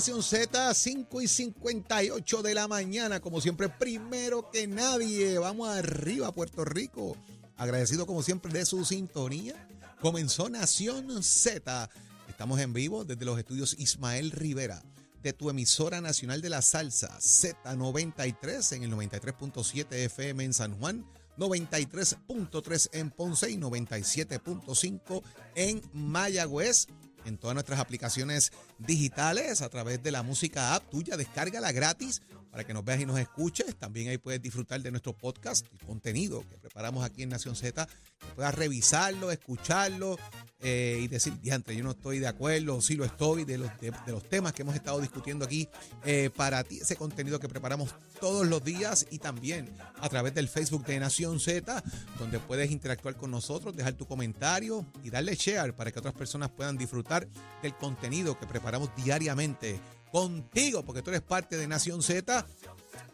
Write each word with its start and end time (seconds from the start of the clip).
Nación 0.00 0.22
Z, 0.22 0.72
5 0.72 1.20
y 1.20 1.28
58 1.28 2.40
de 2.40 2.54
la 2.54 2.66
mañana. 2.66 3.20
Como 3.20 3.38
siempre, 3.42 3.68
primero 3.68 4.50
que 4.50 4.66
nadie. 4.66 5.36
Vamos 5.36 5.68
arriba 5.68 6.32
Puerto 6.32 6.64
Rico. 6.64 7.18
Agradecido 7.58 8.06
como 8.06 8.22
siempre 8.22 8.50
de 8.50 8.64
su 8.64 8.82
sintonía. 8.86 9.68
Comenzó 10.00 10.48
Nación 10.48 11.22
Z. 11.22 11.90
Estamos 12.30 12.58
en 12.60 12.72
vivo 12.72 13.04
desde 13.04 13.26
los 13.26 13.38
estudios 13.38 13.76
Ismael 13.78 14.30
Rivera 14.30 14.82
de 15.22 15.34
tu 15.34 15.50
emisora 15.50 16.00
nacional 16.00 16.40
de 16.40 16.48
la 16.48 16.62
salsa 16.62 17.18
Z93 17.18 18.76
en 18.76 18.84
el 18.84 18.92
93.7 18.92 19.92
FM 19.92 20.44
en 20.44 20.54
San 20.54 20.78
Juan. 20.78 21.04
93.3 21.36 22.88
en 22.92 23.10
Ponce 23.10 23.50
y 23.50 23.58
97.5 23.58 25.22
en 25.54 25.82
Mayagüez 25.92 26.86
en 27.24 27.38
todas 27.38 27.54
nuestras 27.54 27.80
aplicaciones 27.80 28.52
digitales 28.78 29.62
a 29.62 29.68
través 29.68 30.02
de 30.02 30.10
la 30.10 30.22
música 30.22 30.74
app 30.74 30.88
tuya. 30.90 31.16
Descárgala 31.16 31.72
gratis 31.72 32.22
para 32.50 32.64
que 32.64 32.74
nos 32.74 32.84
veas 32.84 33.00
y 33.00 33.06
nos 33.06 33.18
escuches. 33.18 33.76
También 33.76 34.08
ahí 34.08 34.18
puedes 34.18 34.42
disfrutar 34.42 34.80
de 34.80 34.90
nuestro 34.90 35.12
podcast, 35.16 35.66
el 35.72 35.86
contenido 35.86 36.44
que 36.48 36.58
preparamos 36.58 37.04
aquí 37.04 37.22
en 37.22 37.28
Nación 37.28 37.54
Z, 37.54 37.86
que 37.86 38.26
puedas 38.34 38.54
revisarlo, 38.54 39.30
escucharlo 39.30 40.18
eh, 40.60 41.00
y 41.02 41.08
decir, 41.08 41.38
diante, 41.40 41.74
yo 41.76 41.84
no 41.84 41.92
estoy 41.92 42.18
de 42.18 42.26
acuerdo, 42.26 42.80
sí 42.80 42.96
lo 42.96 43.04
estoy, 43.04 43.44
de 43.44 43.58
los, 43.58 43.70
de, 43.80 43.92
los 44.08 44.28
temas 44.28 44.52
que 44.52 44.62
hemos 44.62 44.74
estado 44.74 45.00
discutiendo 45.00 45.44
aquí 45.44 45.68
eh, 46.04 46.30
para 46.34 46.64
ti, 46.64 46.80
ese 46.80 46.96
contenido 46.96 47.38
que 47.38 47.48
preparamos 47.48 47.94
todos 48.20 48.46
los 48.46 48.62
días 48.62 49.06
y 49.10 49.18
también 49.18 49.70
a 50.00 50.08
través 50.08 50.34
del 50.34 50.48
Facebook 50.48 50.84
de 50.84 50.98
Nación 50.98 51.40
Z, 51.40 51.82
donde 52.18 52.38
puedes 52.40 52.70
interactuar 52.70 53.16
con 53.16 53.30
nosotros, 53.30 53.76
dejar 53.76 53.94
tu 53.94 54.06
comentario 54.06 54.84
y 55.02 55.10
darle 55.10 55.34
share 55.34 55.49
para 55.76 55.90
que 55.90 55.98
otras 55.98 56.14
personas 56.14 56.50
puedan 56.50 56.76
disfrutar 56.76 57.26
del 57.62 57.74
contenido 57.74 58.38
que 58.38 58.46
preparamos 58.46 58.90
diariamente 58.96 59.80
contigo, 60.10 60.84
porque 60.84 61.02
tú 61.02 61.10
eres 61.10 61.22
parte 61.22 61.56
de 61.56 61.66
Nación 61.66 62.02
Z. 62.02 62.46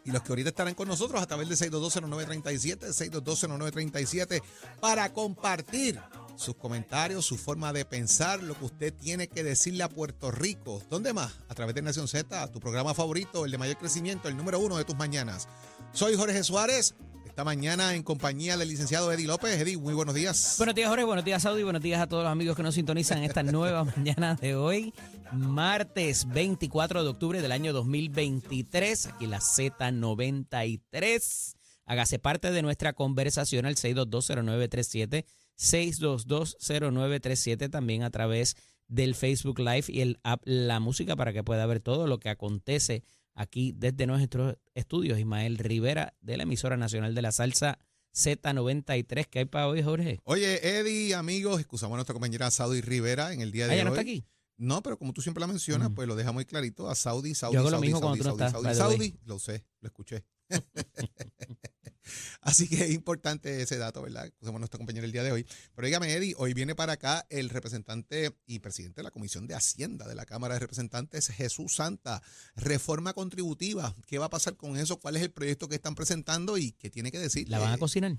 Y 0.05 0.11
los 0.11 0.21
que 0.21 0.31
ahorita 0.31 0.49
estarán 0.49 0.73
con 0.73 0.87
nosotros 0.87 1.21
a 1.21 1.25
través 1.25 1.49
de 1.49 1.55
6220937, 1.55 2.93
6220937, 2.93 4.41
para 4.79 5.11
compartir 5.11 5.99
sus 6.37 6.55
comentarios, 6.55 7.25
su 7.25 7.37
forma 7.37 7.73
de 7.73 7.83
pensar, 7.83 8.41
lo 8.41 8.57
que 8.57 8.65
usted 8.65 8.93
tiene 8.93 9.27
que 9.27 9.43
decirle 9.43 9.83
a 9.83 9.89
Puerto 9.89 10.31
Rico. 10.31 10.81
¿Dónde 10.89 11.11
más? 11.11 11.33
A 11.49 11.55
través 11.55 11.75
de 11.75 11.81
Nación 11.81 12.07
Z, 12.07 12.51
tu 12.51 12.59
programa 12.59 12.93
favorito, 12.93 13.43
el 13.43 13.51
de 13.51 13.57
mayor 13.57 13.77
crecimiento, 13.77 14.27
el 14.27 14.37
número 14.37 14.59
uno 14.59 14.77
de 14.77 14.85
tus 14.85 14.95
mañanas. 14.95 15.47
Soy 15.93 16.15
Jorge 16.15 16.43
Suárez 16.43 16.95
esta 17.37 17.45
mañana 17.45 17.93
en 17.93 18.01
compañía 18.01 18.57
del 18.57 18.67
licenciado 18.67 19.11
Eddie 19.11 19.27
López. 19.27 19.61
Eddie, 19.61 19.77
muy 19.77 19.93
buenos 19.93 20.15
días. 20.15 20.55
Buenos 20.57 20.73
días, 20.73 20.89
Jorge. 20.89 21.03
Buenos 21.03 21.23
días, 21.23 21.43
Saudi. 21.43 21.61
Buenos 21.61 21.83
días 21.83 22.01
a 22.01 22.07
todos 22.07 22.23
los 22.23 22.31
amigos 22.31 22.55
que 22.55 22.63
nos 22.63 22.73
sintonizan 22.73 23.19
en 23.19 23.25
esta 23.25 23.43
nueva 23.43 23.83
mañana 23.95 24.33
de 24.33 24.55
hoy, 24.55 24.91
martes 25.31 26.27
24 26.29 27.03
de 27.03 27.09
octubre 27.09 27.39
del 27.39 27.51
año 27.51 27.73
2023. 27.73 29.05
Aquí 29.05 29.27
la 29.27 29.37
Z93. 29.37 31.53
Hágase 31.85 32.17
parte 32.17 32.49
de 32.49 32.63
nuestra 32.63 32.93
conversación 32.93 33.67
al 33.67 33.75
6220937, 33.75 35.25
6220937, 35.59 37.69
también 37.69 38.01
a 38.01 38.09
través 38.09 38.55
del 38.87 39.13
Facebook 39.13 39.59
Live 39.59 39.85
y 39.89 40.01
el 40.01 40.17
app 40.23 40.41
La 40.43 40.79
Música 40.79 41.15
para 41.15 41.33
que 41.33 41.43
pueda 41.43 41.67
ver 41.67 41.81
todo 41.81 42.07
lo 42.07 42.17
que 42.17 42.29
acontece 42.29 43.03
aquí 43.37 43.73
desde 43.77 44.05
nuestros 44.07 44.57
estudios. 44.73 45.17
Ismael 45.19 45.57
Rivera 45.57 46.15
de 46.19 46.35
la 46.35 46.43
emisora 46.43 46.75
nacional 46.75 47.15
de 47.15 47.21
la 47.21 47.31
salsa 47.31 47.79
Z93. 48.13 49.27
¿Qué 49.27 49.39
hay 49.39 49.45
para 49.45 49.67
hoy, 49.67 49.81
Jorge? 49.83 50.19
Oye, 50.25 50.79
Eddie, 50.79 51.13
amigos, 51.13 51.59
excusamos 51.59 51.93
a 51.93 51.97
nuestra 51.97 52.13
compañera 52.13 52.51
Saudi 52.51 52.81
Rivera 52.81 53.31
en 53.31 53.41
el 53.41 53.51
día 53.51 53.65
de 53.65 53.71
hoy. 53.71 53.75
¿Ella 53.75 53.83
no 53.85 53.91
está 53.91 54.01
aquí? 54.01 54.25
No, 54.57 54.81
pero 54.81 54.97
como 54.97 55.13
tú 55.13 55.21
siempre 55.21 55.39
la 55.39 55.47
mencionas, 55.47 55.91
pues 55.93 56.07
lo 56.07 56.15
deja 56.15 56.31
muy 56.31 56.43
clarito 56.43 56.89
a 56.89 56.95
Saudi, 56.95 57.35
Saudi, 57.35 57.53
Yo 57.53 57.59
hago 57.59 57.69
lo 57.69 57.79
mismo 57.79 57.99
Saudi, 57.99 58.19
cuando 58.19 58.37
Saudi, 58.37 58.53
tú 58.53 58.63
no 58.63 58.73
Saudi, 58.73 58.97
Saudi, 58.97 59.19
lo 59.23 59.37
sé, 59.37 59.65
lo 59.81 59.87
escuché. 59.87 60.25
Así 62.41 62.67
que 62.67 62.85
es 62.85 62.91
importante 62.91 63.61
ese 63.61 63.77
dato, 63.77 64.01
¿verdad? 64.01 64.31
Somos 64.41 64.59
nuestro 64.59 64.77
compañero 64.77 65.05
el 65.05 65.11
día 65.11 65.23
de 65.23 65.31
hoy. 65.31 65.45
Pero 65.75 65.85
dígame, 65.87 66.13
Eddie, 66.13 66.35
hoy 66.37 66.53
viene 66.53 66.75
para 66.75 66.93
acá 66.93 67.25
el 67.29 67.49
representante 67.49 68.31
y 68.45 68.59
presidente 68.59 69.01
de 69.01 69.03
la 69.03 69.11
Comisión 69.11 69.47
de 69.47 69.55
Hacienda 69.55 70.07
de 70.07 70.15
la 70.15 70.25
Cámara 70.25 70.55
de 70.55 70.59
Representantes, 70.59 71.27
Jesús 71.27 71.75
Santa. 71.75 72.21
Reforma 72.55 73.13
contributiva. 73.13 73.95
¿Qué 74.05 74.17
va 74.17 74.25
a 74.25 74.29
pasar 74.29 74.55
con 74.55 74.77
eso? 74.77 74.99
¿Cuál 74.99 75.17
es 75.17 75.23
el 75.23 75.31
proyecto 75.31 75.67
que 75.67 75.75
están 75.75 75.95
presentando 75.95 76.57
y 76.57 76.71
qué 76.73 76.89
tiene 76.89 77.11
que 77.11 77.19
decir? 77.19 77.49
¿La 77.49 77.59
van 77.59 77.73
a 77.73 77.77
cocinar? 77.77 78.17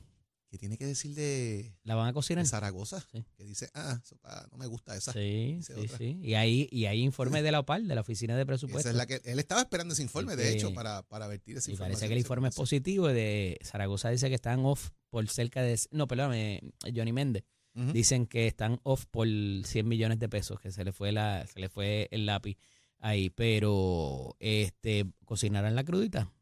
¿Qué 0.51 0.57
tiene 0.57 0.79
que 0.79 0.87
decir 0.87 1.15
de, 1.15 1.75
¿La 1.85 1.95
van 1.95 2.09
a 2.09 2.13
cocinar? 2.15 2.43
de 2.45 2.49
Zaragoza? 2.49 3.05
Sí. 3.13 3.23
Que 3.37 3.45
dice, 3.45 3.69
ah, 3.75 4.01
sopa, 4.03 4.49
no 4.51 4.57
me 4.57 4.67
gusta 4.67 4.97
esa. 4.97 5.13
Sí, 5.13 5.59
sí, 5.63 5.75
otra. 5.75 5.99
sí. 5.99 6.19
Y 6.23 6.35
ahí, 6.35 6.69
y 6.73 6.87
hay 6.87 7.03
informe 7.03 7.43
de 7.43 7.53
la 7.53 7.61
OPAL, 7.61 7.87
de 7.87 7.95
la 7.95 8.01
Oficina 8.01 8.35
de 8.35 8.41
Esa 8.43 8.47
Presupuestos. 8.47 8.91
es 8.91 8.97
la 8.97 9.07
que 9.07 9.21
él 9.25 9.39
estaba 9.39 9.61
esperando 9.61 9.93
ese 9.93 10.03
informe, 10.03 10.33
Sí, 10.33 10.39
de 10.39 10.43
que- 10.45 10.53
hecho, 10.55 10.73
para, 10.73 11.03
para 11.03 11.27
vertir 11.27 11.59
ese 11.59 11.71
Y 11.71 11.75
informe. 11.75 11.93
parece 11.93 12.07
que 12.09 12.15
el 12.15 12.19
informe 12.21 12.49
es 12.49 12.55
positivo. 12.55 13.09
De 13.09 13.59
Zaragoza 13.63 14.09
dice 14.09 14.29
que 14.31 14.37
están 14.37 14.61
off 14.65 14.89
por 15.11 15.29
cerca 15.29 15.61
de. 15.63 15.79
No, 15.91 16.09
perdóname, 16.09 16.63
Johnny 16.95 17.13
Méndez. 17.13 17.45
Dicen 17.75 18.27
que 18.27 18.49
están 18.49 18.81
off 18.83 19.05
por 19.09 19.29
100 19.29 19.87
millones 19.87 20.19
de 20.19 20.29
pesos, 20.29 20.59
que 20.59 20.73
se 20.73 20.83
le 20.83 20.91
fue 20.93 21.13
la 21.13 21.47
se 21.47 21.61
le 21.61 21.69
fue 21.69 22.09
el 22.11 22.27
lápiz 22.27 22.57
ahí. 22.99 23.31
Pero, 23.31 24.35
este 24.41 25.05
¿cocinarán 25.25 25.77
la 25.77 25.85
crudita? 25.85 26.33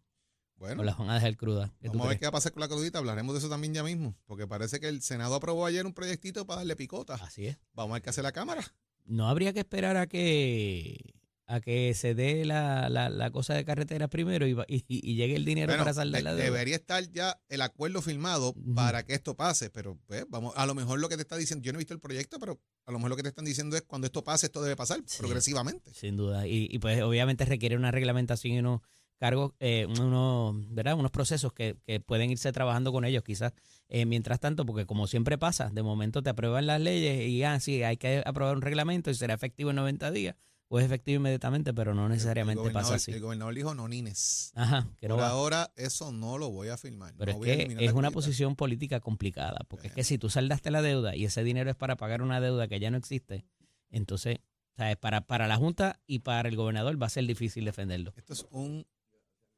Bueno, 0.59 0.81
¿O 0.83 0.84
las 0.84 0.97
van 0.99 1.11
a 1.11 1.15
dejar 1.15 1.37
cruda? 1.37 1.72
¿Qué 1.81 1.89
tú 1.89 1.93
Vamos 1.99 2.06
a 2.06 2.09
ver 2.11 2.19
qué 2.19 2.25
va 2.25 2.31
a 2.31 2.33
pasar 2.33 2.53
con 2.53 2.61
la 2.61 2.69
crudita. 2.69 2.99
Hablaremos 2.99 3.34
de 3.34 3.39
eso 3.41 3.49
también 3.49 3.75
ya 3.75 3.83
mismo. 3.83 4.17
Porque 4.27 4.47
parece 4.47 4.81
que 4.81 4.89
el 4.89 5.03
Senado 5.03 5.34
aprobó 5.34 5.67
ayer 5.67 5.84
un 5.87 5.93
proyectito 5.93 6.47
para 6.47 6.59
darle 6.61 6.77
picota. 6.77 7.15
Así 7.15 7.47
es. 7.47 7.59
Vamos 7.75 7.93
a 7.93 7.94
ver 7.94 8.03
qué 8.03 8.11
hace 8.11 8.22
la 8.22 8.33
Cámara. 8.33 8.62
No 9.05 9.28
habría 9.28 9.53
que 9.53 9.61
esperar 9.61 9.97
a 9.97 10.06
que 10.06 11.12
a 11.49 11.61
que 11.61 11.94
se 11.94 12.17
dé 12.17 12.44
la, 12.44 12.89
la, 12.89 13.09
la 13.09 13.31
cosa 13.31 13.55
de 13.55 13.65
carretera 13.65 14.09
primero 14.09 14.49
y, 14.49 14.56
y, 14.67 14.84
y 14.89 15.15
llegue 15.15 15.37
el 15.37 15.44
dinero 15.44 15.69
Bueno, 15.69 15.84
para 15.84 15.94
saldar 15.94 16.21
la 16.25 16.33
deuda. 16.34 16.44
debería 16.44 16.75
estar 16.75 17.09
ya 17.12 17.41
el 17.49 17.61
acuerdo 17.62 18.03
firmado 18.03 18.53
para 18.75 19.05
que 19.05 19.15
esto 19.15 19.37
pase. 19.37 19.71
Pero 19.71 19.97
pues, 20.09 20.25
vamos, 20.28 20.55
a 20.56 20.67
lo 20.67 20.75
mejor 20.75 20.99
lo 20.99 21.09
que 21.09 21.15
te 21.15 21.23
está 21.23 21.37
diciendo, 21.37 21.62
yo 21.65 21.73
no 21.73 21.78
he 21.78 21.83
visto 21.83 21.94
el 21.94 22.00
proyecto, 22.00 22.41
pero 22.41 22.59
a 22.84 22.91
lo 22.91 22.99
mejor 22.99 23.11
lo 23.11 23.17
que 23.17 23.23
te 23.23 23.28
están 23.28 23.44
diciendo 23.44 23.76
es 23.76 23.82
cuando 23.82 24.06
esto 24.06 24.25
pase, 24.25 24.47
esto 24.47 24.61
debe 24.61 24.75
pasar 24.75 25.00
Sí. 25.06 25.19
progresivamente. 25.19 25.94
Sin 25.94 26.17
duda. 26.17 26.49
Y, 26.49 26.67
y, 26.69 26.81
pues 26.81 27.00
obviamente 27.02 27.44
requiere 27.44 27.76
una 27.76 27.93
reglamentación 27.93 28.55
y 28.55 28.59
unos 28.59 28.81
cargos, 29.18 29.52
eh, 29.60 29.86
unos, 29.86 30.54
¿verdad? 30.74 30.94
unos 30.94 31.10
procesos 31.10 31.52
que, 31.52 31.76
que 31.84 32.00
pueden 32.00 32.30
irse 32.30 32.52
trabajando 32.52 32.92
con 32.92 33.04
ellos 33.04 33.22
quizás. 33.24 33.52
eh, 33.88 34.04
mientras 34.04 34.40
tanto, 34.40 34.66
porque 34.66 34.84
como 34.86 35.06
siempre 35.06 35.38
pasa, 35.38 35.70
de 35.70 35.82
momento 35.82 36.22
te 36.22 36.30
aprueban 36.30 36.66
las 36.66 36.80
leyes 36.80 37.28
y 37.28 37.42
ah, 37.44 37.58
sí, 37.60 37.82
hay 37.82 37.96
que 37.96 38.22
aprobar 38.26 38.56
un 38.56 38.62
reglamento 38.62 39.10
y 39.10 39.14
será 39.14 39.34
efectivo 39.34 39.70
en 39.70 39.76
90 39.76 40.10
días. 40.10 40.36
O 40.68 40.80
es 40.80 40.84
efectivo 40.84 41.18
inmediatamente, 41.18 41.72
pero 41.72 41.94
no 41.94 42.08
necesariamente 42.08 42.70
pasa 42.70 42.96
así. 42.96 43.12
El 43.12 43.20
gobernador 43.20 43.54
dijo 43.54 43.72
no 43.76 43.86
nines. 43.86 44.50
Ajá, 44.56 44.88
que 44.98 45.08
Por 45.08 45.20
ahora 45.20 45.70
eso 45.76 46.10
no 46.10 46.38
lo 46.38 46.50
voy 46.50 46.70
a 46.70 46.76
firmar. 46.76 47.14
Pero 47.16 47.34
no 47.34 47.44
es 47.44 47.66
que 47.68 47.84
es 47.84 47.92
una 47.92 48.10
posición 48.10 48.56
política 48.56 48.98
complicada, 48.98 49.60
porque 49.68 49.86
es 49.86 49.92
que 49.92 50.02
si 50.02 50.18
tú 50.18 50.28
saldaste 50.28 50.72
la 50.72 50.82
deuda 50.82 51.14
y 51.14 51.24
ese 51.24 51.44
dinero 51.44 51.70
es 51.70 51.76
para 51.76 51.96
pagar 51.96 52.20
una 52.20 52.40
deuda 52.40 52.66
que 52.66 52.80
ya 52.80 52.90
no 52.90 52.96
existe, 52.96 53.44
entonces, 53.90 54.40
¿sabes? 54.76 54.96
Para, 54.96 55.20
para 55.20 55.46
la 55.46 55.56
Junta 55.56 56.00
y 56.04 56.18
para 56.18 56.48
el 56.48 56.56
gobernador 56.56 57.00
va 57.00 57.06
a 57.06 57.10
ser 57.10 57.24
difícil 57.26 57.64
defenderlo. 57.64 58.12
Esto 58.16 58.32
es 58.32 58.44
un, 58.50 58.84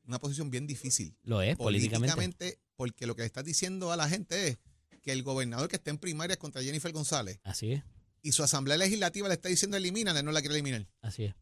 una 0.09 0.19
posición 0.19 0.51
bien 0.51 0.67
difícil. 0.67 1.15
Lo 1.23 1.43
es, 1.43 1.57
políticamente. 1.57 2.15
políticamente, 2.15 2.59
porque 2.77 3.07
lo 3.07 3.15
que 3.15 3.23
le 3.23 3.27
estás 3.27 3.45
diciendo 3.45 3.93
a 3.93 3.97
la 3.97 4.09
gente 4.09 4.49
es 4.49 4.59
que 5.03 5.13
el 5.13 5.23
gobernador 5.23 5.69
que 5.69 5.77
está 5.77 5.91
en 5.91 5.99
primarias 5.99 6.39
contra 6.39 6.63
Jennifer 6.63 6.91
González 6.93 7.39
Así 7.45 7.73
es, 7.73 7.83
y 8.23 8.33
su 8.33 8.43
asamblea 8.43 8.77
legislativa 8.77 9.29
le 9.29 9.35
está 9.35 9.49
diciendo 9.49 9.77
elimínala, 9.77 10.23
no 10.23 10.33
la 10.33 10.41
quiere 10.41 10.55
eliminar. 10.57 10.87
así 11.03 11.25
es. 11.25 11.35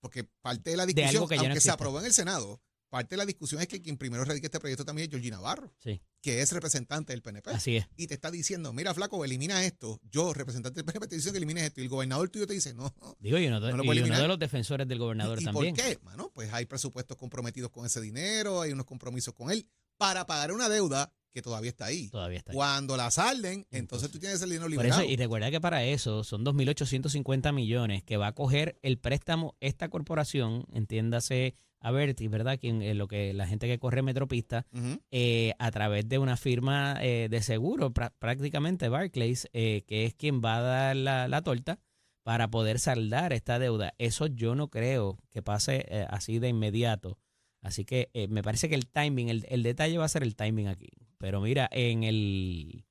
Porque 0.00 0.24
parte 0.24 0.70
de 0.70 0.76
la 0.76 0.86
De 0.86 0.92
discusión, 0.92 1.16
algo 1.22 1.28
que 1.28 1.36
ya 1.36 1.42
no 1.42 1.48
aunque 1.48 1.60
se 1.60 1.70
aprobó 1.70 2.00
en 2.00 2.06
el 2.06 2.12
Senado, 2.12 2.60
parte 2.96 3.14
de 3.14 3.18
la 3.18 3.26
discusión 3.26 3.60
es 3.60 3.68
que 3.68 3.80
quien 3.82 3.96
primero 3.96 4.24
radica 4.24 4.46
este 4.46 4.58
proyecto 4.60 4.84
también 4.84 5.04
es 5.06 5.10
Georgina 5.10 5.36
Navarro, 5.36 5.72
Sí, 5.78 6.00
que 6.22 6.40
es 6.42 6.50
representante 6.52 7.12
del 7.12 7.22
PNP. 7.22 7.50
así 7.50 7.76
es. 7.76 7.86
Y 7.96 8.06
te 8.06 8.14
está 8.14 8.30
diciendo, 8.30 8.72
mira, 8.72 8.92
flaco, 8.94 9.24
elimina 9.24 9.64
esto. 9.64 10.00
Yo, 10.10 10.32
representante 10.34 10.76
del 10.76 10.84
PNP, 10.84 11.06
te 11.08 11.16
dice 11.16 11.30
que 11.30 11.36
elimines 11.36 11.64
esto. 11.64 11.80
Y 11.80 11.84
el 11.84 11.88
gobernador 11.90 12.28
tuyo 12.30 12.46
te 12.46 12.54
dice, 12.54 12.74
no, 12.74 12.92
no. 13.00 13.16
Digo, 13.20 13.38
y 13.38 13.46
uno, 13.46 13.60
de- 13.60 13.70
No 13.72 13.76
lo 13.78 13.94
y 13.94 14.00
uno 14.00 14.18
de 14.18 14.28
los 14.28 14.38
defensores 14.38 14.88
del 14.88 14.98
gobernador 14.98 15.38
¿Y, 15.38 15.42
y 15.42 15.44
también. 15.44 15.74
por 15.74 15.84
qué? 15.84 15.98
Mano, 16.02 16.30
pues 16.34 16.52
hay 16.52 16.66
presupuestos 16.66 17.16
comprometidos 17.16 17.70
con 17.70 17.86
ese 17.86 18.00
dinero, 18.00 18.60
hay 18.62 18.72
unos 18.72 18.86
compromisos 18.86 19.34
con 19.34 19.50
él 19.50 19.66
para 19.98 20.26
pagar 20.26 20.52
una 20.52 20.68
deuda 20.68 21.12
que 21.32 21.42
todavía 21.42 21.68
está 21.68 21.84
ahí. 21.84 22.08
Todavía 22.08 22.38
está 22.38 22.52
ahí. 22.52 22.56
Cuando 22.56 22.96
la 22.96 23.10
salden, 23.10 23.66
entonces, 23.70 23.78
Entonces, 23.80 24.10
tú 24.10 24.18
tienes 24.18 24.40
el 24.40 24.48
dinero 24.48 24.64
Por 24.64 24.70
liberado. 24.70 25.02
eso, 25.02 25.10
y 25.10 25.16
recuerda 25.16 25.50
que 25.50 25.60
para 25.60 25.84
eso 25.84 26.24
son 26.24 26.44
2.850 26.46 27.52
millones 27.52 28.02
que 28.04 28.16
va 28.16 28.28
a 28.28 28.32
coger 28.34 28.78
el 28.82 28.98
préstamo 28.98 29.54
esta 29.60 29.90
corporación, 29.90 30.64
entiéndase 30.72 31.54
Avertis, 31.88 32.28
¿verdad? 32.30 32.58
Quien, 32.58 32.82
eh, 32.82 32.94
lo 32.94 33.06
que 33.08 33.32
la 33.32 33.46
gente 33.46 33.66
que 33.66 33.78
corre 33.78 34.02
Metropista, 34.02 34.66
eh, 35.10 35.52
a 35.58 35.70
través 35.70 36.08
de 36.08 36.18
una 36.18 36.36
firma 36.36 36.96
eh, 37.00 37.28
de 37.30 37.42
seguro, 37.42 37.92
prá- 37.92 38.12
prácticamente 38.18 38.88
Barclays, 38.88 39.48
eh, 39.52 39.82
que 39.86 40.04
es 40.04 40.14
quien 40.14 40.40
va 40.44 40.56
a 40.56 40.60
dar 40.60 40.96
la, 40.96 41.28
la 41.28 41.42
torta 41.42 41.78
para 42.22 42.48
poder 42.50 42.78
saldar 42.80 43.32
esta 43.32 43.58
deuda. 43.58 43.94
Eso 43.98 44.26
yo 44.26 44.54
no 44.56 44.68
creo 44.68 45.18
que 45.30 45.42
pase 45.42 46.06
así 46.10 46.38
de 46.40 46.48
inmediato. 46.48 47.18
Así 47.62 47.84
que 47.84 48.10
me 48.28 48.42
parece 48.42 48.68
que 48.68 48.74
el 48.74 48.86
timing, 48.88 49.28
el, 49.28 49.46
el 49.48 49.62
detalle 49.62 49.96
va 49.98 50.04
a 50.04 50.08
ser 50.08 50.22
el 50.24 50.34
timing 50.36 50.66
aquí. 50.68 50.88
Pero 51.18 51.40
mira, 51.40 51.68
en 51.72 52.02
el, 52.04 52.84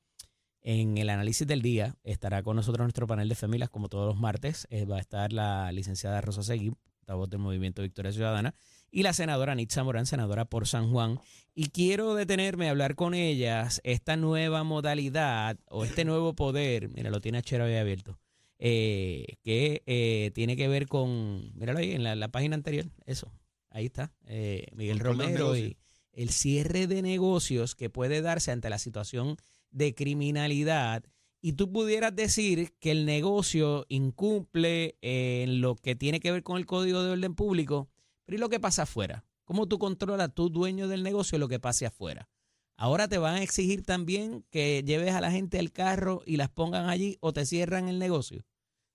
en 0.61 0.97
el 0.97 1.09
análisis 1.09 1.45
del 1.45 1.61
día 1.61 1.95
estará 2.03 2.43
con 2.43 2.55
nosotros 2.55 2.85
nuestro 2.85 3.07
panel 3.07 3.29
de 3.29 3.35
familias 3.35 3.69
como 3.69 3.87
todos 3.89 4.07
los 4.07 4.17
martes. 4.19 4.67
Va 4.89 4.97
a 4.97 5.01
estar 5.01 5.31
la 5.33 5.71
licenciada 5.71 6.21
Rosa 6.21 6.41
Seguí, 6.43 6.71
portavoz 6.99 7.29
del 7.29 7.39
Movimiento 7.39 7.81
Victoria 7.83 8.11
Ciudadana, 8.11 8.53
y 8.95 9.03
la 9.03 9.11
senadora 9.11 9.55
Nitza 9.55 9.83
Morán, 9.83 10.05
senadora 10.05 10.45
por 10.45 10.67
San 10.67 10.89
Juan. 10.89 11.19
Y 11.53 11.67
quiero 11.67 12.15
detenerme 12.15 12.67
a 12.67 12.71
hablar 12.71 12.95
con 12.95 13.13
ellas 13.13 13.81
esta 13.83 14.15
nueva 14.15 14.63
modalidad 14.63 15.59
o 15.67 15.83
este 15.83 16.05
nuevo 16.05 16.33
poder, 16.33 16.87
mira, 16.87 17.09
lo 17.09 17.19
tiene 17.19 17.39
Achero 17.39 17.65
ahí 17.65 17.75
abierto, 17.75 18.17
eh, 18.57 19.35
que 19.43 19.83
eh, 19.85 20.31
tiene 20.33 20.55
que 20.55 20.69
ver 20.69 20.87
con, 20.87 21.51
míralo 21.55 21.79
ahí 21.79 21.91
en 21.91 22.03
la, 22.05 22.27
página 22.29 22.55
anterior, 22.55 22.85
eso, 23.05 23.33
ahí 23.69 23.87
está, 23.87 24.13
eh, 24.27 24.67
Miguel 24.73 24.99
Romero 24.99 25.57
y 25.57 25.75
el 26.13 26.29
cierre 26.29 26.87
de 26.87 27.01
negocios 27.01 27.75
que 27.75 27.89
puede 27.89 28.21
darse 28.21 28.51
ante 28.51 28.69
la 28.69 28.79
situación 28.79 29.35
de 29.71 29.93
criminalidad 29.93 31.03
y 31.41 31.51
tú 31.53 31.69
pudieras 31.69 32.15
decir 32.15 32.73
que 32.79 32.91
el 32.91 33.05
negocio 33.05 33.85
incumple 33.89 34.95
en 35.01 35.59
lo 35.59 35.75
que 35.75 35.95
tiene 35.95 36.21
que 36.21 36.31
ver 36.31 36.43
con 36.43 36.55
el 36.55 36.65
código 36.65 37.03
de 37.03 37.11
orden 37.11 37.35
público, 37.35 37.89
pero 38.25 38.37
¿y 38.37 38.39
lo 38.39 38.49
que 38.49 38.59
pasa 38.59 38.83
afuera? 38.83 39.25
¿Cómo 39.43 39.67
tú 39.67 39.79
controlas, 39.79 40.33
tu 40.33 40.49
dueño 40.49 40.87
del 40.87 41.03
negocio, 41.03 41.37
lo 41.37 41.47
que 41.47 41.59
pase 41.59 41.85
afuera? 41.85 42.29
Ahora 42.77 43.07
te 43.07 43.17
van 43.17 43.35
a 43.35 43.43
exigir 43.43 43.83
también 43.83 44.43
que 44.49 44.83
lleves 44.83 45.13
a 45.13 45.21
la 45.21 45.31
gente 45.31 45.59
al 45.59 45.71
carro 45.71 46.23
y 46.25 46.37
las 46.37 46.49
pongan 46.49 46.89
allí 46.89 47.17
o 47.21 47.31
te 47.31 47.45
cierran 47.45 47.87
el 47.87 47.99
negocio. 47.99 48.45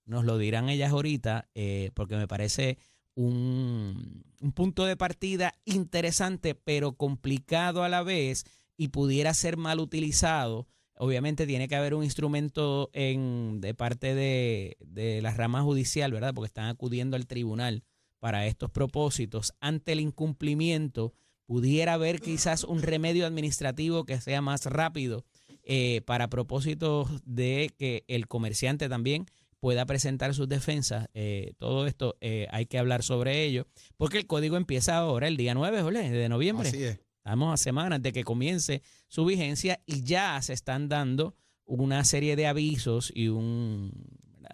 Nos 0.05 0.25
lo 0.25 0.37
dirán 0.39 0.69
ellas 0.69 0.93
ahorita, 0.93 1.49
eh, 1.55 1.91
porque 1.95 2.17
me 2.17 2.29
parece 2.29 2.79
un, 3.15 4.25
un 4.41 4.53
punto 4.53 4.85
de 4.85 4.97
partida 4.97 5.55
interesante, 5.65 6.55
pero 6.55 6.97
complicado 6.97 7.85
a 7.85 7.89
la 7.89 8.03
vez 8.03 8.45
y 8.77 8.89
pudiera 8.89 9.33
ser 9.35 9.57
mal 9.57 9.79
utilizado 9.79 10.67
Obviamente 11.03 11.47
tiene 11.47 11.67
que 11.67 11.77
haber 11.77 11.95
un 11.95 12.05
instrumento 12.05 12.91
en, 12.93 13.63
de 13.63 13.73
parte 13.73 14.15
de, 14.15 14.77
de 14.81 15.23
la 15.23 15.33
rama 15.33 15.63
judicial, 15.63 16.13
¿verdad? 16.13 16.35
Porque 16.35 16.49
están 16.49 16.67
acudiendo 16.67 17.17
al 17.17 17.27
tribunal 17.27 17.85
para 18.21 18.47
estos 18.47 18.71
propósitos. 18.71 19.53
Ante 19.61 19.93
el 19.93 20.01
incumplimiento, 20.01 21.13
pudiera 21.47 21.95
haber 21.95 22.21
quizás 22.21 22.63
un 22.63 22.81
remedio 22.81 23.27
administrativo 23.27 24.05
que 24.05 24.21
sea 24.21 24.41
más 24.41 24.67
rápido 24.67 25.25
eh, 25.65 26.01
para 26.07 26.31
propósitos 26.31 27.09
de 27.25 27.75
que 27.77 28.05
el 28.07 28.29
comerciante 28.29 28.89
también 28.89 29.27
pueda 29.59 29.85
presentar 29.85 30.35
sus 30.35 30.49
defensas. 30.49 31.09
Eh, 31.13 31.55
todo 31.59 31.87
esto 31.87 32.17
eh, 32.21 32.47
hay 32.51 32.67
que 32.67 32.79
hablar 32.79 33.03
sobre 33.03 33.45
ello, 33.45 33.67
porque 33.97 34.19
el 34.19 34.27
código 34.27 34.57
empieza 34.57 34.97
ahora, 34.97 35.29
el 35.29 35.37
día 35.37 35.55
9 35.55 35.83
de 36.11 36.29
noviembre. 36.29 36.69
Así 36.69 36.85
es. 36.85 37.01
Estamos 37.17 37.53
a 37.53 37.57
semanas 37.57 38.01
de 38.01 38.13
que 38.13 38.25
comience 38.25 38.83
su 39.09 39.25
vigencia 39.25 39.83
y 39.87 40.03
ya 40.03 40.41
se 40.43 40.53
están 40.53 40.89
dando 40.89 41.35
una 41.67 42.05
serie 42.05 42.35
de 42.37 42.47
avisos 42.47 43.13
y 43.15 43.29
un, 43.29 43.93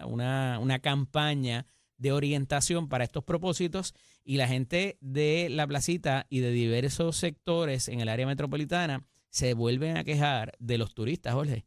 una, 0.05 0.59
una 0.59 0.79
campaña 0.79 1.65
de 1.97 2.11
orientación 2.11 2.89
para 2.89 3.03
estos 3.03 3.23
propósitos 3.23 3.93
y 4.23 4.37
la 4.37 4.47
gente 4.47 4.97
de 5.01 5.49
la 5.49 5.67
placita 5.67 6.27
y 6.29 6.39
de 6.39 6.51
diversos 6.51 7.17
sectores 7.17 7.87
en 7.87 8.01
el 8.01 8.09
área 8.09 8.27
metropolitana 8.27 9.05
se 9.29 9.53
vuelven 9.53 9.97
a 9.97 10.03
quejar 10.03 10.53
de 10.59 10.77
los 10.77 10.93
turistas, 10.93 11.33
Jorge 11.33 11.65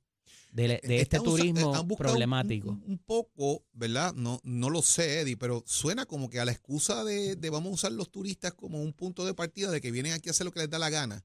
de, 0.53 0.81
este 1.01 1.19
turismo 1.21 1.87
problemático. 1.97 2.71
Un, 2.71 2.99
poco, 2.99 3.65
¿verdad? 3.73 4.15
No, 4.15 4.41
no 4.43 4.71
lo 4.71 4.83
sé, 4.83 5.21
Eddie, 5.21 5.37
pero 5.37 5.63
suena 5.67 6.07
como 6.07 6.29
que 6.29 6.41
a 6.41 6.45
la 6.45 6.53
excusa 6.53 7.05
de, 7.05 7.37
vamos 7.51 7.71
a 7.71 7.75
usar 7.75 7.93
los 7.93 8.11
turistas 8.11 8.55
como 8.55 8.83
un 8.83 8.93
punto 8.93 9.25
de 9.25 9.35
partida 9.35 9.71
de 9.71 9.81
que 9.81 9.91
vienen 9.91 10.13
aquí 10.13 10.29
a 10.29 10.33
hacer 10.33 10.45
lo 10.47 10.53
que 10.53 10.61
les 10.61 10.71
da 10.71 10.79
la 10.79 10.91
gana. 10.91 11.25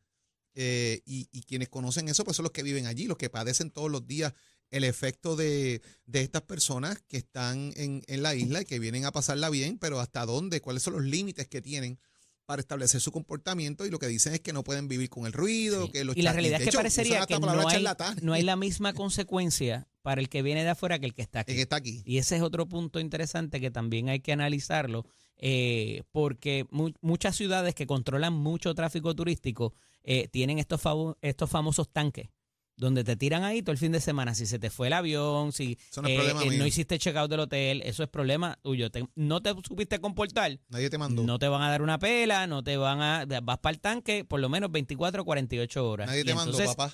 Eh, 0.57 1.01
y, 1.05 1.41
quienes 1.41 1.67
conocen 1.67 2.07
eso, 2.07 2.23
pues 2.23 2.37
son 2.37 2.43
los 2.43 2.51
que 2.51 2.63
viven 2.63 2.87
allí, 2.87 3.07
los 3.07 3.17
que 3.17 3.29
padecen 3.29 3.71
todos 3.71 3.91
los 3.91 4.07
días 4.07 4.33
el 4.75 4.83
efecto 4.83 5.35
de, 5.35 5.81
estas 6.11 6.41
personas 6.41 7.01
que 7.07 7.17
están 7.17 7.71
en, 7.77 8.03
en 8.07 8.21
la 8.21 8.35
isla 8.35 8.61
y 8.61 8.65
que 8.65 8.77
vienen 8.79 9.05
a 9.05 9.11
pasarla 9.11 9.49
bien, 9.49 9.77
pero 9.77 9.99
hasta 9.99 10.25
dónde, 10.25 10.59
cuáles 10.59 10.83
son 10.83 10.93
los 10.93 11.03
límites 11.03 11.47
que 11.47 11.61
tienen 11.61 11.97
para 12.45 12.59
establecer 12.59 13.01
su 13.01 13.11
comportamiento 13.11 13.85
y 13.85 13.89
lo 13.89 13.99
que 13.99 14.07
dicen 14.07 14.33
es 14.33 14.41
que 14.41 14.53
no 14.53 14.63
pueden 14.63 14.87
vivir 14.87 15.09
con 15.09 15.25
el 15.25 15.33
ruido, 15.33 15.89
que 15.91 16.03
los 16.03 16.15
Y 16.15 16.21
la 16.21 16.33
realidad 16.33 16.61
es 16.61 16.69
que 16.69 16.75
parecería 16.75 17.25
que 17.25 17.39
no 17.39 17.49
hay, 17.67 17.83
no 18.21 18.33
hay, 18.33 18.43
la 18.43 18.55
misma 18.57 18.93
consecuencia 18.93 19.87
para 20.01 20.21
el 20.21 20.29
que 20.29 20.41
viene 20.41 20.63
de 20.63 20.69
afuera 20.69 20.99
que 20.99 21.05
el 21.05 21.13
que 21.13 21.23
está 21.23 21.39
aquí. 21.39 21.51
El 21.53 21.55
que 21.55 21.61
está 21.63 21.77
aquí. 21.77 22.03
Y 22.05 22.17
ese 22.17 22.35
es 22.35 22.41
otro 22.41 22.67
punto 22.67 22.99
interesante 22.99 23.59
que 23.59 23.71
también 23.71 24.09
hay 24.09 24.19
que 24.19 24.31
analizarlo, 24.31 25.05
eh, 25.37 26.03
porque 26.11 26.67
muchas 27.01 27.35
ciudades 27.35 27.73
que 27.73 27.87
controlan 27.87 28.33
mucho 28.33 28.75
tráfico 28.75 29.15
turístico 29.15 29.73
eh, 30.03 30.27
tienen 30.27 30.59
estos, 30.59 30.81
estos 31.21 31.49
famosos 31.49 31.89
tanques 31.91 32.29
donde 32.77 33.03
te 33.03 33.15
tiran 33.15 33.43
ahí 33.43 33.61
todo 33.61 33.71
el 33.71 33.77
fin 33.77 33.91
de 33.91 34.01
semana. 34.01 34.35
Si 34.35 34.45
se 34.45 34.59
te 34.59 34.69
fue 34.69 34.87
el 34.87 34.93
avión, 34.93 35.51
si 35.51 35.77
no, 36.01 36.07
eh, 36.07 36.33
eh, 36.43 36.57
no 36.57 36.65
hiciste 36.65 36.97
checkout 36.99 37.29
del 37.29 37.41
hotel, 37.41 37.81
eso 37.85 38.03
es 38.03 38.09
problema 38.09 38.57
tuyo. 38.61 38.89
no 39.15 39.41
te 39.41 39.53
supiste 39.67 39.99
comportar. 39.99 40.59
Nadie 40.69 40.89
te 40.89 40.97
mandó. 40.97 41.23
No 41.23 41.39
te 41.39 41.47
van 41.47 41.61
a 41.61 41.69
dar 41.69 41.81
una 41.81 41.99
pela, 41.99 42.47
no 42.47 42.63
te 42.63 42.77
van 42.77 43.01
a. 43.01 43.25
Vas 43.43 43.59
para 43.59 43.73
el 43.73 43.79
tanque 43.79 44.25
por 44.25 44.39
lo 44.39 44.49
menos 44.49 44.71
24 44.71 45.21
o 45.21 45.25
48 45.25 45.89
horas. 45.89 46.07
Nadie 46.07 46.23
te 46.23 46.35
mandó, 46.35 46.57
papá. 46.57 46.93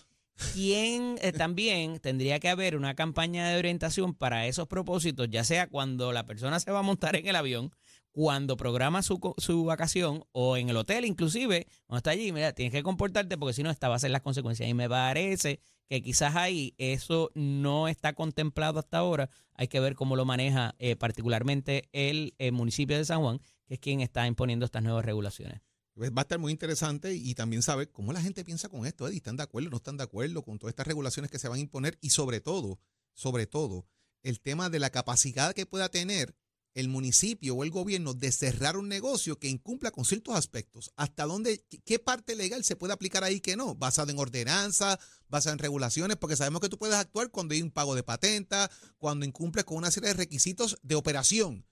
¿Quién 0.54 1.18
eh, 1.22 1.32
también 1.32 2.00
tendría 2.00 2.40
que 2.40 2.50
haber 2.50 2.76
una 2.76 2.96
campaña 2.96 3.50
de 3.50 3.60
orientación 3.60 4.14
para 4.14 4.48
esos 4.48 4.68
propósitos, 4.68 5.28
ya 5.30 5.44
sea 5.44 5.68
cuando 5.68 6.12
la 6.12 6.26
persona 6.26 6.60
se 6.60 6.72
va 6.72 6.80
a 6.80 6.84
montar 6.84 7.16
en 7.16 7.28
el 7.28 7.36
avión 7.36 7.72
cuando 8.12 8.58
programa 8.58 9.02
su, 9.02 9.20
su 9.38 9.64
vacación 9.64 10.26
o 10.32 10.58
en 10.58 10.70
el 10.70 10.78
hotel 10.78 11.06
inclusive, 11.06 11.68
cuando 11.86 11.98
está 11.98 12.12
allí, 12.12 12.32
mira, 12.32 12.54
tienes 12.54 12.74
que 12.74 12.84
comportarte 12.84 13.38
porque 13.38 13.54
si 13.54 13.64
no, 13.64 13.70
esta 13.70 13.90
va 13.90 13.96
a 13.96 14.00
ser 14.00 14.12
las 14.12 14.22
consecuencias. 14.22 14.70
Y 14.70 14.74
me 14.74 14.90
parece 14.90 15.60
que 15.88 16.02
quizás 16.02 16.36
ahí 16.36 16.74
eso 16.78 17.32
no 17.36 17.88
está 17.88 18.14
contemplado 18.14 18.80
hasta 18.80 18.98
ahora. 18.98 19.30
Hay 19.56 19.68
que 19.68 19.80
ver 19.80 19.96
cómo 19.96 20.16
lo 20.16 20.26
maneja 20.26 20.76
eh, 20.80 20.96
particularmente 20.96 21.90
el, 21.92 22.34
municipio 22.54 22.98
de 22.98 23.06
San 23.06 23.22
Juan, 23.22 23.40
que 23.68 23.74
es 23.76 23.80
quien 23.80 24.02
está 24.02 24.26
imponiendo 24.28 24.66
estas 24.66 24.84
nuevas 24.84 25.04
regulaciones. 25.04 25.62
Pues 25.94 26.12
va 26.12 26.22
a 26.22 26.24
estar 26.24 26.40
muy 26.40 26.54
interesante 26.54 27.14
y 27.14 27.36
también 27.36 27.62
saber 27.62 27.92
cómo 27.92 28.14
la 28.14 28.22
gente 28.22 28.46
piensa 28.46 28.70
con 28.70 28.86
esto, 28.86 29.08
¿Están 29.10 29.36
de 29.36 29.44
acuerdo, 29.44 29.70
no 29.70 29.78
están 29.78 29.98
de 29.98 30.04
acuerdo 30.04 30.44
con 30.44 30.58
todas 30.58 30.72
estas 30.72 30.88
regulaciones 30.88 31.30
que 31.30 31.40
se 31.40 31.50
van 31.50 31.58
a 31.58 31.62
imponer? 31.62 31.98
Y 32.02 32.12
sobre 32.12 32.40
todo, 32.40 32.80
sobre 33.14 33.46
todo, 33.46 33.86
el 34.24 34.40
tema 34.40 34.70
de 34.70 34.80
la 34.80 34.90
capacidad 34.92 35.54
que 35.54 35.66
pueda 35.66 35.90
tener 35.90 36.36
el 36.74 36.88
municipio 36.88 37.56
o 37.56 37.64
el 37.64 37.72
gobierno 37.72 38.14
de 38.14 38.32
cerrar 38.32 38.78
un 38.78 38.88
negocio 38.88 39.38
que 39.40 39.50
incumpla 39.50 39.92
con 39.92 40.06
ciertos 40.06 40.36
aspectos. 40.36 40.92
¿Hasta 40.96 41.26
dónde, 41.26 41.66
qué 41.86 42.00
parte 42.00 42.36
legal 42.36 42.64
se 42.64 42.76
puede 42.76 42.94
aplicar 42.94 43.24
ahí 43.24 43.42
que 43.42 43.58
no? 43.58 43.76
Basado 43.76 44.12
en 44.12 44.20
ordenanza, 44.20 45.00
basado 45.28 45.54
en 45.54 45.60
regulaciones, 45.60 46.18
porque 46.18 46.36
sabemos 46.36 46.62
que 46.62 46.70
tú 46.70 46.78
puedes 46.78 46.96
actuar 46.96 47.30
cuando 47.30 47.54
hay 47.54 47.62
un 47.62 47.72
pago 47.72 47.96
de 47.96 48.04
patenta, 48.04 48.70
cuando 48.98 49.26
incumples 49.26 49.66
con 49.66 49.78
una 49.78 49.92
serie 49.92 50.10
de 50.10 50.16
requisitos 50.16 50.78
de 50.82 50.96
operación. 50.96 51.66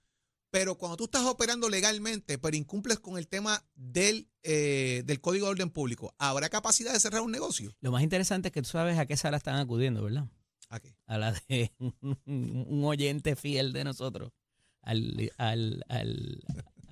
Pero 0.50 0.76
cuando 0.76 0.96
tú 0.96 1.04
estás 1.04 1.24
operando 1.26 1.68
legalmente, 1.68 2.36
pero 2.36 2.56
incumples 2.56 2.98
con 2.98 3.16
el 3.16 3.28
tema 3.28 3.64
del, 3.74 4.28
eh, 4.42 5.04
del 5.06 5.20
Código 5.20 5.46
de 5.46 5.52
Orden 5.52 5.70
Público, 5.70 6.12
¿habrá 6.18 6.48
capacidad 6.48 6.92
de 6.92 6.98
cerrar 6.98 7.22
un 7.22 7.30
negocio? 7.30 7.76
Lo 7.80 7.92
más 7.92 8.02
interesante 8.02 8.48
es 8.48 8.52
que 8.52 8.62
tú 8.62 8.68
sabes 8.68 8.98
a 8.98 9.06
qué 9.06 9.16
sala 9.16 9.36
están 9.36 9.60
acudiendo, 9.60 10.02
¿verdad? 10.02 10.28
¿A 10.68 10.80
qué? 10.80 10.96
A 11.06 11.18
la 11.18 11.32
de 11.48 11.72
un 12.26 12.82
oyente 12.84 13.36
fiel 13.36 13.72
de 13.72 13.84
nosotros 13.84 14.32
al, 14.82 15.32
al, 15.38 15.84
al 15.88 16.42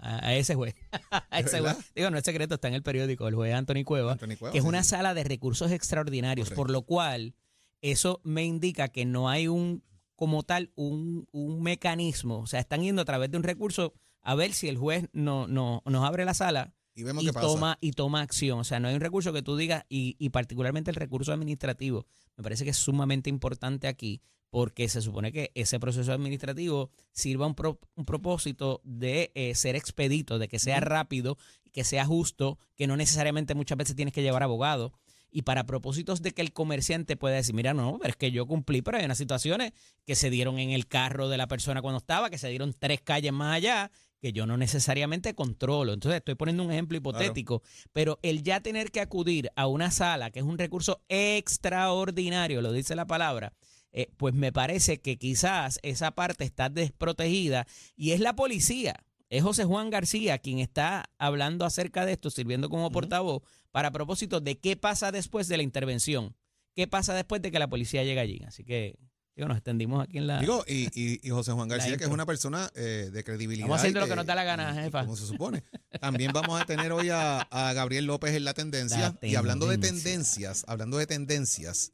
a 0.01 0.35
ese 0.35 0.55
juez. 0.55 0.75
Digo, 1.95 2.11
no 2.11 2.19
es 2.19 2.25
secreto, 2.25 2.55
está 2.55 2.69
en 2.69 2.75
el 2.75 2.83
periódico, 2.83 3.29
el 3.29 3.35
juez 3.35 3.55
Anthony 3.55 3.85
Cueva, 3.85 4.17
que 4.17 4.59
es 4.59 4.65
una 4.65 4.85
sala 4.85 5.15
de 5.15 5.25
recursos 5.25 5.71
extraordinarios, 5.73 6.51
por 6.51 6.71
lo 6.71 6.83
cual 6.83 7.35
eso 7.81 8.21
me 8.25 8.45
indica 8.45 8.89
que 8.89 9.05
no 9.05 9.29
hay 9.29 9.49
un, 9.49 9.83
como 10.17 10.43
tal, 10.43 10.73
un, 10.75 11.27
un, 11.33 11.63
mecanismo, 11.63 12.41
o 12.41 12.47
sea, 12.47 12.61
están 12.61 12.83
yendo 12.83 13.03
a 13.03 13.05
través 13.05 13.31
de 13.31 13.37
un 13.37 13.43
recurso 13.43 13.95
a 14.23 14.35
ver 14.35 14.53
si 14.53 14.69
el 14.69 14.77
juez 14.77 15.09
no, 15.13 15.47
no, 15.47 15.83
nos 15.85 16.05
abre 16.05 16.25
la 16.25 16.35
sala 16.35 16.75
y, 16.95 17.05
vemos 17.05 17.25
toma 17.33 17.79
y 17.81 17.93
toma 17.93 18.21
acción. 18.21 18.59
O 18.59 18.65
sea, 18.65 18.81
no 18.81 18.89
hay 18.89 18.95
un 18.95 19.01
recurso 19.01 19.33
que 19.33 19.43
tú 19.43 19.57
digas, 19.57 19.85
y, 19.89 20.17
y 20.19 20.31
particularmente 20.31 20.91
el 20.91 20.97
recurso 20.97 21.33
administrativo, 21.33 22.07
me 22.37 22.43
parece 22.43 22.65
que 22.65 22.71
es 22.71 22.77
sumamente 22.77 23.31
importante 23.31 23.87
aquí, 23.87 24.21
porque 24.51 24.89
se 24.89 25.03
supone 25.03 25.33
que 25.33 25.51
ese 25.55 25.79
proceso 25.79 26.13
administrativo 26.13 26.91
sirva 27.13 27.47
un, 27.47 27.55
un 27.95 28.05
propósito 28.05 28.81
de 28.85 29.31
eh, 29.35 29.55
ser 29.55 29.77
expedito, 29.77 30.39
de 30.39 30.49
que 30.49 30.59
sea 30.59 30.81
rápido, 30.81 31.37
que 31.73 31.85
sea 31.85 32.05
justo, 32.05 32.59
que 32.77 32.87
no 32.87 32.97
necesariamente 32.97 33.55
muchas 33.55 33.79
veces 33.79 33.97
tienes 33.97 34.15
que 34.15 34.23
llevar 34.23 34.43
abogado. 34.43 34.93
Y 35.31 35.43
para 35.43 35.67
propósitos 35.67 36.23
de 36.23 36.33
que 36.33 36.41
el 36.41 36.55
comerciante 36.55 37.17
pueda 37.17 37.37
decir, 37.37 37.55
mira, 37.55 37.75
no, 37.75 37.99
pero 38.01 38.11
es 38.11 38.17
que 38.17 38.31
yo 38.31 38.47
cumplí, 38.47 38.81
pero 38.81 38.97
hay 38.97 39.05
unas 39.05 39.19
situaciones 39.19 39.73
que 40.07 40.15
se 40.15 40.31
dieron 40.31 40.59
en 40.59 40.71
el 40.71 40.87
carro 40.87 41.29
de 41.29 41.37
la 41.37 41.47
persona 41.47 41.83
cuando 41.83 41.99
estaba, 41.99 42.31
que 42.31 42.39
se 42.39 42.49
dieron 42.49 42.73
tres 42.73 43.03
calles 43.03 43.33
más 43.33 43.55
allá, 43.55 43.91
que 44.21 44.33
yo 44.33 44.47
no 44.47 44.57
necesariamente 44.57 45.35
controlo. 45.35 45.93
Entonces 45.93 46.19
estoy 46.19 46.35
poniendo 46.35 46.65
un 46.65 46.73
ejemplo 46.73 46.97
hipotético, 46.97 47.63
pero 47.93 48.19
el 48.23 48.43
ya 48.43 48.61
tener 48.61 48.91
que 48.91 49.01
acudir 49.01 49.51
a 49.55 49.67
una 49.67 49.91
sala, 49.91 50.31
que 50.31 50.41
es 50.41 50.47
un 50.47 50.57
recurso 50.57 51.03
extraordinario, 51.09 52.63
lo 52.63 52.73
dice 52.73 52.97
la 52.97 53.07
palabra, 53.07 53.53
eh, 53.93 54.09
pues 54.17 54.35
me 54.35 54.53
parece 54.53 55.01
que 55.01 55.17
quizás 55.17 55.79
esa 55.83 56.13
parte 56.13 56.45
está 56.45 56.69
desprotegida 56.69 57.67
y 57.97 58.13
es 58.13 58.21
la 58.21 58.35
policía. 58.35 59.05
Es 59.31 59.43
José 59.43 59.65
Juan 59.65 59.91
García 59.91 60.39
quien 60.39 60.59
está 60.59 61.11
hablando 61.19 61.65
acerca 61.65 62.07
de 62.07 62.13
esto, 62.13 62.31
sirviendo 62.31 62.71
como 62.71 62.91
portavoz, 62.91 63.43
para 63.71 63.91
propósito 63.91 64.41
de 64.41 64.59
qué 64.59 64.77
pasa 64.77 65.13
después 65.13 65.49
de 65.49 65.59
la 65.59 65.63
intervención. 65.63 66.35
¿Qué 66.75 66.87
pasa 66.87 67.15
después 67.15 67.43
de 67.43 67.51
que 67.51 67.59
la 67.59 67.69
policía 67.69 68.05
llega 68.05 68.23
allí? 68.23 68.41
Así 68.47 68.65
que 68.65 68.99
Digo, 69.39 69.47
nos 69.47 69.59
extendimos 69.59 70.03
aquí 70.03 70.19
en 70.19 70.27
la. 70.27 70.41
Digo, 70.41 70.65
y, 70.67 70.89
y, 70.93 71.31
José 71.31 71.53
Juan 71.53 71.69
García, 71.69 71.97
que 71.97 72.03
es 72.03 72.11
una 72.11 72.27
persona 72.27 72.73
eh, 72.75 73.09
de 73.13 73.23
credibilidad. 73.23 73.69
Vamos 73.69 73.79
haciendo 73.79 74.01
lo 74.01 74.09
que 74.09 74.17
nos 74.17 74.27
da 74.27 74.35
la 74.35 74.43
gana, 74.43 74.75
jefa. 74.75 75.03
Como 75.03 75.15
se 75.15 75.27
supone. 75.27 75.63
También 76.01 76.33
vamos 76.33 76.61
a 76.61 76.65
tener 76.65 76.91
hoy 76.91 77.11
a, 77.11 77.47
Gabriel 77.73 78.07
López 78.07 78.35
en 78.35 78.43
la 78.43 78.53
tendencia. 78.53 79.17
Y 79.23 79.37
hablando 79.37 79.69
de 79.69 79.79
tendencias, 79.79 80.65
hablando 80.67 80.99
de 80.99 81.07
tendencias, 81.07 81.93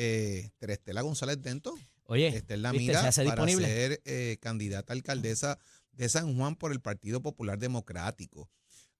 eh, 0.00 0.50
Terestela 0.58 1.02
González 1.02 1.42
Dento. 1.42 1.74
Oye, 2.04 2.28
está 2.28 2.54
en 2.54 2.62
la 2.62 2.72
mira 2.72 3.02
para 3.02 3.48
ser 3.48 4.00
eh, 4.04 4.38
candidata 4.40 4.92
a 4.92 4.96
alcaldesa 4.96 5.58
de 5.90 6.08
San 6.08 6.36
Juan 6.36 6.54
por 6.54 6.70
el 6.70 6.80
Partido 6.80 7.20
Popular 7.20 7.58
Democrático. 7.58 8.48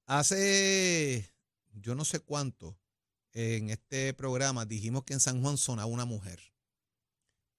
Hace 0.06 1.32
yo 1.72 1.94
no 1.94 2.04
sé 2.04 2.18
cuánto 2.18 2.76
en 3.32 3.70
este 3.70 4.12
programa 4.12 4.66
dijimos 4.66 5.04
que 5.04 5.14
en 5.14 5.20
San 5.20 5.40
Juan 5.40 5.56
sonaba 5.56 5.86
una 5.86 6.04
mujer. 6.04 6.40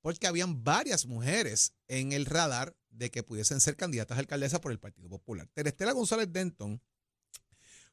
Porque 0.01 0.27
habían 0.27 0.63
varias 0.65 1.05
mujeres 1.05 1.73
en 1.87 2.11
el 2.11 2.25
radar 2.25 2.75
de 2.89 3.09
que 3.09 3.23
pudiesen 3.23 3.61
ser 3.61 3.77
candidatas 3.77 4.17
a 4.17 4.19
alcaldesa 4.19 4.59
por 4.59 4.73
el 4.73 4.79
Partido 4.79 5.07
Popular. 5.07 5.47
Terestela 5.53 5.93
González 5.93 6.27
Denton 6.31 6.81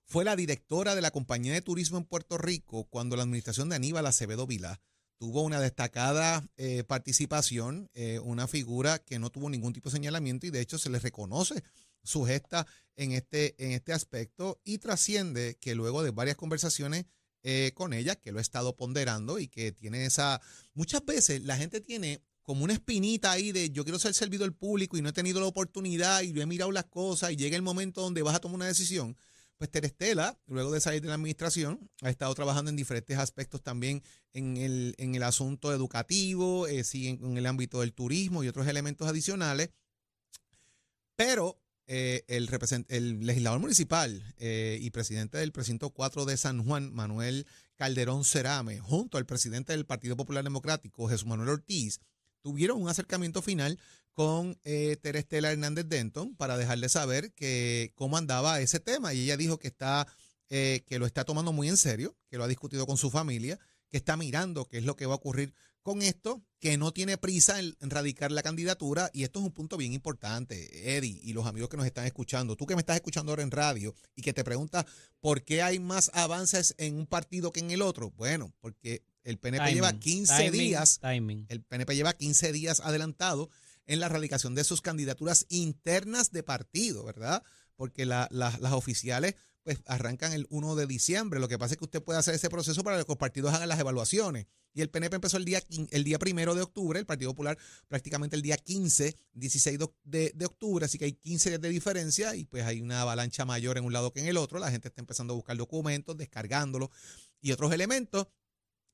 fue 0.05 0.25
la 0.25 0.35
directora 0.35 0.97
de 0.97 1.03
la 1.03 1.12
compañía 1.12 1.53
de 1.53 1.62
turismo 1.62 1.99
en 1.99 2.05
Puerto 2.05 2.37
Rico 2.37 2.85
cuando 2.85 3.15
la 3.15 3.23
administración 3.23 3.69
de 3.69 3.76
Aníbal 3.76 4.07
Acevedo 4.07 4.47
Vilá 4.49 4.81
tuvo 5.18 5.42
una 5.42 5.61
destacada 5.61 6.46
eh, 6.56 6.85
participación, 6.85 7.90
eh, 7.94 8.18
una 8.18 8.46
figura 8.46 8.99
que 8.99 9.18
no 9.18 9.30
tuvo 9.30 9.50
ningún 9.50 9.73
tipo 9.73 9.88
de 9.88 9.96
señalamiento 9.96 10.46
y 10.46 10.50
de 10.50 10.61
hecho 10.61 10.78
se 10.78 10.90
le 10.90 10.99
reconoce 10.99 11.62
su 12.02 12.25
gesta 12.25 12.66
en 12.96 13.12
este, 13.12 13.54
en 13.58 13.73
este 13.73 13.92
aspecto 13.92 14.61
y 14.64 14.78
trasciende 14.78 15.56
que 15.61 15.75
luego 15.75 16.02
de 16.02 16.11
varias 16.11 16.37
conversaciones 16.37 17.06
eh, 17.42 17.73
con 17.75 17.92
ella, 17.92 18.16
que 18.16 18.32
lo 18.32 18.38
he 18.38 18.42
estado 18.42 18.76
ponderando 18.76 19.38
y 19.38 19.49
que 19.49 19.73
tiene 19.73 20.04
esa... 20.04 20.40
Muchas 20.75 21.04
veces 21.04 21.42
la 21.42 21.56
gente 21.56 21.80
tiene 21.80 22.20
como 22.42 22.64
una 22.64 22.73
espinita 22.73 23.32
ahí 23.32 23.52
de 23.52 23.70
yo 23.70 23.85
quiero 23.85 23.99
ser 23.99 24.14
servidor 24.14 24.52
público 24.54 24.96
y 24.96 25.02
no 25.02 25.08
he 25.08 25.12
tenido 25.12 25.40
la 25.40 25.46
oportunidad 25.46 26.23
y 26.23 26.32
yo 26.32 26.42
he 26.42 26.46
mirado 26.46 26.73
las 26.73 26.85
cosas 26.85 27.32
y 27.32 27.37
llega 27.37 27.56
el 27.56 27.62
momento 27.62 28.02
donde 28.02 28.23
vas 28.23 28.37
a 28.37 28.40
tomar 28.40 28.56
una 28.56 28.66
decisión. 28.66 29.16
Pues 29.59 29.71
Terestela, 29.71 30.39
luego 30.47 30.71
de 30.73 30.81
salir 30.81 31.01
de 31.01 31.09
la 31.09 31.15
administración, 31.15 31.91
ha 32.03 32.11
estado 32.11 32.35
trabajando 32.35 32.69
en 32.71 32.77
diferentes 32.77 33.17
aspectos 33.17 33.63
también 33.63 34.03
en 34.35 34.59
el, 34.59 34.95
en 34.99 35.15
el 35.15 35.23
asunto 35.23 35.73
educativo, 35.73 36.67
eh, 36.69 36.85
en, 36.93 37.39
el 37.39 37.47
ámbito 37.47 37.81
del 37.81 37.95
turismo 37.95 38.45
y 38.45 38.49
otros 38.49 38.67
elementos 38.67 39.09
adicionales. 39.09 39.71
Pero 41.17 41.59
eh, 41.87 42.25
el, 42.29 42.51
el, 42.89 43.27
legislador 43.27 43.61
municipal 43.61 44.23
eh, 44.39 44.79
y 44.79 44.91
presidente 44.91 45.39
del 45.39 45.53
precinto 45.53 45.89
4 45.89 46.27
de 46.27 46.37
San 46.37 46.63
Juan, 46.63 46.93
Manuel 46.93 47.47
Calderón 47.77 48.27
Cerame, 48.27 48.81
junto 48.81 49.17
al 49.17 49.25
presidente 49.25 49.73
del 49.73 49.87
Partido 49.87 50.17
Popular 50.17 50.45
Democrático, 50.45 51.09
Jesús 51.09 51.27
Manuel 51.27 51.49
Ortiz, 51.49 52.01
tuvieron 52.43 52.83
un 52.83 52.91
acercamiento 52.91 53.41
final 53.41 53.79
con 54.16 54.58
eh, 54.64 54.96
Terestela 55.02 55.52
Hernández 55.52 55.85
Denton 55.88 56.35
para 56.37 56.56
dejarle 56.56 56.88
saber 56.88 57.35
que 57.35 57.92
cómo 57.94 58.16
andaba 58.16 58.62
ese 58.62 58.80
tema. 58.80 59.12
Y 59.12 59.20
ella 59.20 59.37
dijo 59.37 59.58
que 59.58 59.68
está, 59.68 60.06
eh, 60.49 60.85
que 60.87 60.99
lo 60.99 61.04
está 61.04 61.25
tomando 61.25 61.52
muy 61.52 61.68
en 61.68 61.76
serio, 61.76 62.16
que 62.30 62.38
lo 62.38 62.44
ha 62.44 62.49
discutido 62.49 62.87
con 62.87 62.96
su 62.96 63.11
familia, 63.11 63.58
que 63.90 63.99
está 63.99 64.16
mirando 64.16 64.64
qué 64.64 64.78
es 64.78 64.85
lo 64.85 64.96
que 64.96 65.04
va 65.04 65.12
a 65.12 65.16
ocurrir 65.16 65.52
con 65.82 66.00
esto, 66.00 66.42
que 66.61 66.78
no 66.78 66.94
tiene 66.94 67.18
prisa 67.18 67.61
en, 67.61 67.76
radicar 67.82 68.32
la 68.32 68.42
candidatura. 68.42 69.11
Y 69.12 69.23
esto 69.23 69.40
es 69.40 69.44
un 69.44 69.52
punto 69.52 69.76
bien 69.76 69.92
importante, 69.92 70.96
Eddie, 70.96 71.20
y 71.23 71.35
los 71.35 71.44
amigos 71.44 71.68
que 71.68 71.76
nos 71.76 71.85
están 71.85 72.06
escuchando. 72.06 72.56
Tú 72.56 72.64
que 72.64 72.75
me 72.75 72.80
estás 72.80 72.96
escuchando 72.96 73.32
ahora 73.32 73.42
en 73.42 73.50
radio 73.50 73.94
y 74.14 74.23
que 74.23 74.32
te 74.32 74.44
preguntas 74.44 74.87
por 75.20 75.44
qué 75.44 75.61
hay 75.61 75.78
más 75.78 76.11
avances 76.14 76.75
en 76.78 76.96
un 76.96 77.06
partido 77.06 77.52
que 77.52 77.61
en 77.61 77.70
el 77.70 77.82
otro. 77.82 78.12
Bueno, 78.12 78.54
porque 78.61 79.02
el 79.25 79.37
PNP 79.37 79.75
lleva 79.75 79.92
15 79.92 80.50
días. 80.50 81.00
El 81.50 81.61
PNP 81.61 81.94
lleva 81.94 82.14
15 82.14 82.52
días 82.52 82.80
adelantado 82.80 83.50
en 83.87 84.00
la 84.00 84.09
radicación 84.09 84.55
de 84.55 84.64
sus 84.64 84.81
candidaturas 84.81 85.47
internas 85.49 86.33
de 86.33 86.43
partido, 86.43 87.05
¿verdad? 87.05 87.43
Porque 87.76 88.07
las 88.07 88.73
oficiales 88.73 89.35
pues 89.66 89.83
arrancan 89.87 90.33
el 90.33 90.47
1 90.50 90.76
de 90.76 90.87
diciembre. 90.87 91.40
Lo 91.40 91.49
que 91.49 91.59
pasa 91.59 91.75
es 91.75 91.78
que 91.78 91.85
usted 91.85 92.00
puede 92.00 92.21
hacer 92.21 92.37
ese 92.37 92.49
proceso 92.49 92.85
para 92.85 93.02
que 93.02 93.05
los 93.09 93.16
partidos 93.16 93.52
hagan 93.52 93.69
las 93.69 93.81
evaluaciones. 93.81 94.47
Y 94.73 94.81
el 94.81 94.90
PNP 94.90 95.16
empezó 95.16 95.38
el 95.38 95.45
día, 95.45 95.61
el 95.90 96.05
día 96.05 96.21
primero 96.21 96.55
de 96.55 96.62
octubre, 96.62 97.00
el 97.00 97.07
Partido 97.07 97.33
Popular 97.33 97.59
prácticamente 97.88 98.37
el 98.37 98.43
día 98.43 98.59
15, 98.59 99.16
16 99.33 99.78
de, 100.05 100.33
de, 100.35 100.47
octubre, 100.47 100.85
así 100.85 100.99
que 100.99 101.07
hay 101.07 101.12
15 101.14 101.49
días 101.49 101.61
de 101.62 101.69
diferencia 101.71 102.37
y 102.37 102.45
pues 102.45 102.62
hay 102.62 102.81
una 102.81 103.00
avalancha 103.00 103.45
mayor 103.45 103.76
en 103.76 103.85
un 103.85 103.93
lado 103.93 104.12
que 104.12 104.21
en 104.21 104.26
el 104.26 104.37
otro. 104.37 104.61
La 104.61 104.71
gente 104.71 104.87
está 104.87 105.00
empezando 105.00 105.33
a 105.33 105.37
buscar 105.37 105.57
documentos, 105.57 106.16
descargándolos 106.16 106.90
y 107.40 107.50
otros 107.50 107.73
elementos. 107.73 108.28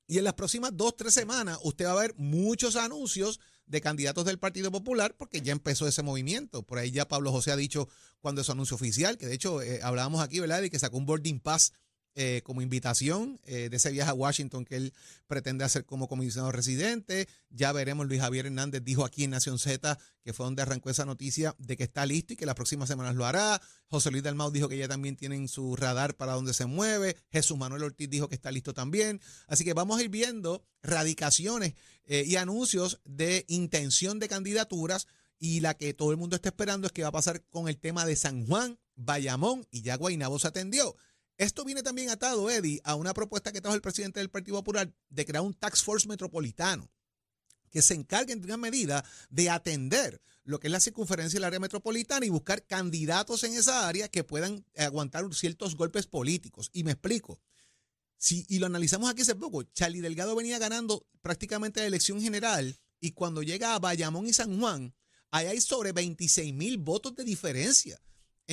Y 0.07 0.19
en 0.19 0.25
las 0.25 0.35
próximas 0.35 0.75
dos, 0.75 0.97
tres 0.97 1.13
semanas 1.13 1.59
usted 1.65 1.85
va 1.85 1.93
a 1.93 2.01
ver 2.01 2.15
muchos 2.17 2.77
anuncios 2.77 3.41
de 3.73 3.81
candidatos 3.81 4.27
del 4.27 4.39
Partido 4.39 4.71
Popular 4.71 5.17
porque 5.17 5.41
ya 5.41 5.51
empezó 5.51 5.89
ese 5.89 6.03
movimiento. 6.03 6.63
Por 6.63 6.79
ahí 6.79 6.91
ya 6.91 7.09
Pablo 7.09 7.33
José 7.33 7.53
ha 7.53 7.57
dicho 7.57 7.89
cuando 8.21 8.43
es 8.43 8.47
su 8.47 8.53
anuncio 8.53 8.75
oficial, 8.75 9.17
que 9.17 9.27
de 9.27 9.35
hecho 9.35 9.63
eh, 9.63 9.81
hablábamos 9.83 10.23
aquí, 10.23 10.39
¿verdad? 10.41 10.61
De 10.61 10.71
que 10.71 10.79
sacó 10.79 10.99
un 10.99 11.07
boarding 11.07 11.41
pass 11.41 11.73
eh, 12.15 12.43
como 12.45 12.61
invitación 12.61 13.41
eh, 13.45 13.69
de 13.71 13.77
ese 13.79 13.91
viaje 13.91 14.11
a 14.11 14.15
Washington 14.15 14.67
que 14.67 14.77
él 14.77 14.93
pretende 15.27 15.65
hacer 15.65 15.87
como 15.87 16.09
comisionado 16.09 16.53
residente. 16.53 17.27
Ya 17.49 17.73
veremos, 17.73 18.07
Luis 18.07 18.21
Javier 18.21 18.45
Hernández 18.45 18.83
dijo 18.85 19.07
aquí 19.07 19.25
en 19.25 19.31
Nación 19.31 19.59
Z, 19.59 19.99
que 20.23 20.33
fue 20.35 20.45
donde 20.45 20.61
arrancó 20.61 20.91
esa 20.91 21.07
noticia, 21.07 21.55
de 21.59 21.77
que 21.77 21.85
está 21.85 22.05
listo 22.05 22.35
y 22.35 22.37
que 22.37 22.45
las 22.45 22.55
próximas 22.55 22.89
semanas 22.89 23.15
lo 23.15 23.25
hará. 23.25 23.63
José 23.87 24.11
Luis 24.11 24.23
Dalmau 24.23 24.51
dijo 24.51 24.69
que 24.69 24.77
ya 24.77 24.89
también 24.89 25.17
tienen 25.17 25.49
su 25.49 25.75
radar 25.75 26.15
para 26.15 26.33
donde 26.33 26.53
se 26.53 26.67
mueve. 26.67 27.17
Jesús 27.31 27.57
Manuel 27.57 27.85
Ortiz 27.85 28.11
dijo 28.11 28.29
que 28.29 28.35
está 28.35 28.51
listo 28.51 28.75
también. 28.75 29.21
Así 29.47 29.65
que 29.65 29.73
vamos 29.73 29.99
a 29.99 30.03
ir 30.03 30.11
viendo 30.11 30.67
radicaciones 30.83 31.75
eh, 32.05 32.25
y 32.27 32.37
anuncios 32.37 33.01
de 33.07 33.47
intención 33.49 34.19
de 34.19 34.29
candidaturas. 34.29 35.07
Y 35.39 35.61
la 35.61 35.75
que 35.75 35.95
todo 35.95 36.11
el 36.11 36.19
mundo 36.19 36.37
está 36.37 36.51
esperando 36.51 36.87
es 36.87 36.93
que 36.93 37.03
va 37.03 37.09
a 37.09 37.13
pasar 37.13 37.43
con 37.49 37.69
el 37.69 37.79
tema 37.79 38.05
de 38.05 38.17
San 38.17 38.47
Juan, 38.47 38.79
Bayamón 38.97 39.67
y 39.71 39.81
ya 39.81 39.97
Guaynabo 39.97 40.39
se 40.39 40.49
atendió. 40.49 40.95
Esto 41.43 41.65
viene 41.65 41.83
también 41.83 42.09
atado, 42.09 42.49
Eddie, 42.49 42.81
a 42.85 42.95
una 42.95 43.15
propuesta 43.15 43.51
que 43.51 43.61
trajo 43.61 43.75
el 43.75 43.83
presidente 43.83 44.21
del 44.21 44.31
Partido 44.31 44.59
Popular 44.59 44.95
de 45.09 45.27
crear 45.27 45.43
un 45.43 45.53
tax 45.53 45.83
force 45.83 46.07
metropolitano 46.07 46.89
que 47.69 47.83
se 47.83 47.95
encargue 47.95 48.33
en 48.33 48.41
gran 48.41 48.61
medida 48.61 49.05
de 49.29 49.51
atender 49.51 50.23
lo 50.45 50.61
que 50.61 50.69
es 50.69 50.73
la 50.73 50.79
circunferencia 50.79 51.39
del 51.39 51.45
área 51.45 51.59
metropolitana 51.59 52.25
y 52.25 52.29
buscar 52.29 52.65
candidatos 52.65 53.43
en 53.43 53.55
esa 53.55 53.89
área 53.89 54.07
que 54.07 54.23
puedan 54.23 54.65
aguantar 54.77 55.35
ciertos 55.35 55.75
golpes 55.75 56.07
políticos. 56.07 56.71
Y 56.73 56.85
me 56.85 56.93
explico. 56.93 57.41
Si, 58.19 58.47
y 58.49 58.61
lo 58.61 58.67
analizamos 58.67 59.11
aquí 59.11 59.23
hace 59.23 59.35
poco, 59.35 59.65
Charlie 59.65 60.01
Delgado 60.01 60.37
venía 60.37 60.61
ganando 60.61 61.09
prácticamente 61.23 61.81
la 61.81 61.87
elección 61.87 62.23
general 62.23 62.79
y 63.01 63.13
cuando 63.13 63.43
llega 63.43 63.75
a 63.75 63.81
Bayamón 63.81 64.29
y 64.29 64.33
San 64.33 64.61
Juan, 64.61 64.95
ahí 65.33 65.47
hay 65.49 65.61
sobre 65.61 65.91
26 65.91 66.55
mil 66.55 66.79
votos 66.79 67.17
de 67.17 67.25
diferencia 67.25 68.01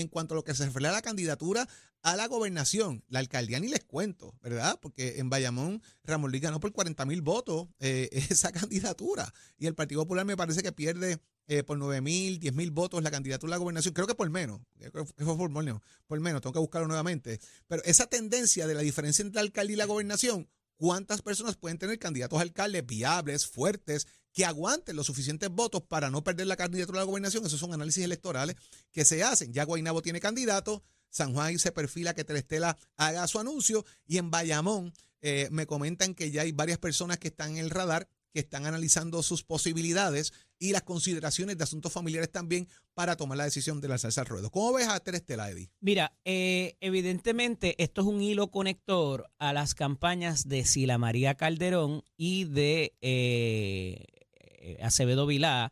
en 0.01 0.07
cuanto 0.07 0.33
a 0.33 0.37
lo 0.37 0.43
que 0.43 0.53
se 0.53 0.65
refiere 0.65 0.87
a 0.87 0.91
la 0.91 1.01
candidatura 1.01 1.67
a 2.01 2.15
la 2.15 2.27
gobernación. 2.27 3.03
La 3.09 3.19
alcaldía 3.19 3.59
ni 3.59 3.67
les 3.67 3.83
cuento, 3.83 4.35
¿verdad? 4.41 4.79
Porque 4.81 5.19
en 5.19 5.29
Bayamón 5.29 5.81
Ramón 6.03 6.31
Luis 6.31 6.41
ganó 6.41 6.59
por 6.59 6.71
40 6.71 7.05
mil 7.05 7.21
votos 7.21 7.67
eh, 7.79 8.09
esa 8.29 8.51
candidatura 8.51 9.33
y 9.57 9.67
el 9.67 9.75
Partido 9.75 10.01
Popular 10.01 10.25
me 10.25 10.37
parece 10.37 10.63
que 10.63 10.71
pierde 10.71 11.19
eh, 11.47 11.63
por 11.63 11.77
9 11.77 12.01
mil, 12.01 12.39
10 12.39 12.53
mil 12.53 12.71
votos 12.71 13.01
la 13.03 13.11
candidatura 13.11 13.49
a 13.49 13.55
la 13.55 13.57
gobernación. 13.57 13.93
Creo 13.93 14.07
que 14.07 14.15
por 14.15 14.29
menos, 14.29 14.61
creo 14.77 15.05
que 15.05 15.23
fue 15.25 15.37
por 15.37 15.49
menos, 15.49 15.81
por 16.07 16.19
menos, 16.19 16.41
tengo 16.41 16.53
que 16.53 16.59
buscarlo 16.59 16.87
nuevamente. 16.87 17.39
Pero 17.67 17.83
esa 17.85 18.07
tendencia 18.07 18.67
de 18.67 18.75
la 18.75 18.81
diferencia 18.81 19.23
entre 19.23 19.35
la 19.35 19.41
alcaldía 19.41 19.73
y 19.73 19.77
la 19.77 19.85
gobernación, 19.85 20.47
¿cuántas 20.75 21.21
personas 21.21 21.57
pueden 21.57 21.77
tener 21.77 21.97
candidatos 21.99 22.37
a 22.39 22.43
alcaldes 22.43 22.85
viables, 22.85 23.47
fuertes, 23.47 24.07
que 24.33 24.45
aguanten 24.45 24.95
los 24.95 25.07
suficientes 25.07 25.49
votos 25.49 25.81
para 25.81 26.09
no 26.09 26.23
perder 26.23 26.47
la 26.47 26.55
candidatura 26.55 26.99
a 26.99 27.01
la 27.01 27.05
gobernación. 27.05 27.45
Esos 27.45 27.59
son 27.59 27.73
análisis 27.73 28.03
electorales 28.03 28.55
que 28.91 29.05
se 29.05 29.23
hacen. 29.23 29.53
Ya 29.53 29.65
Guaynabo 29.65 30.01
tiene 30.01 30.19
candidato, 30.19 30.83
San 31.09 31.33
Juan 31.33 31.57
se 31.59 31.71
perfila 31.71 32.13
que 32.13 32.23
Telestela 32.23 32.77
haga 32.95 33.27
su 33.27 33.39
anuncio 33.39 33.85
y 34.05 34.17
en 34.17 34.31
Bayamón 34.31 34.93
eh, 35.21 35.49
me 35.51 35.65
comentan 35.65 36.13
que 36.13 36.31
ya 36.31 36.43
hay 36.43 36.51
varias 36.51 36.77
personas 36.77 37.17
que 37.17 37.29
están 37.29 37.51
en 37.51 37.57
el 37.57 37.69
radar 37.69 38.07
que 38.31 38.39
están 38.41 38.65
analizando 38.65 39.23
sus 39.23 39.43
posibilidades 39.43 40.33
y 40.59 40.71
las 40.71 40.83
consideraciones 40.83 41.57
de 41.57 41.63
asuntos 41.63 41.91
familiares 41.91 42.31
también 42.31 42.67
para 42.93 43.15
tomar 43.15 43.37
la 43.37 43.45
decisión 43.45 43.81
de 43.81 43.87
lanzarse 43.87 44.19
al 44.19 44.27
ruedo. 44.27 44.51
¿Cómo 44.51 44.73
ves 44.73 44.87
a 44.87 44.99
Terestela, 44.99 45.49
Eddie? 45.49 45.71
Mira, 45.79 46.13
eh, 46.25 46.77
evidentemente 46.79 47.75
esto 47.81 48.01
es 48.01 48.07
un 48.07 48.21
hilo 48.21 48.51
conector 48.51 49.31
a 49.39 49.53
las 49.53 49.73
campañas 49.73 50.47
de 50.47 50.65
Sila 50.65 50.97
María 50.97 51.35
Calderón 51.35 52.03
y 52.17 52.43
de 52.45 52.93
eh, 53.01 54.05
eh, 54.61 54.77
Acevedo 54.81 55.25
Vilá. 55.25 55.71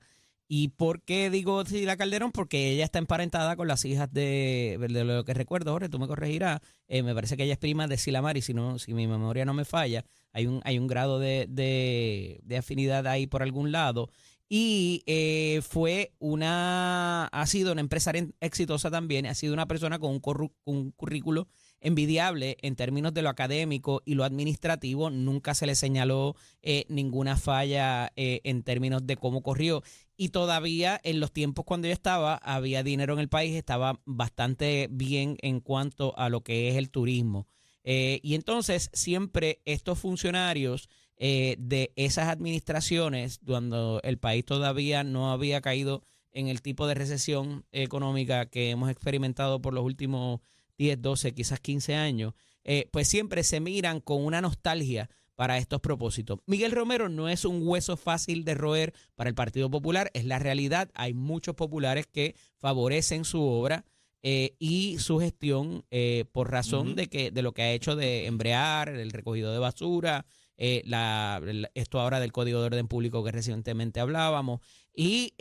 ¿Y 0.50 0.70
por 0.70 1.01
qué 1.01 1.29
digo 1.29 1.65
Sila 1.65 1.98
Calderón? 1.98 2.32
Porque 2.32 2.72
ella 2.72 2.86
está 2.86 3.00
emparentada 3.00 3.58
con 3.58 3.67
las 3.67 3.84
hijas 3.84 4.12
de, 4.13 4.77
de 4.79 5.03
lo 5.03 5.25
que 5.25 5.34
recuerdo, 5.34 5.74
Jorge, 5.74 5.89
tú 5.89 6.00
me 6.00 6.08
corregirás. 6.08 6.62
Eh, 6.88 7.03
me 7.03 7.13
parece 7.13 7.36
que 7.36 7.44
ella 7.44 7.53
es 7.53 7.60
prima 7.60 7.88
de 7.88 7.98
Sila 7.98 8.22
Mari, 8.22 8.41
si, 8.41 8.53
no, 8.53 8.79
si 8.79 8.94
mi 8.94 9.08
memoria 9.08 9.44
no 9.44 9.53
me 9.53 9.65
falla. 9.65 10.06
Hay 10.32 10.48
un, 10.48 10.62
hay 10.63 10.79
un 10.79 10.88
grado 10.88 11.20
de, 11.20 11.48
de, 11.50 12.58
afinidad 12.58 13.08
ahí 13.08 13.27
por 13.27 13.44
algún 13.44 13.74
lado. 13.74 14.10
Y 14.48 15.03
eh, 15.06 15.62
fue 15.67 16.13
una, 16.20 17.25
ha 17.25 17.46
sido 17.48 17.74
una 17.74 17.82
empresaria 17.82 18.25
exitosa 18.39 18.89
también, 18.89 19.25
ha 19.25 19.36
sido 19.36 19.53
una 19.53 19.67
persona 19.67 20.00
con 20.00 20.12
un, 20.12 20.51
un 20.63 20.91
currículo 20.91 21.50
envidiable 21.81 22.57
en 22.62 22.75
términos 22.75 23.13
de 23.13 23.22
lo 23.22 23.29
académico 23.29 24.01
y 24.05 24.15
lo 24.15 24.24
administrativo. 24.24 25.10
Nunca 25.10 25.53
se 25.53 25.65
le 25.65 25.75
señaló 25.75 26.36
eh, 26.62 26.86
ninguna 26.89 27.38
falla 27.38 28.12
eh, 28.15 28.41
en 28.43 28.63
términos 28.63 29.05
de 29.05 29.17
cómo 29.17 29.41
corrió. 29.41 29.84
Y 30.15 30.29
todavía 30.29 31.00
en 31.03 31.19
los 31.19 31.31
tiempos 31.31 31.65
cuando 31.65 31.88
yo 31.88 31.93
estaba, 31.93 32.36
había 32.36 32.84
dinero 32.84 33.13
en 33.13 33.19
el 33.19 33.29
país, 33.29 33.55
estaba 33.55 34.00
bastante 34.05 34.88
bien 34.91 35.38
en 35.41 35.60
cuanto 35.60 36.17
a 36.17 36.29
lo 36.29 36.41
que 36.41 36.69
es 36.69 36.75
el 36.75 36.89
turismo. 36.89 37.48
Eh, 37.84 38.19
y 38.24 38.36
entonces 38.36 38.89
siempre 38.93 39.62
estos 39.65 40.00
funcionarios 40.00 40.89
de 41.19 41.93
esas 41.96 42.27
administraciones, 42.27 43.39
cuando 43.43 44.00
el 44.03 44.19
país 44.19 44.46
todavía 44.46 45.03
no 45.03 45.31
había 45.31 45.62
caído 45.62 46.03
en 46.31 46.48
el 46.48 46.62
tipo 46.62 46.86
de 46.86 46.93
recesión 46.93 47.65
económica 47.72 48.46
que 48.46 48.69
hemos 48.69 48.91
experimentado 48.91 49.60
por 49.60 49.74
los 49.74 49.84
últimos 49.84 50.41
10, 50.77 51.01
12, 51.01 51.34
quizás 51.34 51.60
15 51.60 51.96
años, 51.96 52.34
eh, 52.63 52.88
pues 52.91 53.07
siempre 53.07 53.43
se 53.43 53.60
miran 53.60 54.00
con 54.00 54.24
una 54.24 54.41
nostalgia 54.41 55.10
para 55.36 55.57
estos 55.57 55.81
propósitos. 55.81 56.39
Miguel 56.48 56.72
Romero 56.72 57.10
no 57.10 57.29
es 57.29 57.46
un 57.46 57.65
hueso 57.65 57.96
fácil 57.96 58.43
de 58.43 58.55
roer 58.55 58.93
para 59.15 59.29
el 59.29 59.36
Partido 59.36 59.69
Popular, 59.69 60.10
es 60.13 60.25
la 60.25 60.39
realidad. 60.39 60.89
Hay 60.96 61.13
muchos 61.13 61.55
populares 61.55 62.07
que 62.07 62.36
favorecen 62.57 63.24
su 63.24 63.41
obra 63.43 63.86
eh, 64.24 64.55
y 64.57 64.98
su 64.98 65.19
gestión 65.19 65.86
eh, 65.91 66.25
por 66.31 66.51
razón 66.51 66.96
de 66.96 67.07
que 67.07 67.29
de 67.29 67.41
lo 67.43 67.53
que 67.53 67.62
ha 67.62 67.72
hecho 67.72 67.96
de 67.96 68.25
embrear, 68.25 68.89
el 68.89 69.12
recogido 69.12 69.53
de 69.53 69.60
basura, 69.60 70.25
la, 70.57 71.39
esto 71.75 72.00
ahora 72.00 72.19
del 72.19 72.31
Código 72.31 72.60
de 72.60 72.65
Orden 72.65 72.88
Público 72.88 73.24
que 73.24 73.31
recientemente 73.31 74.00
hablábamos. 74.00 74.62
Y 74.91 75.36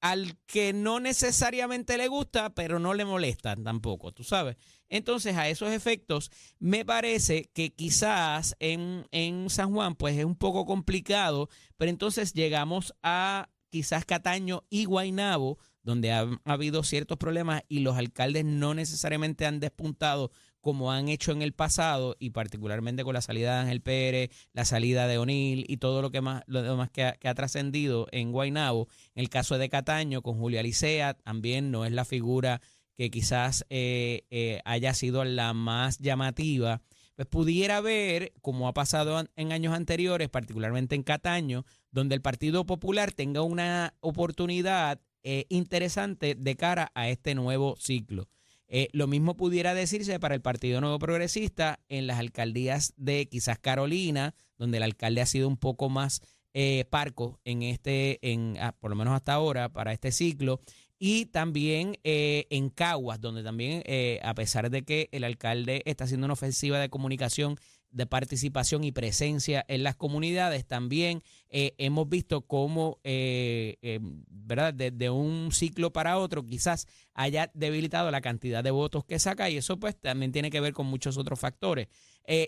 al 0.00 0.38
que 0.46 0.72
no 0.72 0.98
necesariamente 0.98 1.98
le 1.98 2.08
gusta, 2.08 2.54
pero 2.54 2.78
no 2.78 2.94
le 2.94 3.04
molesta 3.04 3.54
tampoco, 3.56 4.12
tú 4.12 4.24
sabes. 4.24 4.56
Entonces, 4.88 5.36
a 5.36 5.48
esos 5.48 5.70
efectos, 5.70 6.30
me 6.58 6.84
parece 6.84 7.50
que 7.52 7.74
quizás 7.74 8.56
en, 8.58 9.06
en 9.12 9.50
San 9.50 9.72
Juan, 9.72 9.94
pues 9.94 10.16
es 10.18 10.24
un 10.24 10.36
poco 10.36 10.64
complicado, 10.64 11.48
pero 11.76 11.90
entonces 11.90 12.32
llegamos 12.32 12.94
a 13.02 13.50
quizás 13.68 14.04
Cataño 14.04 14.64
y 14.70 14.86
Guainabo, 14.86 15.58
donde 15.82 16.12
ha, 16.12 16.22
ha 16.22 16.52
habido 16.52 16.82
ciertos 16.82 17.18
problemas 17.18 17.62
y 17.68 17.80
los 17.80 17.96
alcaldes 17.96 18.44
no 18.44 18.74
necesariamente 18.74 19.46
han 19.46 19.60
despuntado 19.60 20.32
como 20.60 20.92
han 20.92 21.08
hecho 21.08 21.32
en 21.32 21.42
el 21.42 21.52
pasado 21.52 22.16
y 22.18 22.30
particularmente 22.30 23.04
con 23.04 23.14
la 23.14 23.22
salida 23.22 23.54
de 23.54 23.60
Ángel 23.60 23.80
Pérez, 23.80 24.30
la 24.52 24.64
salida 24.64 25.06
de 25.06 25.18
O'Neill 25.18 25.64
y 25.68 25.78
todo 25.78 26.02
lo 26.02 26.10
que 26.10 26.20
más 26.20 26.42
lo 26.46 26.62
demás 26.62 26.90
que 26.90 27.04
ha, 27.04 27.34
trascendido 27.34 28.06
en 28.12 28.32
Guaynabo. 28.32 28.88
En 29.14 29.22
el 29.22 29.28
caso 29.30 29.58
de 29.58 29.68
Cataño 29.68 30.22
con 30.22 30.38
Julia 30.38 30.62
Licea 30.62 31.14
también 31.14 31.70
no 31.70 31.84
es 31.84 31.92
la 31.92 32.04
figura 32.04 32.60
que 32.96 33.10
quizás 33.10 33.64
eh, 33.70 34.24
eh, 34.30 34.60
haya 34.64 34.92
sido 34.94 35.24
la 35.24 35.54
más 35.54 35.98
llamativa. 35.98 36.82
Pues 37.16 37.28
pudiera 37.28 37.80
ver, 37.80 38.32
como 38.40 38.66
ha 38.68 38.72
pasado 38.72 39.22
en 39.36 39.52
años 39.52 39.74
anteriores, 39.74 40.28
particularmente 40.30 40.94
en 40.94 41.02
Cataño, 41.02 41.64
donde 41.90 42.14
el 42.14 42.22
Partido 42.22 42.64
Popular 42.64 43.12
tenga 43.12 43.42
una 43.42 43.94
oportunidad 44.00 45.00
eh, 45.22 45.44
interesante 45.50 46.34
de 46.34 46.56
cara 46.56 46.90
a 46.94 47.10
este 47.10 47.34
nuevo 47.34 47.76
ciclo. 47.78 48.26
Eh, 48.72 48.88
lo 48.92 49.08
mismo 49.08 49.36
pudiera 49.36 49.74
decirse 49.74 50.20
para 50.20 50.36
el 50.36 50.40
Partido 50.40 50.80
Nuevo 50.80 51.00
Progresista 51.00 51.80
en 51.88 52.06
las 52.06 52.20
alcaldías 52.20 52.94
de 52.96 53.26
quizás 53.26 53.58
Carolina, 53.58 54.36
donde 54.58 54.76
el 54.76 54.84
alcalde 54.84 55.20
ha 55.20 55.26
sido 55.26 55.48
un 55.48 55.56
poco 55.56 55.88
más 55.88 56.22
eh, 56.54 56.84
parco 56.88 57.40
en 57.44 57.62
este, 57.62 58.20
en, 58.22 58.56
ah, 58.60 58.76
por 58.78 58.90
lo 58.90 58.96
menos 58.96 59.12
hasta 59.14 59.32
ahora, 59.34 59.70
para 59.70 59.92
este 59.92 60.12
ciclo. 60.12 60.60
Y 61.00 61.26
también 61.26 61.98
eh, 62.04 62.46
en 62.50 62.70
Caguas, 62.70 63.20
donde 63.20 63.42
también, 63.42 63.82
a 64.22 64.34
pesar 64.34 64.70
de 64.70 64.82
que 64.82 65.08
el 65.10 65.24
alcalde 65.24 65.82
está 65.86 66.04
haciendo 66.04 66.26
una 66.26 66.34
ofensiva 66.34 66.78
de 66.78 66.90
comunicación 66.90 67.56
de 67.90 68.06
participación 68.06 68.84
y 68.84 68.92
presencia 68.92 69.64
en 69.68 69.82
las 69.82 69.96
comunidades. 69.96 70.66
También 70.66 71.22
eh, 71.48 71.74
hemos 71.78 72.08
visto 72.08 72.42
cómo, 72.42 72.98
eh, 73.04 73.76
eh, 73.82 73.98
¿verdad? 74.28 74.74
Desde 74.74 75.10
un 75.10 75.50
ciclo 75.52 75.92
para 75.92 76.18
otro 76.18 76.44
quizás 76.44 76.86
haya 77.14 77.50
debilitado 77.54 78.10
la 78.10 78.20
cantidad 78.20 78.62
de 78.62 78.70
votos 78.70 79.04
que 79.04 79.18
saca 79.18 79.50
y 79.50 79.56
eso 79.56 79.78
pues 79.78 79.98
también 79.98 80.32
tiene 80.32 80.50
que 80.50 80.60
ver 80.60 80.72
con 80.72 80.86
muchos 80.86 81.16
otros 81.16 81.38
factores. 81.38 81.88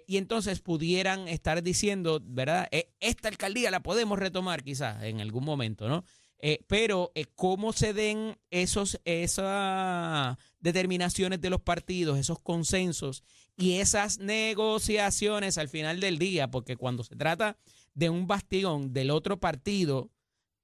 y 0.07 0.17
entonces 0.17 0.61
pudieran 0.61 1.27
estar 1.27 1.61
diciendo, 1.63 2.21
¿verdad? 2.25 2.69
esta 3.01 3.29
alcaldía 3.29 3.71
la 3.71 3.83
podemos 3.83 4.19
retomar 4.19 4.63
quizás 4.63 5.03
en 5.03 5.21
algún 5.21 5.45
momento, 5.45 5.89
¿no? 5.89 6.05
Pero 6.67 7.13
cómo 7.37 7.73
se 7.73 7.93
den 7.93 8.37
esos, 8.51 9.01
esas 9.05 10.37
determinaciones 10.59 11.41
de 11.41 11.51
los 11.51 11.61
partidos, 11.61 12.19
esos 12.19 12.41
consensos 12.41 13.23
y 13.57 13.75
esas 13.75 14.19
negociaciones 14.19 15.59
al 15.59 15.69
final 15.69 16.01
del 16.01 16.19
día, 16.19 16.51
porque 16.51 16.77
cuando 16.77 17.05
se 17.05 17.17
trata 17.17 17.59
de 17.95 18.11
un 18.11 18.27
bastión 18.27 18.93
del 18.93 19.11
otro 19.11 19.39
partido, 19.39 20.11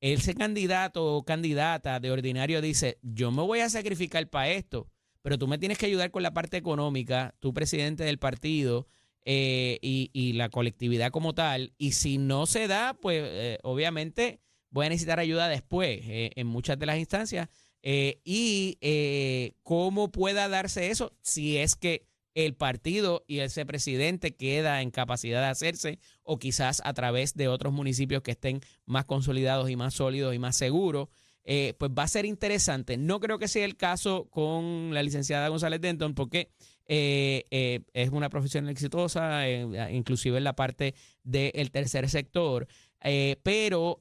ese 0.00 0.34
candidato 0.34 1.16
o 1.16 1.24
candidata 1.24 2.00
de 2.00 2.10
ordinario 2.10 2.60
dice, 2.60 2.98
yo 3.02 3.30
me 3.30 3.42
voy 3.42 3.60
a 3.60 3.70
sacrificar 3.70 4.28
para 4.28 4.50
esto, 4.50 4.88
pero 5.22 5.38
tú 5.38 5.48
me 5.48 5.58
tienes 5.58 5.78
que 5.78 5.86
ayudar 5.86 6.10
con 6.10 6.22
la 6.22 6.32
parte 6.32 6.56
económica, 6.56 7.34
tú 7.40 7.52
presidente 7.52 8.04
del 8.04 8.18
partido 8.18 8.86
eh, 9.24 9.78
y, 9.82 10.32
la 10.34 10.48
colectividad 10.48 11.10
como 11.10 11.34
tal, 11.34 11.74
y 11.76 11.92
si 11.92 12.18
no 12.18 12.46
se 12.46 12.68
da, 12.68 12.94
pues 12.94 13.20
eh, 13.24 13.58
obviamente 13.62 14.40
voy 14.70 14.86
a 14.86 14.88
necesitar 14.88 15.18
ayuda 15.18 15.48
después 15.48 16.00
eh, 16.04 16.30
en 16.36 16.46
muchas 16.46 16.78
de 16.78 16.86
las 16.86 16.98
instancias. 16.98 17.48
y 17.82 18.78
cómo 19.62 20.10
pueda 20.10 20.48
darse 20.48 20.90
eso 20.90 21.12
si 21.22 21.58
es 21.58 21.74
que 21.74 22.08
el 22.46 22.54
partido 22.54 23.24
y 23.26 23.40
ese 23.40 23.66
presidente 23.66 24.36
queda 24.36 24.80
en 24.80 24.92
capacidad 24.92 25.40
de 25.40 25.48
hacerse 25.48 25.98
o 26.22 26.38
quizás 26.38 26.80
a 26.84 26.94
través 26.94 27.34
de 27.34 27.48
otros 27.48 27.72
municipios 27.72 28.22
que 28.22 28.30
estén 28.30 28.60
más 28.86 29.06
consolidados 29.06 29.68
y 29.70 29.76
más 29.76 29.94
sólidos 29.94 30.34
y 30.34 30.38
más 30.38 30.56
seguros. 30.56 31.08
Eh, 31.50 31.74
pues 31.78 31.90
va 31.98 32.02
a 32.02 32.08
ser 32.08 32.26
interesante. 32.26 32.96
No 32.96 33.18
creo 33.18 33.38
que 33.38 33.48
sea 33.48 33.64
el 33.64 33.76
caso 33.76 34.28
con 34.30 34.92
la 34.92 35.02
licenciada 35.02 35.48
González 35.48 35.80
Denton 35.80 36.14
porque 36.14 36.50
eh, 36.86 37.46
eh, 37.50 37.80
es 37.92 38.10
una 38.10 38.28
profesión 38.28 38.68
exitosa, 38.68 39.48
inclusive 39.90 40.38
en 40.38 40.44
la 40.44 40.54
parte 40.54 40.94
del 41.24 41.70
tercer 41.70 42.08
sector. 42.08 42.68
Pero 43.00 44.00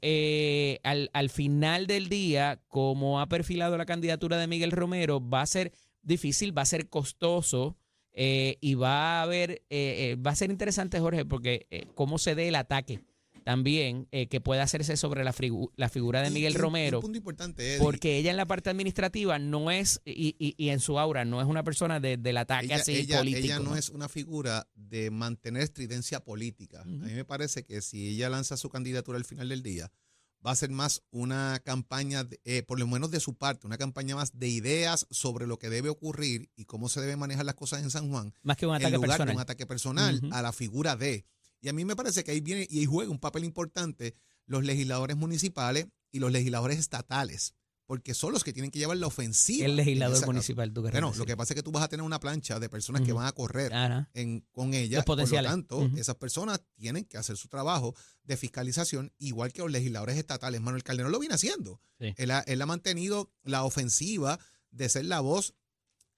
al, 0.84 1.10
al 1.14 1.30
final 1.30 1.88
del 1.88 2.10
día, 2.10 2.60
como 2.68 3.20
ha 3.20 3.28
perfilado 3.28 3.78
la 3.78 3.86
candidatura 3.86 4.38
de 4.38 4.48
Miguel 4.48 4.72
Romero, 4.72 5.22
va 5.22 5.42
a 5.42 5.48
ser 5.48 5.72
difícil, 6.02 6.58
va 6.58 6.64
a 6.64 6.66
ser 6.66 6.90
costoso 6.90 7.78
eh, 8.20 8.58
y 8.62 8.74
va 8.74 9.20
a 9.20 9.22
haber, 9.22 9.52
eh, 9.52 9.60
eh, 9.70 10.16
va 10.16 10.32
a 10.32 10.36
ser 10.36 10.50
interesante, 10.50 11.00
Jorge, 11.00 11.24
porque 11.24 11.68
cómo 11.94 12.18
se 12.18 12.34
dé 12.34 12.48
el 12.48 12.56
ataque 12.56 13.02
también 13.48 14.10
que 14.30 14.42
puede 14.42 14.60
hacerse 14.60 14.98
sobre 14.98 15.24
la, 15.24 15.34
la 15.78 15.88
figura 15.88 16.22
de 16.22 16.32
Miguel 16.32 16.54
Romero. 16.54 17.00
punto 17.00 17.18
importante, 17.18 17.78
Porque 17.80 18.18
ella 18.18 18.30
en 18.30 18.36
la 18.36 18.46
parte 18.46 18.70
administrativa 18.70 19.40
no 19.40 19.72
es, 19.72 20.02
y, 20.04 20.36
y, 20.38 20.70
en 20.70 20.82
su 20.82 21.00
aura, 21.00 21.24
no 21.24 21.40
es 21.40 21.48
una 21.48 21.64
persona 21.64 22.02
del 22.02 22.36
ataque 22.36 22.74
así 22.74 23.08
político. 23.08 23.46
Ella 23.46 23.60
no, 23.60 23.78
es 23.78 23.88
una 23.88 24.10
figura 24.10 24.68
de 24.76 25.12
mantener 25.12 25.64
estridencia 25.64 26.26
política. 26.26 26.82
A 26.82 26.84
mí 26.84 27.14
me 27.14 27.24
parece 27.24 27.64
que 27.64 27.82
si 27.82 28.10
ella 28.10 28.28
lanza 28.28 28.58
su 28.58 28.68
candidatura 28.68 29.18
al 29.18 29.24
final 29.24 29.48
del 29.48 29.64
día, 29.64 29.90
va 30.46 30.52
a 30.52 30.56
ser 30.56 30.70
más 30.70 31.04
una 31.10 31.62
campaña, 31.64 32.28
eh, 32.44 32.64
por 32.64 32.80
lo 32.80 32.88
menos 32.88 33.12
de 33.12 33.22
su 33.22 33.36
parte, 33.36 33.66
una 33.66 33.78
campaña 33.78 34.18
más 34.18 34.38
de 34.38 34.50
ideas 34.50 35.08
sobre 35.10 35.48
lo 35.48 35.58
que 35.58 35.70
debe 35.70 35.88
ocurrir 35.88 36.50
y 36.58 36.66
cómo 36.66 36.90
se 36.90 37.00
deben 37.00 37.20
manejar 37.20 37.46
las 37.46 37.56
cosas 37.56 37.82
en 37.82 37.92
San 37.92 38.10
Juan. 38.10 38.34
Más 38.44 38.58
que 38.58 38.68
un 38.68 38.76
ataque 38.76 39.00
personal. 39.00 39.36
un 39.36 39.42
ataque 39.42 39.66
personal 39.66 40.22
a 40.32 40.42
la 40.42 40.52
figura 40.52 40.98
de. 40.98 41.26
Y 41.62 41.70
a 41.70 41.74
mí 41.74 41.86
me 41.86 41.96
parece 41.96 42.24
que 42.24 42.32
ahí 42.32 42.42
viene 42.42 42.68
y 42.70 42.80
ahí 42.80 42.86
juega 42.86 43.12
un 43.12 43.20
papel 43.20 43.44
importante 43.44 44.16
los 44.46 44.64
legisladores 44.64 45.18
municipales 45.18 45.88
y 46.12 46.20
los 46.20 46.32
legisladores 46.32 46.80
estatales 46.80 47.54
porque 47.88 48.14
son 48.14 48.34
los 48.34 48.44
que 48.44 48.52
tienen 48.52 48.70
que 48.70 48.80
llevar 48.80 48.98
la 48.98 49.08
ofensiva. 49.08 49.66
El 49.66 49.78
legislador 49.78 50.24
municipal, 50.26 50.72
tú 50.74 50.82
Bueno, 50.82 51.14
lo 51.18 51.26
que 51.26 51.38
pasa 51.38 51.54
es 51.54 51.56
que 51.56 51.64
tú 51.64 51.72
vas 51.72 51.84
a 51.84 51.88
tener 51.88 52.04
una 52.04 52.20
plancha 52.20 52.60
de 52.60 52.70
personas 52.70 53.02
que 53.02 53.14
van 53.14 53.26
a 53.26 53.32
correr 53.32 53.72
en, 54.14 54.46
con 54.52 54.74
ella. 54.74 55.04
Por 55.04 55.18
lo 55.18 55.42
tanto, 55.42 55.90
esas 55.96 56.16
personas 56.16 56.62
tienen 56.76 57.06
que 57.06 57.18
hacer 57.18 57.38
su 57.38 57.48
trabajo 57.48 57.96
de 58.24 58.36
fiscalización, 58.36 59.14
igual 59.18 59.54
que 59.54 59.62
los 59.62 59.72
legisladores 59.72 60.18
estatales. 60.18 60.60
Manuel 60.60 60.84
Calderón 60.84 61.14
lo 61.14 61.20
viene 61.20 61.36
haciendo. 61.36 61.82
Él, 62.00 62.32
ha, 62.32 62.66
mantenido 62.66 63.32
la 63.44 63.64
ofensiva 63.64 64.38
de 64.70 64.90
ser 64.90 65.06
la 65.06 65.22
voz, 65.22 65.56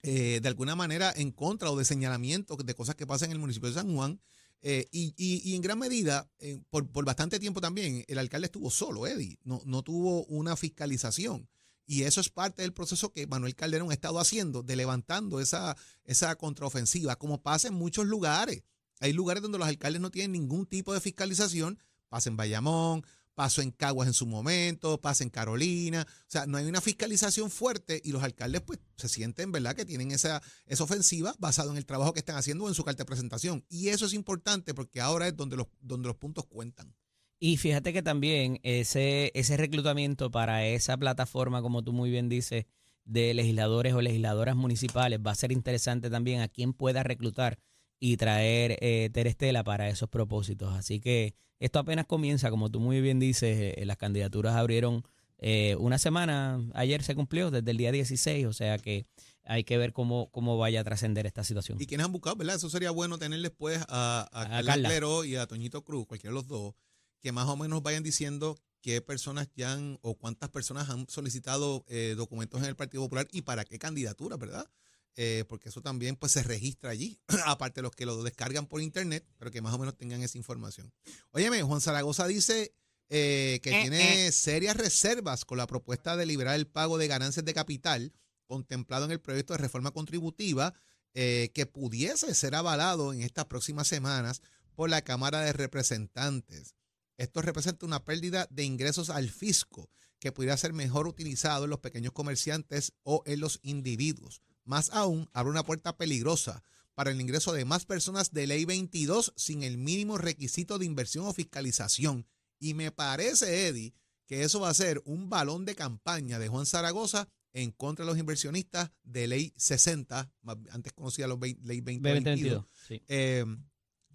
eh, 0.02 0.39
de 0.41 0.47
alguna 0.47 0.75
manera, 0.75 1.13
en 1.15 1.32
contra 1.32 1.69
o 1.69 1.78
de 1.78 1.86
señalamiento 1.86 2.58
de 2.58 2.73
cosas 2.73 2.95
que 2.95 3.06
pasan 3.06 3.28
en 3.28 3.34
el 3.34 3.39
municipio 3.39 3.69
de 3.69 3.75
San 3.75 3.93
Juan. 3.93 4.19
Eh, 4.62 4.88
y, 4.91 5.13
y, 5.17 5.56
en 5.56 5.62
gran 5.62 5.80
medida, 5.80 6.30
por, 6.69 6.89
por, 6.91 7.06
bastante 7.06 7.39
tiempo 7.39 7.62
también, 7.62 8.04
el 8.08 8.17
alcalde 8.17 8.48
estuvo 8.48 8.69
solo, 8.69 9.08
Eddie. 9.08 9.39
No, 9.43 9.62
no 9.65 9.84
tuvo 9.84 10.26
una 10.26 10.56
fiscalización. 10.56 11.48
Y 11.86 12.04
eso 12.04 12.22
es 12.22 12.30
parte 12.30 12.62
del 12.62 12.72
proceso 12.72 13.12
que 13.12 13.26
Manuel 13.26 13.56
Calderón 13.56 13.89
ha 13.89 13.93
estado 13.93 14.19
haciendo, 14.19 14.62
de 14.62 14.76
levantando 14.76 15.39
esa, 15.39 15.76
esa 16.04 16.36
contraofensiva, 16.36 17.15
como 17.15 17.41
pasa 17.41 17.69
en 17.69 17.74
muchos 17.74 18.06
lugares. 18.06 18.63
Hay 19.00 19.12
lugares 19.12 19.41
donde 19.41 19.58
los 19.58 19.67
alcaldes 19.67 20.00
no 20.00 20.12
tienen 20.12 20.34
ningún 20.34 20.67
tipo 20.67 20.93
de 20.93 21.02
fiscalización, 21.02 21.80
pasa 22.08 22.30
en 22.30 22.38
Bayamón, 22.38 23.04
pasó 23.39 23.62
en 23.62 23.71
Caguas 23.71 24.06
en 24.06 24.13
su 24.13 24.25
momento, 24.25 24.99
pasa 24.99 25.23
en 25.23 25.30
Carolina. 25.30 26.06
O 26.06 26.25
sea, 26.28 26.45
no 26.45 26.58
hay 26.58 26.65
una 26.65 26.82
fiscalización 26.82 27.49
fuerte 27.49 28.02
y 28.04 28.12
los 28.12 28.21
alcaldes 28.21 28.60
pues 28.60 28.80
se 28.97 29.08
sienten, 29.08 29.54
¿verdad?, 29.54 29.78
que 29.78 29.86
tienen 29.86 30.12
esa, 30.12 30.41
esa 30.65 30.84
ofensiva 30.84 31.34
basado 31.39 31.71
en 31.71 31.78
el 31.78 31.86
trabajo 31.86 32.12
que 32.12 32.19
están 32.19 32.36
haciendo 32.36 32.67
en 32.67 32.73
su 32.73 32.84
carta 32.84 33.04
de 33.04 33.08
presentación. 33.08 33.63
Y 33.69 33.88
eso 33.88 34.08
es 34.08 34.13
importante 34.13 34.73
porque 34.73 34.99
ahora 34.99 35.25
es 35.25 35.38
donde 35.38 35.56
los, 35.56 35.67
donde 35.80 36.10
los 36.10 36.17
puntos 36.17 36.47
cuentan. 36.47 36.93
Y 37.39 37.56
fíjate 37.56 37.93
que 37.93 38.04
también 38.04 38.60
ese, 38.63 39.32
ese 39.34 39.56
reclutamiento 39.56 40.30
para 40.30 40.65
esa 40.65 40.97
plataforma, 40.97 41.62
como 41.62 41.82
tú 41.82 41.93
muy 41.93 42.10
bien 42.10 42.28
dices, 42.28 42.65
de 43.06 43.34
legisladores 43.34 43.93
o 43.93 44.02
legisladoras 44.02 44.58
municipales, 44.58 45.21
va 45.25 45.32
a 45.32 45.36
ser 45.36 45.54
interesante 45.54 46.10
también 46.10 46.41
a 46.41 46.49
quién 46.49 46.73
pueda 46.73 47.04
reclutar 47.04 47.58
y 48.00 48.18
traer 48.18 48.78
eh, 48.82 49.10
Terestela 49.12 49.64
para 49.64 49.90
esos 49.90 50.10
propósitos. 50.10 50.74
Así 50.74 51.00
que 51.00 51.36
esto 51.60 51.80
apenas 51.80 52.06
comienza, 52.06 52.50
como 52.50 52.70
tú 52.70 52.80
muy 52.80 53.02
bien 53.02 53.20
dices, 53.20 53.76
eh, 53.78 53.86
las 53.86 53.98
candidaturas 53.98 54.56
abrieron 54.56 55.04
eh, 55.42 55.76
una 55.80 55.98
semana, 55.98 56.62
ayer 56.74 57.02
se 57.02 57.16
cumplió, 57.16 57.50
desde 57.50 57.72
el 57.72 57.78
día 57.78 57.92
16, 57.92 58.46
o 58.46 58.54
sea 58.54 58.78
que 58.78 59.06
hay 59.46 59.64
que 59.64 59.78
ver 59.78 59.94
cómo, 59.94 60.30
cómo 60.32 60.58
vaya 60.58 60.82
a 60.82 60.84
trascender 60.84 61.26
esta 61.26 61.44
situación. 61.44 61.82
Y 61.82 61.86
quienes 61.86 62.06
han 62.06 62.12
buscado, 62.12 62.36
¿verdad? 62.36 62.58
Eso 62.58 62.70
sería 62.70 62.92
bueno 62.92 63.18
tener 63.18 63.42
después 63.42 63.80
a, 63.88 64.28
a, 64.32 64.58
a 64.58 65.26
y 65.26 65.36
a 65.36 65.48
Toñito 65.48 65.84
Cruz, 65.84 66.06
cualquiera 66.08 66.32
de 66.32 66.36
los 66.36 66.48
dos, 66.48 66.76
que 67.22 67.32
más 67.32 67.48
o 67.48 67.56
menos 67.56 67.82
vayan 67.82 68.04
diciendo 68.04 68.58
qué 68.82 69.02
personas 69.02 69.50
ya 69.56 69.74
han 69.74 69.98
o 70.02 70.16
cuántas 70.16 70.50
personas 70.50 70.90
han 70.90 71.08
solicitado 71.10 71.86
eh, 71.88 72.16
documentos 72.18 72.62
en 72.62 72.68
el 72.68 72.76
Partido 72.76 73.04
Popular 73.04 73.28
y 73.32 73.42
para 73.42 73.66
qué 73.66 73.80
candidatura, 73.80 74.38
¿verdad? 74.38 74.70
Eh, 75.15 75.43
porque 75.50 75.69
eso 75.69 75.82
también 75.82 76.15
pues 76.15 76.32
se 76.32 76.43
registra 76.43 76.91
allí, 76.91 77.19
aparte 77.45 77.80
de 77.80 77.84
los 77.84 77.91
que 77.91 78.06
lo 78.06 78.24
descargan 78.24 78.67
por 78.67 78.82
internet, 78.82 79.26
pero 79.38 79.52
que 79.52 79.62
más 79.62 79.74
o 79.74 79.78
menos 79.78 79.98
tengan 79.98 80.22
esa 80.22 80.38
información. 80.38 80.93
Óyeme, 81.32 81.62
Juan 81.62 81.82
Zaragoza 81.82 82.26
dice 82.28 82.74
eh, 83.10 83.60
que 83.63 83.72
tiene 83.72 84.32
serias 84.32 84.78
reservas 84.78 85.43
con 85.43 85.58
la 85.58 85.67
propuesta 85.67 86.15
de 86.15 86.26
liberar 86.26 86.56
el 86.56 86.67
pago 86.67 86.98
de 86.98 87.08
ganancias 87.08 87.43
de 87.43 87.54
capital 87.54 88.13
contemplado 88.45 89.06
en 89.06 89.12
el 89.12 89.19
proyecto 89.19 89.54
de 89.54 89.58
reforma 89.58 89.91
contributiva 89.91 90.74
que 91.12 91.65
pudiese 91.65 92.34
ser 92.34 92.56
avalado 92.56 93.12
en 93.12 93.24
estas 93.24 93.45
próximas 93.45 93.89
semanas 93.89 94.41
por 94.74 94.89
la 94.89 95.02
Cámara 95.02 95.41
de 95.41 95.52
Representantes. 95.52 96.76
Esto 97.17 97.41
representa 97.41 97.86
una 97.86 98.06
pérdida 98.06 98.48
de 98.50 98.63
ingresos 98.63 99.10
al 99.10 99.30
fisco 99.30 99.89
que 100.19 100.32
pudiera 100.32 100.56
ser 100.56 100.72
mejor 100.72 101.06
utilizado 101.06 101.65
en 101.65 101.69
los 101.69 101.80
pequeños 101.80 102.13
comerciantes 102.13 102.93
o 103.04 103.22
en 103.26 103.41
los 103.41 103.60
individuos. 103.62 104.41
Más 104.69 104.91
aún, 104.91 105.27
abre 105.34 105.49
una 105.49 105.65
puerta 105.65 105.97
peligrosa 105.97 106.63
para 106.93 107.10
el 107.10 107.19
ingreso 107.19 107.53
de 107.53 107.65
más 107.65 107.86
personas 107.86 108.34
de 108.34 108.45
ley 108.45 108.65
22 108.65 109.34
sin 109.36 109.63
el 109.63 109.79
mínimo 109.79 110.19
requisito 110.19 110.77
de 110.77 110.86
inversión 110.86 111.25
o 111.25 111.34
fiscalización. 111.34 112.27
Y 112.60 112.75
me 112.75 112.91
parece, 112.91 113.65
Eddie, 113.67 113.95
que 114.27 114.43
eso 114.43 114.60
va 114.60 114.69
a 114.69 114.73
ser 114.75 115.01
un 115.05 115.27
balón 115.27 115.65
de 115.65 115.73
campaña 115.73 116.38
de 116.38 116.49
Juan 116.49 116.67
Zaragoza 116.67 117.27
en 117.51 117.71
contra 117.71 118.05
de 118.05 118.12
los 118.12 118.19
inversionistas 118.19 118.91
de 119.01 119.27
ley 119.27 119.53
60, 119.58 120.32
antes 120.69 120.93
conocida 120.93 121.25
los 121.25 121.39
ley 121.41 121.82
2022. 121.82 122.63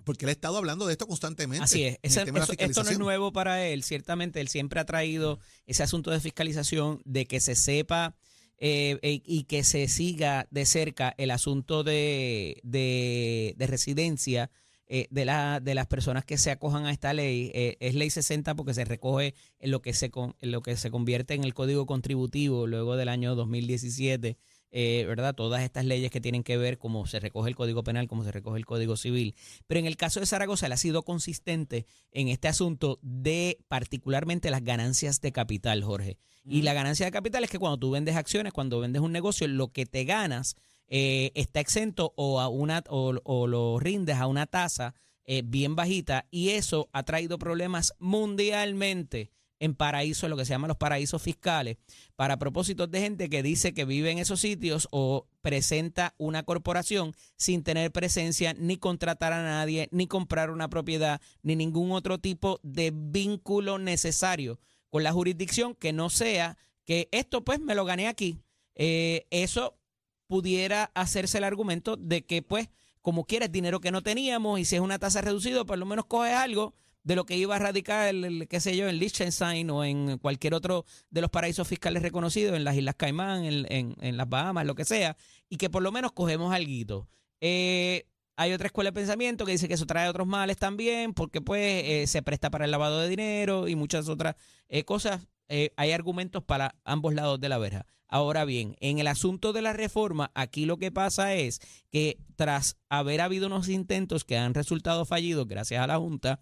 Porque 0.04 0.24
él 0.24 0.28
ha 0.28 0.32
estado 0.32 0.56
hablando 0.58 0.86
de 0.86 0.92
esto 0.92 1.08
constantemente. 1.08 1.64
Así 1.64 1.82
es. 1.82 1.98
esto 2.00 2.84
no 2.84 2.90
es 2.90 2.98
nuevo 3.00 3.32
para 3.32 3.66
él. 3.66 3.82
Ciertamente, 3.82 4.40
él 4.40 4.46
siempre 4.46 4.78
ha 4.78 4.84
traído 4.84 5.40
ese 5.66 5.82
asunto 5.82 6.12
de 6.12 6.20
fiscalización, 6.20 7.02
de 7.04 7.26
que 7.26 7.40
se 7.40 7.56
sepa 7.56 8.14
eh, 8.58 8.98
eh, 9.02 9.20
y 9.24 9.44
que 9.44 9.64
se 9.64 9.88
siga 9.88 10.46
de 10.50 10.64
cerca 10.64 11.14
el 11.18 11.30
asunto 11.30 11.82
de, 11.82 12.60
de, 12.62 13.66
residencia 13.66 14.50
eh, 14.86 15.08
de, 15.10 15.24
la, 15.24 15.60
de 15.60 15.74
las 15.74 15.86
personas 15.86 16.24
que 16.24 16.38
se 16.38 16.50
acojan 16.50 16.86
a 16.86 16.92
esta 16.92 17.12
ley. 17.12 17.50
es 17.54 17.94
ley 17.94 18.10
60 18.10 18.54
porque 18.54 18.74
se 18.74 18.84
recoge 18.84 19.34
en 19.58 19.70
lo, 19.70 19.82
que 19.82 19.92
se, 19.92 20.10
en 20.40 20.50
lo 20.52 20.62
que 20.62 20.76
se 20.76 20.90
convierte 20.90 21.34
en 21.34 21.44
el 21.44 21.54
código 21.54 21.86
contributivo 21.86 22.66
luego 22.66 22.96
del 22.96 23.08
año 23.08 23.34
2017 23.34 24.38
eh, 24.76 25.04
¿verdad? 25.06 25.36
Todas 25.36 25.62
estas 25.62 25.84
leyes 25.84 26.10
que 26.10 26.20
tienen 26.20 26.42
que 26.42 26.56
ver 26.56 26.78
cómo 26.78 27.06
se 27.06 27.20
recoge 27.20 27.48
el 27.48 27.54
Código 27.54 27.84
Penal, 27.84 28.08
cómo 28.08 28.24
se 28.24 28.32
recoge 28.32 28.58
el 28.58 28.66
Código 28.66 28.96
Civil. 28.96 29.36
Pero 29.68 29.78
en 29.78 29.86
el 29.86 29.96
caso 29.96 30.18
de 30.18 30.26
Zaragoza, 30.26 30.66
él 30.66 30.72
ha 30.72 30.76
sido 30.76 31.04
consistente 31.04 31.86
en 32.10 32.26
este 32.26 32.48
asunto 32.48 32.98
de 33.00 33.60
particularmente 33.68 34.50
las 34.50 34.64
ganancias 34.64 35.20
de 35.20 35.30
capital, 35.30 35.84
Jorge. 35.84 36.18
Y 36.44 36.62
la 36.62 36.74
ganancia 36.74 37.06
de 37.06 37.12
capital 37.12 37.44
es 37.44 37.50
que 37.50 37.60
cuando 37.60 37.78
tú 37.78 37.92
vendes 37.92 38.16
acciones, 38.16 38.52
cuando 38.52 38.80
vendes 38.80 39.00
un 39.00 39.12
negocio, 39.12 39.46
lo 39.46 39.68
que 39.68 39.86
te 39.86 40.02
ganas 40.02 40.56
eh, 40.88 41.30
está 41.36 41.60
exento 41.60 42.12
o, 42.16 42.40
a 42.40 42.48
una, 42.48 42.82
o, 42.88 43.46
lo 43.46 43.78
rindes 43.78 44.16
a 44.16 44.26
una 44.26 44.46
tasa 44.46 44.96
eh, 45.24 45.42
bien 45.44 45.76
bajita 45.76 46.26
y 46.32 46.50
eso 46.50 46.90
ha 46.92 47.04
traído 47.04 47.38
problemas 47.38 47.94
mundialmente 48.00 49.30
en 49.64 49.74
paraísos, 49.74 50.28
lo 50.28 50.36
que 50.36 50.44
se 50.44 50.50
llaman 50.50 50.68
los 50.68 50.76
paraísos 50.76 51.22
fiscales, 51.22 51.78
para 52.16 52.38
propósitos 52.38 52.90
de 52.90 53.00
gente 53.00 53.30
que 53.30 53.42
dice 53.42 53.72
que 53.72 53.86
vive 53.86 54.10
en 54.10 54.18
esos 54.18 54.40
sitios 54.40 54.88
o 54.90 55.26
presenta 55.40 56.14
una 56.18 56.42
corporación 56.42 57.14
sin 57.36 57.62
tener 57.62 57.90
presencia, 57.90 58.54
ni 58.58 58.76
contratar 58.76 59.32
a 59.32 59.42
nadie, 59.42 59.88
ni 59.90 60.06
comprar 60.06 60.50
una 60.50 60.68
propiedad, 60.68 61.20
ni 61.42 61.56
ningún 61.56 61.92
otro 61.92 62.18
tipo 62.18 62.60
de 62.62 62.92
vínculo 62.94 63.78
necesario 63.78 64.60
con 64.90 65.02
la 65.02 65.12
jurisdicción 65.12 65.74
que 65.74 65.94
no 65.94 66.10
sea 66.10 66.58
que 66.84 67.08
esto 67.10 67.42
pues 67.42 67.58
me 67.58 67.74
lo 67.74 67.86
gané 67.86 68.06
aquí. 68.06 68.38
Eh, 68.74 69.26
eso 69.30 69.78
pudiera 70.26 70.90
hacerse 70.94 71.38
el 71.38 71.44
argumento 71.44 71.96
de 71.96 72.22
que 72.26 72.42
pues 72.42 72.68
como 73.00 73.24
quieres 73.24 73.50
dinero 73.50 73.80
que 73.80 73.90
no 73.90 74.02
teníamos 74.02 74.60
y 74.60 74.66
si 74.66 74.76
es 74.76 74.82
una 74.82 74.98
tasa 74.98 75.22
reducida, 75.22 75.64
por 75.64 75.78
lo 75.78 75.86
menos 75.86 76.04
coges 76.04 76.34
algo 76.34 76.74
de 77.04 77.16
lo 77.16 77.26
que 77.26 77.36
iba 77.36 77.54
a 77.54 77.58
radicar, 77.58 78.08
el, 78.08 78.48
qué 78.48 78.60
sé 78.60 78.76
yo, 78.76 78.88
en 78.88 78.98
Liechtenstein 78.98 79.70
o 79.70 79.84
en 79.84 80.18
cualquier 80.18 80.54
otro 80.54 80.86
de 81.10 81.20
los 81.20 81.30
paraísos 81.30 81.68
fiscales 81.68 82.02
reconocidos, 82.02 82.56
en 82.56 82.64
las 82.64 82.76
Islas 82.76 82.96
Caimán, 82.96 83.44
en, 83.44 84.16
las 84.16 84.28
Bahamas, 84.28 84.66
lo 84.66 84.74
que 84.74 84.86
sea, 84.86 85.16
y 85.48 85.58
que 85.58 85.70
por 85.70 85.82
lo 85.82 85.92
menos 85.92 86.12
cogemos 86.12 86.52
algo. 86.52 87.06
Eh, 87.40 88.06
hay 88.36 88.52
otra 88.52 88.66
escuela 88.66 88.88
de 88.88 88.94
pensamiento 88.94 89.44
que 89.44 89.52
dice 89.52 89.68
que 89.68 89.74
eso 89.74 89.86
trae 89.86 90.08
otros 90.08 90.26
males 90.26 90.56
también, 90.56 91.12
porque 91.12 91.42
pues 91.42 91.84
eh, 91.84 92.06
se 92.06 92.22
presta 92.22 92.50
para 92.50 92.64
el 92.64 92.70
lavado 92.70 93.00
de 93.00 93.08
dinero 93.08 93.68
y 93.68 93.76
muchas 93.76 94.08
otras 94.08 94.34
eh, 94.68 94.84
cosas. 94.84 95.28
hay 95.76 95.92
argumentos 95.92 96.42
para 96.42 96.74
ambos 96.84 97.14
lados 97.14 97.38
de 97.38 97.50
la 97.50 97.58
verja. 97.58 97.86
Ahora 98.08 98.44
bien, 98.44 98.76
en 98.80 98.98
el 98.98 99.08
asunto 99.08 99.52
de 99.52 99.60
la 99.60 99.72
reforma, 99.74 100.30
aquí 100.34 100.64
lo 100.64 100.78
que 100.78 100.90
pasa 100.90 101.34
es 101.34 101.60
que 101.90 102.18
tras 102.36 102.76
haber 102.88 103.20
habido 103.20 103.46
unos 103.46 103.68
intentos 103.68 104.24
que 104.24 104.38
han 104.38 104.54
resultado 104.54 105.04
fallidos 105.04 105.46
gracias 105.46 105.82
a 105.82 105.86
la 105.86 105.98
Junta, 105.98 106.40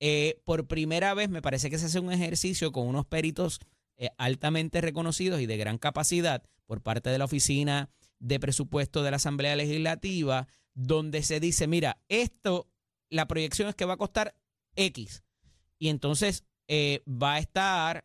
eh, 0.00 0.40
por 0.44 0.66
primera 0.66 1.14
vez 1.14 1.28
me 1.28 1.42
parece 1.42 1.70
que 1.70 1.78
se 1.78 1.86
hace 1.86 2.00
un 2.00 2.12
ejercicio 2.12 2.72
con 2.72 2.86
unos 2.86 3.06
peritos 3.06 3.60
eh, 3.96 4.10
altamente 4.18 4.80
reconocidos 4.80 5.40
y 5.40 5.46
de 5.46 5.56
gran 5.56 5.78
capacidad 5.78 6.42
por 6.66 6.82
parte 6.82 7.10
de 7.10 7.18
la 7.18 7.24
Oficina 7.24 7.90
de 8.18 8.40
Presupuesto 8.40 9.02
de 9.02 9.10
la 9.10 9.16
Asamblea 9.16 9.56
Legislativa, 9.56 10.48
donde 10.74 11.22
se 11.22 11.40
dice, 11.40 11.66
mira, 11.66 11.98
esto, 12.08 12.68
la 13.08 13.26
proyección 13.26 13.68
es 13.68 13.74
que 13.74 13.84
va 13.84 13.94
a 13.94 13.98
costar 13.98 14.34
X. 14.74 15.22
Y 15.78 15.88
entonces 15.88 16.44
eh, 16.68 17.02
va 17.06 17.34
a 17.34 17.38
estar 17.38 18.04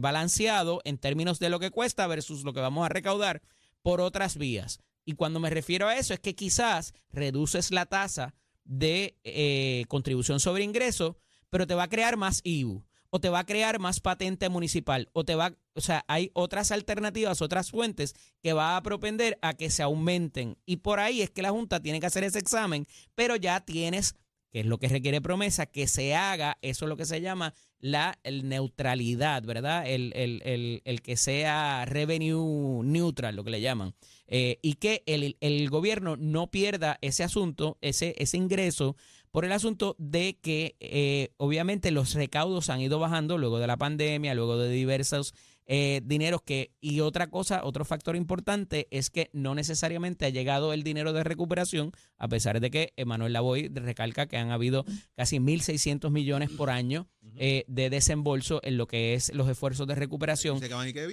balanceado 0.00 0.80
en 0.84 0.98
términos 0.98 1.38
de 1.38 1.50
lo 1.50 1.58
que 1.58 1.70
cuesta 1.70 2.06
versus 2.06 2.44
lo 2.44 2.52
que 2.52 2.60
vamos 2.60 2.86
a 2.86 2.90
recaudar 2.90 3.42
por 3.82 4.00
otras 4.00 4.36
vías. 4.36 4.80
Y 5.04 5.14
cuando 5.14 5.40
me 5.40 5.50
refiero 5.50 5.88
a 5.88 5.96
eso 5.96 6.14
es 6.14 6.20
que 6.20 6.34
quizás 6.34 6.94
reduces 7.10 7.70
la 7.70 7.86
tasa 7.86 8.34
de 8.70 9.18
eh, 9.24 9.84
contribución 9.88 10.38
sobre 10.38 10.62
ingreso, 10.62 11.18
pero 11.50 11.66
te 11.66 11.74
va 11.74 11.82
a 11.82 11.88
crear 11.88 12.16
más 12.16 12.40
IBU 12.44 12.84
o 13.10 13.20
te 13.20 13.28
va 13.28 13.40
a 13.40 13.44
crear 13.44 13.80
más 13.80 13.98
patente 13.98 14.48
municipal 14.48 15.08
o 15.12 15.24
te 15.24 15.34
va, 15.34 15.56
o 15.74 15.80
sea, 15.80 16.04
hay 16.06 16.30
otras 16.34 16.70
alternativas, 16.70 17.42
otras 17.42 17.72
fuentes 17.72 18.14
que 18.40 18.52
va 18.52 18.76
a 18.76 18.82
propender 18.82 19.36
a 19.42 19.54
que 19.54 19.70
se 19.70 19.82
aumenten. 19.82 20.56
Y 20.64 20.76
por 20.76 21.00
ahí 21.00 21.20
es 21.20 21.30
que 21.30 21.42
la 21.42 21.50
Junta 21.50 21.80
tiene 21.80 21.98
que 21.98 22.06
hacer 22.06 22.22
ese 22.22 22.38
examen, 22.38 22.86
pero 23.16 23.34
ya 23.34 23.60
tienes 23.60 24.14
que 24.50 24.60
es 24.60 24.66
lo 24.66 24.78
que 24.78 24.88
requiere 24.88 25.20
promesa, 25.20 25.66
que 25.66 25.86
se 25.86 26.14
haga, 26.14 26.58
eso 26.60 26.84
es 26.84 26.88
lo 26.88 26.96
que 26.96 27.06
se 27.06 27.20
llama 27.20 27.54
la 27.80 28.18
neutralidad, 28.24 29.42
¿verdad? 29.42 29.86
El, 29.86 30.12
el, 30.14 31.02
que 31.02 31.16
sea 31.16 31.84
revenue 31.86 32.82
neutral, 32.84 33.36
lo 33.36 33.44
que 33.44 33.50
le 33.50 33.60
llaman. 33.60 33.94
Eh, 34.26 34.58
y 34.62 34.74
que 34.74 35.02
el, 35.06 35.70
gobierno 35.70 36.16
no 36.16 36.50
pierda 36.50 36.98
ese 37.00 37.24
asunto, 37.24 37.78
ese, 37.80 38.14
ese 38.18 38.36
ingreso, 38.36 38.96
por 39.30 39.44
el 39.44 39.52
asunto 39.52 39.96
de 39.98 40.38
que 40.40 40.76
eh, 40.80 41.30
obviamente 41.36 41.90
los 41.90 42.14
recaudos 42.14 42.68
han 42.68 42.80
ido 42.80 42.98
bajando 42.98 43.38
luego 43.38 43.58
de 43.58 43.66
la 43.66 43.76
pandemia, 43.76 44.34
luego 44.34 44.58
de 44.58 44.70
diversos 44.70 45.34
eh, 45.72 46.00
dineros 46.04 46.42
que, 46.42 46.72
y 46.80 46.98
otra 46.98 47.28
cosa, 47.28 47.60
otro 47.62 47.84
factor 47.84 48.16
importante 48.16 48.88
es 48.90 49.08
que 49.08 49.30
no 49.32 49.54
necesariamente 49.54 50.26
ha 50.26 50.28
llegado 50.28 50.72
el 50.72 50.82
dinero 50.82 51.12
de 51.12 51.22
recuperación, 51.22 51.92
a 52.18 52.26
pesar 52.26 52.58
de 52.58 52.72
que 52.72 52.92
Emanuel 52.96 53.32
Lavoy 53.32 53.68
recalca 53.68 54.26
que 54.26 54.36
han 54.36 54.50
habido 54.50 54.84
casi 55.14 55.38
1.600 55.38 56.10
millones 56.10 56.50
por 56.50 56.70
año 56.70 57.08
eh, 57.36 57.62
de 57.68 57.88
desembolso 57.88 58.60
en 58.64 58.78
lo 58.78 58.88
que 58.88 59.14
es 59.14 59.32
los 59.32 59.48
esfuerzos 59.48 59.86
de 59.86 59.94
recuperación. 59.94 60.58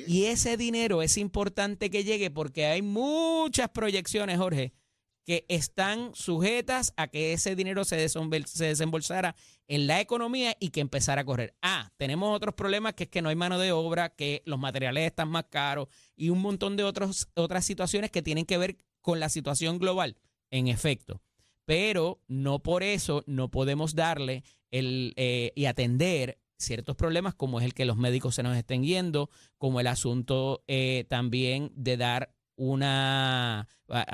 Y 0.07 0.23
ese 0.23 0.57
dinero 0.57 1.03
es 1.03 1.19
importante 1.19 1.91
que 1.91 2.03
llegue 2.03 2.31
porque 2.31 2.65
hay 2.65 2.81
muchas 2.81 3.69
proyecciones, 3.69 4.39
Jorge, 4.39 4.73
que 5.27 5.45
están 5.49 6.15
sujetas 6.15 6.93
a 6.95 7.09
que 7.09 7.33
ese 7.33 7.53
dinero 7.57 7.83
se, 7.83 8.07
se 8.07 8.65
desembolsara 8.65 9.35
en 9.67 9.85
la 9.85 9.99
economía 9.99 10.55
y 10.57 10.69
que 10.69 10.79
empezara 10.79 11.23
a 11.23 11.25
correr. 11.25 11.53
Ah, 11.61 11.91
tenemos 11.97 12.33
otros 12.33 12.55
problemas 12.55 12.93
que 12.93 13.03
es 13.03 13.09
que 13.09 13.21
no 13.21 13.27
hay 13.27 13.35
mano 13.35 13.59
de 13.59 13.73
obra, 13.73 14.15
que 14.15 14.41
los 14.45 14.57
materiales 14.57 15.05
están 15.05 15.27
más 15.27 15.43
caros 15.49 15.89
y 16.15 16.29
un 16.29 16.41
montón 16.41 16.77
de 16.77 16.85
otros, 16.85 17.27
otras 17.35 17.65
situaciones 17.65 18.09
que 18.09 18.21
tienen 18.21 18.45
que 18.45 18.57
ver 18.57 18.77
con 19.01 19.19
la 19.19 19.27
situación 19.27 19.79
global, 19.79 20.15
en 20.49 20.69
efecto. 20.69 21.21
Pero 21.65 22.21
no 22.29 22.59
por 22.59 22.81
eso 22.81 23.25
no 23.27 23.51
podemos 23.51 23.95
darle 23.95 24.45
el, 24.71 25.13
eh, 25.17 25.51
y 25.55 25.65
atender 25.65 26.39
ciertos 26.57 26.95
problemas 26.95 27.35
como 27.35 27.59
es 27.59 27.65
el 27.65 27.73
que 27.73 27.83
los 27.83 27.97
médicos 27.97 28.35
se 28.35 28.43
nos 28.43 28.55
estén 28.55 28.85
yendo, 28.85 29.29
como 29.57 29.81
el 29.81 29.87
asunto 29.87 30.63
eh, 30.67 31.03
también 31.09 31.73
de 31.75 31.97
dar 31.97 32.36
una, 32.57 33.69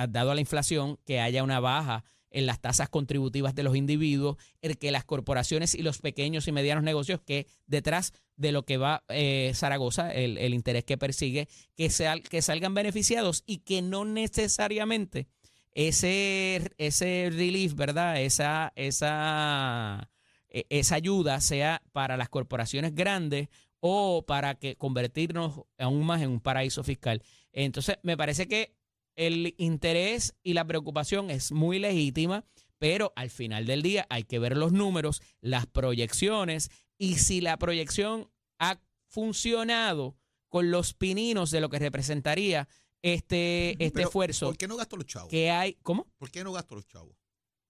dado 0.09 0.31
a 0.31 0.35
la 0.35 0.41
inflación, 0.41 0.99
que 1.05 1.19
haya 1.19 1.43
una 1.43 1.59
baja 1.59 2.03
en 2.29 2.45
las 2.45 2.59
tasas 2.59 2.89
contributivas 2.89 3.55
de 3.55 3.63
los 3.63 3.75
individuos, 3.75 4.37
el 4.61 4.77
que 4.77 4.91
las 4.91 5.05
corporaciones 5.05 5.75
y 5.75 5.83
los 5.83 5.99
pequeños 5.99 6.47
y 6.47 6.51
medianos 6.51 6.83
negocios, 6.83 7.21
que 7.21 7.47
detrás 7.67 8.11
de 8.35 8.51
lo 8.51 8.65
que 8.65 8.77
va 8.77 9.03
eh, 9.09 9.51
Zaragoza, 9.55 10.11
el, 10.11 10.53
interés 10.53 10.83
que 10.83 10.97
persigue, 10.97 11.47
que, 11.75 11.89
que 12.29 12.41
salgan 12.41 12.73
beneficiados 12.73 13.43
y 13.45 13.59
que 13.59 13.81
no 13.81 14.03
necesariamente 14.03 15.27
ese, 15.75 16.71
ese 16.77 17.29
relief, 17.31 17.75
¿verdad? 17.75 18.19
Esa, 18.21 18.73
esa, 18.75 20.09
e, 20.49 20.65
esa 20.69 20.95
ayuda 20.95 21.39
sea 21.39 21.81
para 21.91 22.17
las 22.17 22.29
corporaciones 22.29 22.95
grandes 22.95 23.49
o 23.79 24.25
para 24.25 24.55
que 24.55 24.75
convertirnos 24.75 25.61
aún 25.77 26.05
más 26.05 26.21
en 26.21 26.29
un 26.29 26.39
paraíso 26.39 26.83
fiscal. 26.83 27.21
Entonces, 27.53 27.97
me 28.03 28.17
parece 28.17 28.47
que 28.47 28.75
el 29.15 29.53
interés 29.57 30.35
y 30.43 30.53
la 30.53 30.65
preocupación 30.65 31.29
es 31.29 31.51
muy 31.51 31.79
legítima, 31.79 32.45
pero 32.79 33.13
al 33.15 33.29
final 33.29 33.65
del 33.65 33.81
día 33.81 34.05
hay 34.09 34.23
que 34.23 34.39
ver 34.39 34.57
los 34.57 34.73
números, 34.73 35.21
las 35.39 35.67
proyecciones 35.67 36.69
y 36.97 37.15
si 37.15 37.39
la 37.39 37.57
proyección 37.57 38.29
ha 38.59 38.81
funcionado 39.07 40.17
con 40.49 40.71
los 40.71 40.93
pininos 40.93 41.51
de 41.51 41.61
lo 41.61 41.69
que 41.69 41.79
representaría 41.79 42.67
este, 43.01 43.83
este 43.83 44.03
esfuerzo. 44.03 44.47
¿Por 44.47 44.57
qué 44.57 44.67
no 44.67 44.75
gastó 44.75 44.97
los 44.97 45.05
chavos? 45.05 45.29
Que 45.29 45.51
hay, 45.51 45.75
¿Cómo? 45.83 46.07
¿Por 46.17 46.31
qué 46.31 46.43
no 46.43 46.51
gastó 46.51 46.75
los 46.75 46.87
chavos? 46.87 47.15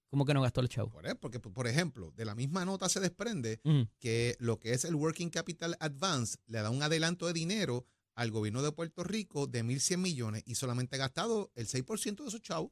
¿Cómo 0.09 0.25
que 0.25 0.33
no 0.35 0.41
gastó 0.43 0.61
los 0.61 0.69
chavos? 0.69 0.93
Porque, 1.19 1.39
por 1.39 1.67
ejemplo, 1.67 2.11
de 2.11 2.23
la 2.23 2.35
misma 2.35 2.65
nota 2.65 2.87
se 2.87 2.99
desprende 2.99 3.59
que 3.97 4.35
lo 4.37 4.59
que 4.59 4.73
es 4.73 4.85
el 4.85 4.93
Working 4.93 5.31
Capital 5.31 5.75
Advance 5.79 6.37
le 6.45 6.61
da 6.61 6.69
un 6.69 6.83
adelanto 6.83 7.25
de 7.25 7.33
dinero 7.33 7.87
al 8.15 8.31
gobierno 8.31 8.61
de 8.61 8.71
Puerto 8.71 9.03
Rico 9.03 9.47
de 9.47 9.63
1.100 9.63 9.97
millones 9.97 10.43
y 10.45 10.55
solamente 10.55 10.95
ha 10.95 10.99
gastado 10.99 11.51
el 11.55 11.67
6% 11.67 12.23
de 12.23 12.27
esos 12.27 12.41
chavos. 12.41 12.71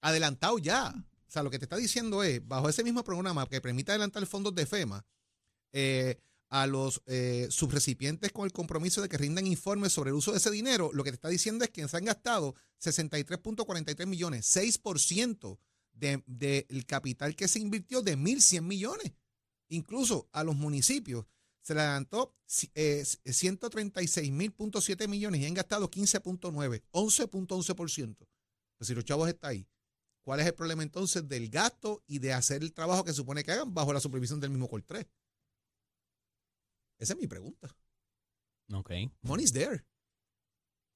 Adelantado 0.00 0.58
ya. 0.58 0.94
O 1.26 1.30
sea, 1.30 1.42
lo 1.42 1.50
que 1.50 1.58
te 1.58 1.64
está 1.64 1.76
diciendo 1.76 2.22
es, 2.22 2.46
bajo 2.46 2.68
ese 2.68 2.84
mismo 2.84 3.04
programa 3.04 3.46
que 3.46 3.60
permite 3.60 3.92
adelantar 3.92 4.24
fondos 4.26 4.54
de 4.54 4.66
FEMA, 4.66 5.04
eh, 5.72 6.18
a 6.50 6.66
los 6.66 7.02
eh, 7.06 7.46
subrecipientes 7.50 8.32
con 8.32 8.46
el 8.46 8.52
compromiso 8.52 9.02
de 9.02 9.08
que 9.08 9.18
rindan 9.18 9.46
informes 9.46 9.92
sobre 9.92 10.10
el 10.10 10.16
uso 10.16 10.32
de 10.32 10.38
ese 10.38 10.50
dinero, 10.50 10.90
lo 10.94 11.04
que 11.04 11.10
te 11.10 11.16
está 11.16 11.28
diciendo 11.28 11.64
es 11.64 11.70
que 11.70 11.86
se 11.86 11.96
han 11.96 12.06
gastado 12.06 12.54
63.43 12.80 14.06
millones, 14.06 14.56
6% 14.56 15.58
del 15.92 16.22
de, 16.26 16.84
capital 16.86 17.36
que 17.36 17.48
se 17.48 17.58
invirtió 17.58 18.00
de 18.00 18.16
1.100 18.16 18.62
millones. 18.62 19.12
Incluso 19.68 20.28
a 20.32 20.44
los 20.44 20.56
municipios 20.56 21.26
se 21.68 21.74
le 21.74 21.82
adelantó 21.82 22.34
eh, 22.74 23.02
136.7 23.02 25.06
millones 25.06 25.42
y 25.42 25.44
han 25.44 25.52
gastado 25.52 25.90
15.9, 25.90 26.82
11.11%. 26.92 28.16
Pues 28.78 28.88
si 28.88 28.94
los 28.94 29.04
chavos 29.04 29.28
están 29.28 29.50
ahí, 29.50 29.68
¿cuál 30.22 30.40
es 30.40 30.46
el 30.46 30.54
problema 30.54 30.82
entonces 30.82 31.28
del 31.28 31.50
gasto 31.50 32.02
y 32.06 32.20
de 32.20 32.32
hacer 32.32 32.62
el 32.62 32.72
trabajo 32.72 33.04
que 33.04 33.12
supone 33.12 33.44
que 33.44 33.52
hagan 33.52 33.74
bajo 33.74 33.92
la 33.92 34.00
supervisión 34.00 34.40
del 34.40 34.48
mismo 34.48 34.66
Col 34.66 34.82
3? 34.82 35.06
Esa 37.00 37.12
es 37.12 37.18
mi 37.18 37.26
pregunta. 37.26 37.68
Ok. 38.72 38.90
Money's 39.20 39.52
there. 39.52 39.84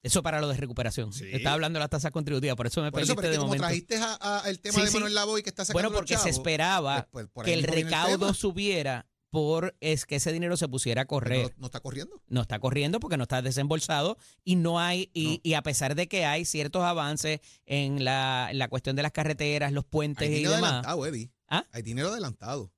Eso 0.01 0.23
para 0.23 0.41
lo 0.41 0.47
de 0.47 0.57
recuperación. 0.57 1.13
Sí. 1.13 1.29
Estaba 1.31 1.53
hablando 1.53 1.77
de 1.77 1.81
las 1.81 1.91
tasas 1.91 2.11
contributivas, 2.11 2.55
por 2.55 2.65
eso 2.65 2.81
me 2.81 2.91
por 2.91 3.01
eso, 3.01 3.13
de 3.13 3.37
como 3.37 3.55
trajiste 3.55 3.99
el 4.45 4.59
tema 4.59 4.83
de 4.83 4.89
Manuel 4.89 5.13
Lavoy 5.13 5.43
que 5.43 5.49
está 5.49 5.65
sacando 5.65 5.87
Bueno, 5.87 5.95
porque 5.95 6.17
se 6.17 6.29
esperaba 6.29 7.07
pues, 7.11 7.27
pues, 7.31 7.45
que 7.45 7.53
el 7.53 7.61
recaudo 7.61 8.33
subiera 8.33 9.07
por 9.33 9.75
es 9.79 10.05
que 10.05 10.17
ese 10.17 10.31
dinero 10.31 10.57
se 10.57 10.67
pusiera 10.67 11.01
a 11.01 11.05
correr. 11.05 11.55
No, 11.57 11.65
está 11.65 11.79
corriendo. 11.79 12.21
No 12.27 12.41
está 12.41 12.59
corriendo 12.59 12.99
porque 12.99 13.17
no 13.17 13.23
está 13.23 13.41
desembolsado 13.41 14.15
y 14.43 14.57
no 14.57 14.79
hay, 14.79 15.09
y, 15.11 15.55
a 15.55 15.63
pesar 15.63 15.95
de 15.95 16.07
que 16.07 16.23
hay 16.23 16.45
ciertos 16.45 16.83
avances 16.83 17.39
en 17.65 18.05
la, 18.05 18.67
cuestión 18.69 18.95
de 18.95 19.01
las 19.01 19.11
carreteras, 19.11 19.71
los 19.71 19.85
puentes 19.85 20.29
hay 20.29 20.35
y 20.35 20.43
demás. 20.43 20.57
Adelantado, 20.57 21.07
Eddie. 21.07 21.31
¿Ah? 21.47 21.65
Hay 21.71 21.81
dinero 21.81 22.09
adelantado. 22.09 22.65
O 22.65 22.71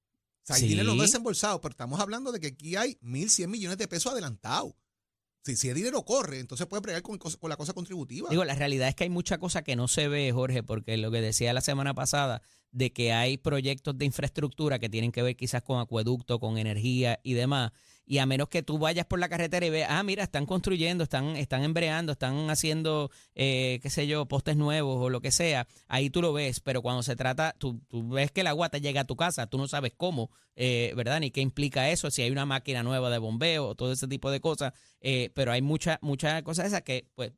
sea, 0.43 0.55
hay 0.55 0.61
dinero 0.61 0.95
no 0.95 1.01
desembolsado, 1.01 1.59
pero 1.59 1.73
estamos 1.73 1.99
hablando 1.99 2.31
de 2.31 2.39
que 2.39 2.47
aquí 2.47 2.77
hay 2.77 2.93
1.100 3.01 3.47
millones 3.49 3.77
de 3.77 3.89
pesos 3.89 4.13
adelantados. 4.13 4.75
Si, 5.45 5.55
si 5.55 5.69
el 5.69 5.75
dinero 5.75 6.03
corre, 6.03 6.39
entonces 6.39 6.65
puede 6.65 6.81
pregar 6.81 7.03
con, 7.03 7.19
con, 7.19 7.49
la 7.49 7.55
cosa 7.55 7.73
contributiva. 7.73 8.29
Digo, 8.31 8.43
la 8.43 8.55
realidad 8.55 8.87
es 8.87 8.95
que 8.95 9.03
hay 9.03 9.11
mucha 9.11 9.37
cosa 9.37 9.63
que 9.63 9.75
no 9.75 9.87
se 9.87 10.07
ve, 10.07 10.31
Jorge, 10.31 10.63
porque 10.63 10.97
lo 10.97 11.11
que 11.11 11.21
decía 11.21 11.53
la 11.53 11.61
semana 11.61 11.93
pasada, 11.93 12.41
de 12.71 12.91
que 12.91 13.13
hay 13.13 13.37
proyectos 13.37 13.95
de 13.95 14.05
infraestructura 14.05 14.79
que 14.79 14.89
tienen 14.89 15.11
que 15.11 15.21
ver 15.21 15.35
quizás 15.35 15.61
con 15.61 15.79
acueducto, 15.79 16.39
con 16.39 16.57
energía 16.57 17.19
y 17.23 17.33
demás. 17.33 17.73
Y 18.05 18.19
a 18.19 18.25
menos 18.25 18.49
que 18.49 18.61
tú 18.61 18.77
vayas 18.77 19.05
por 19.05 19.19
la 19.19 19.29
carretera 19.29 19.65
y 19.65 19.69
veas, 19.69 19.89
ah, 19.91 20.03
mira, 20.03 20.23
están 20.23 20.45
construyendo, 20.45 21.03
están, 21.03 21.35
están 21.37 21.63
embreando, 21.63 22.11
están 22.11 22.49
haciendo, 22.49 23.09
eh, 23.33 23.79
qué 23.81 23.89
sé 23.89 24.05
yo, 24.05 24.27
postes 24.27 24.57
nuevos 24.57 24.97
o 25.01 25.09
lo 25.09 25.21
que 25.21 25.31
sea, 25.31 25.67
ahí 25.87 26.09
tú 26.09 26.21
lo 26.21 26.31
ves. 26.31 26.59
Pero 26.59 26.81
cuando 26.81 27.01
se 27.01 27.15
trata, 27.15 27.55
tú, 27.57 27.81
ves 27.91 28.31
que 28.31 28.41
el 28.41 28.47
agua 28.47 28.69
te 28.69 28.81
llega 28.81 29.01
a 29.01 29.05
tu 29.05 29.15
casa, 29.15 29.47
tú 29.47 29.57
no 29.57 29.67
sabes 29.67 29.93
cómo, 29.97 30.29
eh, 30.55 30.93
¿verdad? 30.95 31.19
Ni 31.19 31.31
qué 31.31 31.41
implica 31.41 31.89
eso, 31.89 32.11
si 32.11 32.21
hay 32.21 32.31
una 32.31 32.45
máquina 32.45 32.83
nueva 32.83 33.09
de 33.09 33.17
bombeo, 33.17 33.75
todo 33.75 33.91
ese 33.91 34.07
tipo 34.07 34.29
de 34.29 34.39
cosas. 34.39 34.73
Eh, 35.01 35.31
pero 35.33 35.51
hay 35.51 35.61
muchas 35.61 35.97
muchas 36.01 36.43
cosas 36.43 36.67
esas 36.67 36.83
que, 36.83 37.07
pues, 37.15 37.33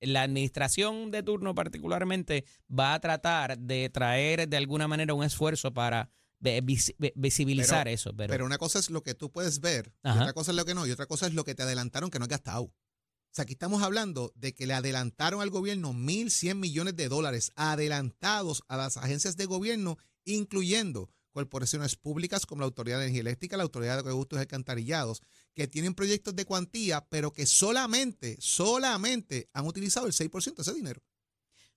la 0.00 0.22
administración 0.22 1.10
de 1.10 1.22
turno 1.22 1.54
particularmente 1.54 2.44
va 2.70 2.94
a 2.94 3.00
tratar 3.00 3.58
de 3.58 3.90
traer 3.90 4.48
de 4.48 4.56
alguna 4.56 4.88
manera 4.88 5.14
un 5.14 5.24
esfuerzo 5.24 5.72
para 5.72 6.10
visibilizar 6.40 7.88
eso. 7.88 8.14
Pero, 8.16 8.46
una 8.46 8.58
cosa 8.58 8.78
es 8.78 8.90
lo 8.90 9.02
que 9.02 9.14
tú 9.14 9.30
puedes 9.30 9.60
ver, 9.60 9.92
y 10.04 10.10
otra 10.10 10.32
cosa 10.32 10.52
es 10.52 10.56
lo 10.56 10.64
que 10.64 10.74
no, 10.74 10.86
y 10.86 10.90
otra 10.90 11.06
cosa 11.06 11.26
es 11.26 11.34
lo 11.34 11.44
que 11.44 11.54
te 11.54 11.62
adelantaron 11.62 12.10
que 12.10 12.18
no 12.18 12.24
has 12.24 12.30
gastado. 12.30 12.62
O 12.64 13.30
sea, 13.30 13.42
aquí 13.42 13.52
estamos 13.52 13.82
hablando 13.82 14.32
de 14.36 14.54
que 14.54 14.66
le 14.66 14.72
adelantaron 14.72 15.42
al 15.42 15.50
gobierno 15.50 15.92
1.100 15.92 16.54
millones 16.54 16.96
de 16.96 17.08
dólares 17.08 17.52
adelantados 17.56 18.62
a 18.68 18.76
las 18.76 18.96
agencias 18.96 19.36
de 19.36 19.44
gobierno, 19.44 19.98
incluyendo 20.24 21.10
corporaciones 21.30 21.94
públicas 21.94 22.46
como 22.46 22.62
la 22.62 22.66
Autoridad 22.66 22.98
de 22.98 23.04
Energía 23.04 23.20
Eléctrica, 23.20 23.56
la 23.56 23.62
Autoridad 23.62 23.94
de 23.94 24.00
Acueductos 24.00 24.38
y 24.38 24.40
Alcantarillados, 24.40 25.20
que 25.54 25.68
tienen 25.68 25.94
proyectos 25.94 26.34
de 26.34 26.46
cuantía, 26.46 27.06
pero 27.10 27.32
que 27.32 27.46
solamente, 27.46 28.36
solamente 28.40 29.48
han 29.52 29.66
utilizado 29.66 30.06
el 30.06 30.12
6% 30.12 30.54
de 30.56 30.62
ese 30.62 30.74
dinero. 30.74 31.02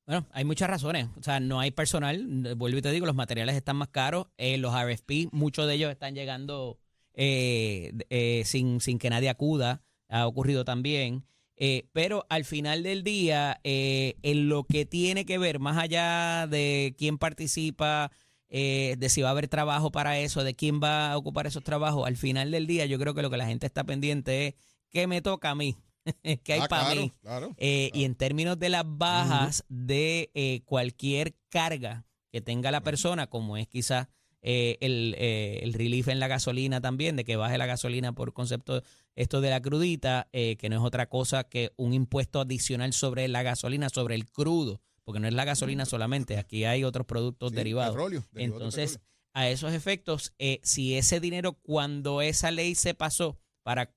Bueno, 0.05 0.27
hay 0.31 0.43
muchas 0.45 0.69
razones. 0.69 1.07
O 1.19 1.23
sea, 1.23 1.39
no 1.39 1.59
hay 1.59 1.71
personal. 1.71 2.55
Vuelvo 2.55 2.77
y 2.77 2.81
te 2.81 2.91
digo, 2.91 3.05
los 3.05 3.15
materiales 3.15 3.55
están 3.55 3.77
más 3.77 3.89
caros. 3.89 4.27
Eh, 4.37 4.57
los 4.57 4.73
RFP, 4.73 5.29
muchos 5.31 5.67
de 5.67 5.75
ellos 5.75 5.91
están 5.91 6.15
llegando 6.15 6.79
eh, 7.13 7.93
eh, 8.09 8.43
sin, 8.45 8.81
sin 8.81 8.99
que 8.99 9.09
nadie 9.09 9.29
acuda. 9.29 9.81
Ha 10.09 10.27
ocurrido 10.27 10.65
también. 10.65 11.25
pero 11.93 12.25
al 12.29 12.43
final 12.43 12.83
del 12.83 13.03
día, 13.03 13.59
en 13.63 14.49
lo 14.49 14.63
que 14.65 14.85
tiene 14.85 15.25
que 15.25 15.37
ver, 15.37 15.59
más 15.59 15.77
allá 15.77 16.47
de 16.47 16.95
quién 16.97 17.17
participa, 17.17 18.11
eh, 18.53 18.95
de 18.97 19.07
si 19.07 19.21
va 19.21 19.29
a 19.29 19.31
haber 19.31 19.47
trabajo 19.47 19.93
para 19.93 20.19
eso, 20.19 20.43
de 20.43 20.53
quién 20.55 20.81
va 20.83 21.13
a 21.13 21.17
ocupar 21.17 21.47
esos 21.47 21.63
trabajos. 21.63 22.05
Al 22.05 22.17
final 22.17 22.51
del 22.51 22.67
día, 22.67 22.85
yo 22.85 22.99
creo 22.99 23.13
que 23.13 23.21
lo 23.21 23.29
que 23.29 23.37
la 23.37 23.45
gente 23.45 23.65
está 23.65 23.85
pendiente 23.85 24.47
es 24.47 24.55
qué 24.89 25.07
me 25.07 25.21
toca 25.21 25.51
a 25.51 25.55
mí, 25.55 25.77
qué 26.43 26.53
hay 26.53 26.59
ah, 26.61 26.67
para 26.67 26.95
mí. 26.95 27.11
Eh, 27.57 27.91
y 27.93 28.03
en 28.05 28.15
términos 28.15 28.57
de 28.59 28.69
las 28.69 28.83
bajas 28.85 29.63
de 29.69 30.31
eh, 30.33 30.61
cualquier 30.65 31.35
carga 31.49 32.05
que 32.31 32.41
tenga 32.41 32.71
la 32.71 32.81
persona, 32.81 33.27
como 33.27 33.57
es 33.57 33.67
quizás 33.67 34.07
el, 34.41 35.15
el 35.19 35.73
relief 35.73 36.07
en 36.07 36.19
la 36.19 36.27
gasolina 36.27 36.81
también, 36.81 37.15
de 37.15 37.23
que 37.23 37.35
baje 37.35 37.57
la 37.59 37.67
gasolina 37.67 38.13
por 38.13 38.33
concepto 38.33 38.81
esto 39.15 39.39
de 39.41 39.49
la 39.51 39.61
crudita, 39.61 40.29
que 40.31 40.67
no 40.69 40.77
es 40.77 40.81
otra 40.81 41.09
cosa 41.09 41.43
que 41.43 41.73
un 41.75 41.93
impuesto 41.93 42.39
adicional 42.39 42.93
sobre 42.93 43.27
la 43.27 43.43
gasolina, 43.43 43.89
sobre 43.89 44.15
el 44.15 44.25
crudo 44.31 44.81
porque 45.03 45.19
no 45.19 45.27
es 45.27 45.33
la 45.33 45.43
gasolina 45.43 45.85
solamente, 45.85 46.37
aquí 46.37 46.63
hay 46.63 46.85
otros 46.85 47.05
productos 47.05 47.51
derivados. 47.51 47.97
Entonces, 48.33 49.01
a 49.33 49.49
esos 49.49 49.73
efectos, 49.73 50.33
eh, 50.39 50.61
si 50.63 50.95
ese 50.95 51.19
dinero 51.19 51.53
cuando 51.53 52.21
esa 52.21 52.49
ley 52.49 52.75
se 52.75 52.93
pasó 52.93 53.37
para 53.61 53.93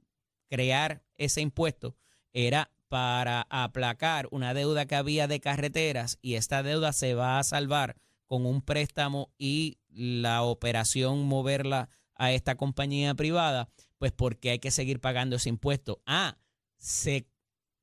crear 0.48 1.03
ese 1.18 1.40
impuesto, 1.40 1.96
era 2.32 2.70
para 2.88 3.46
aplacar 3.50 4.28
una 4.30 4.54
deuda 4.54 4.86
que 4.86 4.94
había 4.94 5.26
de 5.26 5.40
carreteras 5.40 6.18
y 6.22 6.34
esta 6.34 6.62
deuda 6.62 6.92
se 6.92 7.14
va 7.14 7.38
a 7.38 7.44
salvar 7.44 7.96
con 8.26 8.46
un 8.46 8.62
préstamo 8.62 9.32
y 9.38 9.78
la 9.88 10.42
operación 10.42 11.24
moverla 11.24 11.88
a 12.14 12.32
esta 12.32 12.56
compañía 12.56 13.14
privada, 13.14 13.68
pues 13.98 14.12
porque 14.12 14.50
hay 14.50 14.58
que 14.58 14.70
seguir 14.70 15.00
pagando 15.00 15.36
ese 15.36 15.48
impuesto. 15.48 16.02
Ah, 16.06 16.36
se 16.78 17.26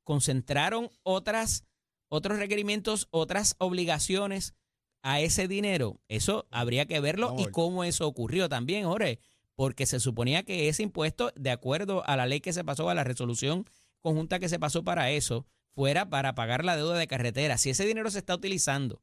concentraron 0.04 0.90
otras 1.04 1.66
otros 2.12 2.40
requerimientos, 2.40 3.08
otras 3.12 3.56
obligaciones 3.58 4.54
a 5.02 5.22
ese 5.22 5.48
dinero. 5.48 6.02
Eso 6.10 6.46
habría 6.52 6.86
que 6.86 7.00
verlo 7.00 7.28
Vamos 7.28 7.48
y 7.48 7.52
cómo 7.52 7.86
eso 7.86 8.06
ocurrió 8.06 8.50
también, 8.50 8.84
Jorge, 8.84 9.20
porque 9.56 9.86
se 9.86 10.00
suponía 10.00 10.44
que 10.44 10.70
ese 10.70 10.84
impuesto, 10.84 11.32
de 11.36 11.52
acuerdo 11.52 12.04
a 12.08 12.16
la 12.16 12.26
ley 12.26 12.42
que 12.42 12.54
se 12.54 12.64
pasó, 12.64 12.90
a 12.90 12.96
la 12.96 13.04
resolución 13.04 13.66
conjunta 14.02 14.40
que 14.40 14.50
se 14.50 14.60
pasó 14.60 14.84
para 14.84 15.12
eso, 15.12 15.46
fuera 15.74 16.10
para 16.10 16.36
pagar 16.36 16.66
la 16.66 16.76
deuda 16.76 16.98
de 16.98 17.08
carretera. 17.08 17.58
Si 17.58 17.70
ese 17.70 17.86
dinero 17.86 18.10
se 18.12 18.20
está 18.20 18.36
utilizando, 18.36 19.02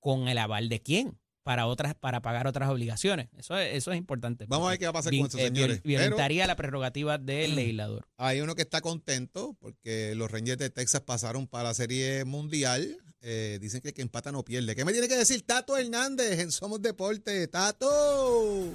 ¿con 0.00 0.28
el 0.28 0.38
aval 0.38 0.68
de 0.68 0.80
quién? 0.80 1.18
Para 1.44 1.66
otras, 1.66 1.94
para 1.96 2.22
pagar 2.22 2.46
otras 2.46 2.70
obligaciones. 2.70 3.28
Eso 3.36 3.58
es, 3.58 3.74
eso 3.74 3.90
es 3.90 3.98
importante. 3.98 4.46
Vamos 4.48 4.68
a 4.68 4.70
ver 4.70 4.78
qué 4.78 4.84
va 4.84 4.90
a 4.90 4.92
pasar 4.92 5.12
con 5.16 5.26
eso, 5.26 5.38
eh, 5.38 5.46
señores. 5.46 5.80
Pero 5.82 5.88
violentaría 5.88 6.46
la 6.46 6.54
prerrogativa 6.54 7.18
del 7.18 7.54
legislador. 7.56 8.06
hay 8.16 8.40
uno 8.40 8.54
que 8.54 8.62
está 8.62 8.80
contento 8.80 9.56
porque 9.58 10.14
los 10.14 10.30
Rangers 10.30 10.58
de 10.58 10.70
Texas 10.70 11.00
pasaron 11.00 11.48
para 11.48 11.64
la 11.64 11.74
Serie 11.74 12.24
Mundial. 12.24 12.96
Eh, 13.22 13.58
dicen 13.60 13.80
que 13.80 13.88
el 13.88 13.94
que 13.94 14.02
empata 14.02 14.30
no 14.32 14.44
pierde. 14.44 14.74
¿Qué 14.74 14.84
me 14.84 14.92
tiene 14.92 15.08
que 15.08 15.16
decir 15.16 15.42
Tato 15.42 15.76
Hernández 15.76 16.38
en 16.38 16.52
Somos 16.52 16.80
Deporte? 16.80 17.46
¡Tato! 17.48 18.70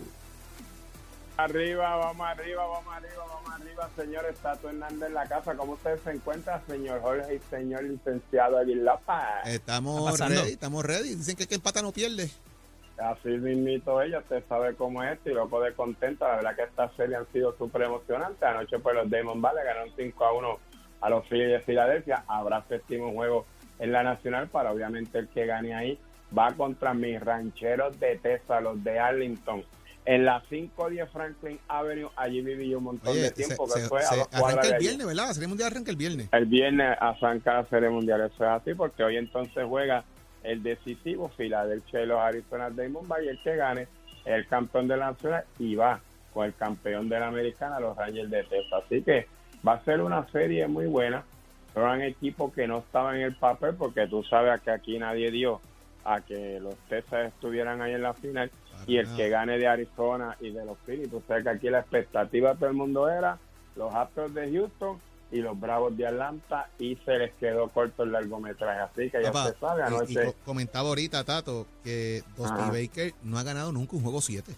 Arriba, 1.38 1.96
vamos 1.98 2.28
arriba, 2.28 2.66
vamos 2.66 2.96
arriba, 2.96 3.26
vamos 3.28 3.52
arriba, 3.52 3.90
señor 3.96 4.26
Estato 4.26 4.70
Hernández 4.70 5.10
en 5.10 5.14
la 5.14 5.28
casa. 5.28 5.56
¿Cómo 5.56 5.74
usted 5.74 6.00
se 6.04 6.10
encuentra, 6.10 6.64
señor 6.68 7.00
Jorge 7.02 7.36
y 7.36 7.40
señor 7.52 7.84
licenciado 7.84 8.58
Aguilapa? 8.58 9.42
Estamos 9.46 10.20
ready, 10.20 10.54
estamos 10.54 10.84
ready. 10.84 11.14
Dicen 11.14 11.36
que 11.36 11.44
el 11.44 11.50
que 11.50 11.56
empata 11.56 11.84
no 11.84 11.92
pierde. 11.92 12.32
Así 12.98 13.30
mismito 13.30 14.02
ella, 14.02 14.18
usted 14.18 14.44
sabe 14.50 14.74
cómo 14.74 15.04
es 15.04 15.14
esto 15.14 15.30
y 15.30 15.36
loco 15.36 15.62
de 15.62 15.74
contenta. 15.76 16.28
La 16.28 16.36
verdad 16.38 16.56
que 16.56 16.64
esta 16.64 16.90
serie 16.96 17.16
han 17.16 17.32
sido 17.32 17.56
súper 17.56 17.84
emocionantes. 17.84 18.42
Anoche 18.42 18.80
pues 18.80 18.96
los 18.96 19.08
Damon 19.08 19.40
Valley 19.40 19.64
ganaron 19.64 19.92
5 19.96 20.26
a 20.26 20.34
1 20.34 20.60
a 21.02 21.10
los 21.12 21.28
Phillies 21.28 21.50
de 21.50 21.60
Filadelfia. 21.60 22.24
Habrá 22.28 22.64
séptimo 22.68 23.12
juego 23.12 23.46
en 23.78 23.92
la 23.92 24.02
Nacional 24.02 24.48
para 24.48 24.72
obviamente 24.72 25.20
el 25.20 25.28
que 25.28 25.46
gane 25.46 25.76
ahí 25.76 26.00
va 26.36 26.52
contra 26.54 26.96
mis 26.96 27.22
rancheros 27.22 28.00
de 28.00 28.18
Texas, 28.18 28.64
los 28.64 28.84
de 28.84 28.98
Arlington. 28.98 29.64
En 30.08 30.24
la 30.24 30.42
510 30.48 31.10
Franklin 31.12 31.60
Avenue, 31.68 32.10
allí 32.16 32.42
viví 32.42 32.70
yo 32.70 32.78
un 32.78 32.86
montón 32.86 33.12
Oye, 33.12 33.24
de 33.24 33.32
tiempo, 33.32 33.68
se- 33.68 33.82
que 33.82 33.88
fue 33.88 34.02
se 34.04 34.08
cuadras 34.16 34.34
arranca 34.42 34.68
el 34.70 34.78
viernes, 34.80 35.06
¿verdad? 35.06 35.28
La 35.28 35.34
Serie 35.34 35.48
Mundial 35.50 35.72
arranca 35.72 35.92
el 35.92 35.98
viernes. 35.98 36.30
El 36.32 36.46
viernes 36.46 36.98
arranca 37.00 37.54
la 37.56 37.66
Serie 37.66 37.90
Mundial, 37.90 38.22
eso 38.22 38.44
es 38.46 38.50
así, 38.50 38.74
porque 38.74 39.04
hoy 39.04 39.18
entonces 39.18 39.66
juega 39.68 40.06
el 40.44 40.64
decisivo 40.64 41.28
Filadelfia 41.36 42.04
y 42.04 42.06
los 42.06 42.20
Arizona 42.20 42.70
Diamondbacks 42.70 43.24
y 43.26 43.28
el 43.28 43.42
que 43.44 43.56
gane 43.58 43.88
el 44.24 44.48
campeón 44.48 44.88
de 44.88 44.96
la 44.96 45.12
Nacional 45.12 45.44
y 45.60 45.76
va 45.76 46.00
con 46.34 46.46
el 46.46 46.54
campeón 46.56 47.10
de 47.10 47.20
la 47.20 47.28
Americana, 47.28 47.80
los 47.80 47.98
Rangers 47.98 48.30
de 48.30 48.44
Texas. 48.46 48.84
Así 48.86 49.02
que 49.02 49.28
va 49.68 49.74
a 49.74 49.84
ser 49.84 50.02
una 50.02 50.26
serie 50.32 50.68
muy 50.68 50.86
buena. 50.86 51.24
Son 51.74 52.02
equipos 52.02 52.54
que 52.54 52.66
no 52.66 52.78
estaban 52.80 53.18
en 53.18 53.24
el 53.24 53.36
papel 53.36 53.76
porque 53.76 54.08
tú 54.08 54.24
sabes 54.24 54.62
que 54.62 54.72
aquí 54.72 54.98
nadie 54.98 55.32
dio 55.32 55.60
a 56.06 56.22
que 56.22 56.60
los 56.62 56.76
Texas 56.88 57.28
estuvieran 57.34 57.82
ahí 57.82 57.94
en 57.94 58.04
la 58.04 58.14
final 58.14 58.50
y 58.86 58.98
el 58.98 59.08
que 59.16 59.30
gane 59.30 59.58
de 59.58 59.68
Arizona 59.68 60.36
y 60.40 60.52
de 60.52 60.66
los 60.66 60.78
Phillies. 60.86 61.10
Tú 61.10 61.22
sabes 61.28 61.44
que 61.44 61.50
aquí 61.50 61.70
la 61.70 61.80
expectativa 61.80 62.52
de 62.54 62.56
todo 62.60 62.70
el 62.70 62.76
mundo 62.76 63.10
era 63.10 63.38
los 63.76 63.94
Astros 63.94 64.34
de 64.34 64.52
Houston 64.52 65.00
y 65.32 65.42
los 65.42 65.60
Bravos 65.60 65.96
de 65.98 66.08
Atlanta 66.08 66.70
y 66.80 66.96
se 67.04 67.18
les 67.18 67.34
quedó 67.36 67.68
corto 67.70 68.04
el 68.04 68.12
largometraje. 68.12 68.80
Así 68.80 69.10
que 69.12 69.22
ya 69.24 69.34
se 69.34 69.54
sabe, 69.60 69.84
anoche 69.84 70.26
co- 70.26 70.36
comentaba 70.46 70.88
ahorita, 70.90 71.24
Tato, 71.24 71.66
que 71.84 72.24
Dusty 72.38 72.60
Ajá. 72.62 72.72
Baker 72.72 73.14
no 73.24 73.38
ha 73.38 73.44
ganado 73.44 73.72
nunca 73.72 73.96
un 73.96 74.04
juego 74.04 74.22
7. 74.22 74.54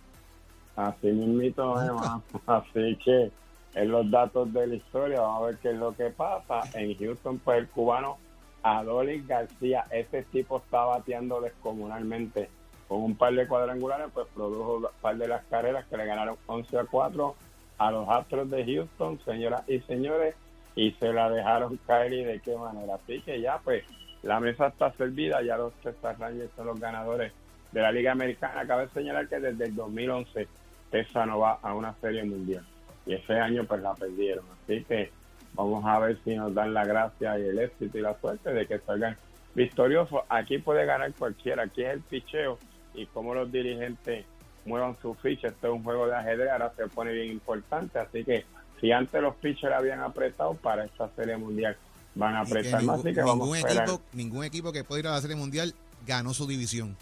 así 0.76 1.08
mismito. 1.08 1.76
Así 2.48 2.98
que 3.04 3.32
en 3.76 3.92
los 3.92 4.10
datos 4.12 4.52
de 4.54 4.68
la 4.68 4.76
historia 4.76 5.22
vamos 5.22 5.42
a 5.44 5.46
ver 5.48 5.58
qué 5.58 5.70
es 5.72 5.78
lo 5.78 5.96
que 5.96 6.10
pasa. 6.12 6.62
En 6.74 6.96
Houston, 6.98 7.40
pues 7.40 7.60
el 7.60 7.68
cubano 7.70 8.18
Adolis 8.64 9.26
García, 9.28 9.86
ese 9.90 10.24
tipo 10.24 10.58
está 10.58 10.84
bateando 10.86 11.40
descomunalmente. 11.42 12.50
Con 12.90 13.04
un 13.04 13.16
par 13.16 13.34
de 13.34 13.48
cuadrangulares, 13.48 14.08
pues 14.14 14.28
produjo 14.36 14.78
un 14.78 14.88
par 15.00 15.16
de 15.16 15.30
las 15.30 15.46
carreras 15.46 15.86
que 15.86 15.96
le 15.96 16.06
ganaron 16.06 16.36
11 16.48 16.78
a 16.78 16.84
4 16.84 17.36
a 17.78 17.92
los 17.92 18.10
Astros 18.10 18.50
de 18.50 18.66
Houston, 18.66 19.18
señoras 19.24 19.64
y 19.70 19.80
señores, 19.82 20.36
y 20.76 20.92
se 20.92 21.14
la 21.14 21.30
dejaron 21.30 21.80
caer 21.88 22.12
y 22.12 22.24
de 22.26 22.42
qué 22.42 22.58
manera. 22.58 22.96
Así 22.96 23.22
que 23.22 23.40
ya, 23.40 23.60
pues, 23.64 23.86
la 24.24 24.42
mesa 24.42 24.68
está 24.68 24.92
servida, 24.94 25.42
ya 25.42 25.56
los 25.56 25.72
Texas 25.76 26.20
Rangers 26.20 26.52
son 26.58 26.68
los 26.68 26.80
ganadores 26.80 27.32
de 27.72 27.82
la 27.82 27.92
Liga 27.92 28.12
Americana. 28.12 28.68
Cabe 28.68 28.90
señalar 28.90 29.30
que 29.30 29.40
desde 29.40 29.66
el 29.66 29.76
2011 29.76 30.48
Texas 30.92 31.28
no 31.28 31.40
va 31.40 31.60
a 31.62 31.74
una 31.74 31.94
serie 32.02 32.24
mundial 32.24 32.66
y 33.06 33.14
ese 33.14 33.34
año 33.34 33.64
pues 33.64 33.82
la 33.82 33.94
perdieron. 33.94 34.46
Así 34.64 34.84
que 34.84 35.12
vamos 35.54 35.84
a 35.86 36.00
ver 36.00 36.18
si 36.24 36.36
nos 36.36 36.54
dan 36.54 36.74
la 36.74 36.86
gracia 36.86 37.38
y 37.40 37.44
el 37.44 37.60
éxito 37.60 37.98
y 37.98 38.02
la 38.02 38.20
suerte 38.20 38.54
de 38.54 38.66
que 38.66 38.80
salgan 38.80 39.16
victoriosos. 39.56 40.22
Aquí 40.30 40.58
puede 40.60 40.86
ganar 40.86 41.12
cualquiera, 41.14 41.64
aquí 41.64 41.84
es 41.84 41.94
el 41.94 42.02
picheo 42.02 42.60
y 42.94 43.06
cómo 43.08 43.34
los 43.34 43.52
dirigentes 43.52 44.26
muevan 44.66 44.96
su 45.02 45.14
ficha. 45.16 45.48
Esto 45.48 45.68
es 45.68 45.74
un 45.74 45.84
juego 45.84 46.08
de 46.08 46.16
ajedrez, 46.16 46.50
ahora 46.52 46.74
se 46.76 46.88
pone 46.88 47.12
bien 47.14 47.32
importante. 47.32 48.00
Así 48.00 48.24
que 48.24 48.46
si 48.82 48.92
antes 48.92 49.22
los 49.22 49.36
pitchers 49.36 49.74
habían 49.74 50.02
apretado, 50.02 50.54
para 50.56 50.86
esta 50.86 51.10
serie 51.16 51.38
mundial 51.38 51.76
van 52.16 52.36
a 52.36 52.42
apretar 52.42 52.82
más. 52.84 52.98
ningún, 52.98 53.00
Así 53.08 53.14
que 53.16 53.22
vamos 53.22 53.36
ningún 53.48 53.56
a 53.56 53.60
esperar. 53.60 53.84
equipo, 53.90 54.04
ningún 54.14 54.44
equipo 54.44 54.72
que 54.72 54.84
pueda 54.84 55.00
ir 55.00 55.08
a 55.08 55.12
la 55.12 55.22
Serie 55.22 55.36
Mundial 55.36 55.74
ganó 56.06 56.34
su 56.34 56.48
división. 56.48 56.96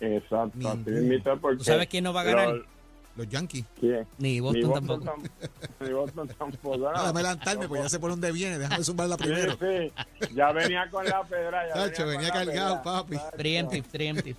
Exacto, 0.00 0.42
así 0.46 0.58
Ninguno. 0.58 0.96
mismito, 1.00 1.38
porque 1.40 1.58
¿Tú 1.58 1.64
sabes 1.64 1.86
quién 1.88 2.04
no 2.04 2.12
va 2.12 2.22
a 2.22 2.24
ganar? 2.24 2.48
los- 2.48 2.66
Los 3.16 3.28
Yankees. 3.28 3.64
¿quién? 3.78 4.04
Ni 4.18 4.32
Ni 4.32 4.40
Boston 4.40 4.72
tampoco. 4.74 5.04
tam- 5.04 5.30
ni 5.80 5.92
Boston 5.92 6.28
tampoco. 6.36 6.76
no. 6.78 6.90
Déjame 6.90 7.20
adelantarme, 7.20 7.68
pues 7.68 7.82
ya 7.84 7.88
sé 7.88 8.00
por 8.00 8.10
dónde 8.10 8.32
viene. 8.32 8.58
Déjame 8.58 8.82
zumbarla 8.82 9.16
primero. 9.16 9.52
Sí, 9.52 9.92
sí. 10.20 10.34
Ya 10.34 10.50
venía 10.50 10.88
con 10.90 11.04
la 11.04 11.22
pedra. 11.22 11.68
Ya 11.68 11.74
Tacho, 11.74 12.06
venía 12.08 12.30
cargado, 12.30 12.82
pedra. 12.82 12.82
papi. 12.82 13.16
Preemptive, 13.36 13.86
preemptive. 13.88 14.36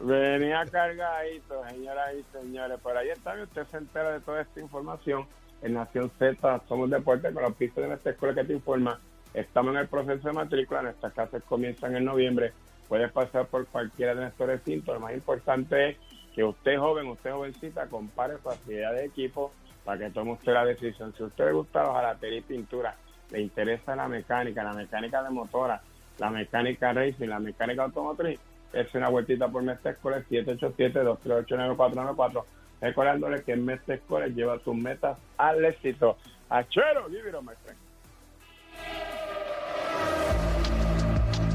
Venía 0.00 0.64
cargadito, 0.70 1.62
señoras 1.68 2.14
y 2.14 2.24
señores. 2.32 2.80
Por 2.80 2.96
ahí 2.96 3.10
está, 3.10 3.34
usted 3.42 3.66
se 3.66 3.76
entera 3.76 4.12
de 4.12 4.20
toda 4.20 4.40
esta 4.40 4.60
información 4.60 5.26
en 5.60 5.74
Nación 5.74 6.10
Z. 6.18 6.62
Somos 6.66 6.88
Deporte 6.88 7.32
con 7.32 7.42
los 7.42 7.54
pisos 7.54 7.76
de 7.76 7.88
nuestra 7.88 8.12
escuela 8.12 8.34
que 8.34 8.44
te 8.44 8.54
informa. 8.54 8.98
Estamos 9.34 9.74
en 9.74 9.80
el 9.80 9.88
proceso 9.88 10.28
de 10.28 10.34
matrícula. 10.34 10.82
Nuestras 10.82 11.12
clases 11.12 11.42
comienzan 11.44 11.94
en 11.94 12.06
noviembre. 12.06 12.52
Puedes 12.88 13.12
pasar 13.12 13.46
por 13.46 13.66
cualquiera 13.66 14.14
de 14.14 14.22
nuestros 14.22 14.48
recintos. 14.48 14.94
Lo 14.94 15.00
más 15.00 15.12
importante 15.12 15.90
es 15.90 15.96
que 16.34 16.42
usted 16.42 16.78
joven, 16.78 17.08
usted 17.08 17.32
jovencita, 17.32 17.86
compare 17.88 18.38
facilidad 18.38 18.92
de 18.94 19.04
equipo 19.04 19.52
para 19.84 19.98
que 19.98 20.10
tome 20.10 20.32
usted 20.32 20.54
la 20.54 20.64
decisión. 20.64 21.12
Si 21.14 21.22
a 21.22 21.26
usted 21.26 21.44
le 21.46 21.52
gusta 21.52 21.82
la 21.82 21.92
jalatería 21.92 22.38
y 22.38 22.42
pintura, 22.42 22.96
le 23.30 23.42
interesa 23.42 23.94
la 23.94 24.08
mecánica, 24.08 24.64
la 24.64 24.72
mecánica 24.72 25.22
de 25.22 25.30
motora, 25.30 25.82
la 26.18 26.30
mecánica 26.30 26.94
racing, 26.94 27.28
la 27.28 27.40
mecánica 27.40 27.84
automotriz, 27.84 28.40
es 28.72 28.94
una 28.94 29.08
vueltita 29.08 29.48
por 29.48 29.62
Mestre 29.62 29.92
Escolar 29.92 30.24
787-238-9494. 30.30 32.44
Recordándole 32.80 33.44
que 33.44 33.52
en 33.52 33.64
Mestre 33.64 33.94
Escolar 33.96 34.30
lleva 34.30 34.58
tus 34.58 34.74
metas 34.74 35.18
al 35.36 35.64
éxito. 35.64 36.16
Achero, 36.48 37.08
give 37.08 37.28
it 37.28 37.34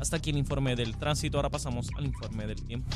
Hasta 0.00 0.16
aquí 0.16 0.30
el 0.30 0.38
informe 0.38 0.76
del 0.76 0.96
tránsito, 0.96 1.38
ahora 1.38 1.50
pasamos 1.50 1.88
al 1.96 2.06
informe 2.06 2.46
del 2.46 2.62
tiempo. 2.62 2.88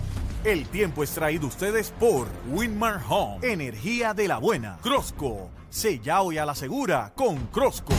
El 0.44 0.66
tiempo 0.66 1.02
es 1.02 1.10
traído 1.10 1.46
a 1.46 1.48
ustedes 1.48 1.92
por 1.98 2.28
Winmar 2.50 3.00
Home, 3.08 3.52
energía 3.52 4.14
de 4.14 4.28
la 4.28 4.38
buena. 4.38 4.78
Crosco, 4.82 5.50
sella 5.68 6.22
hoy 6.22 6.38
a 6.38 6.46
la 6.46 6.54
segura 6.54 7.12
con 7.16 7.46
Crosco. 7.48 7.92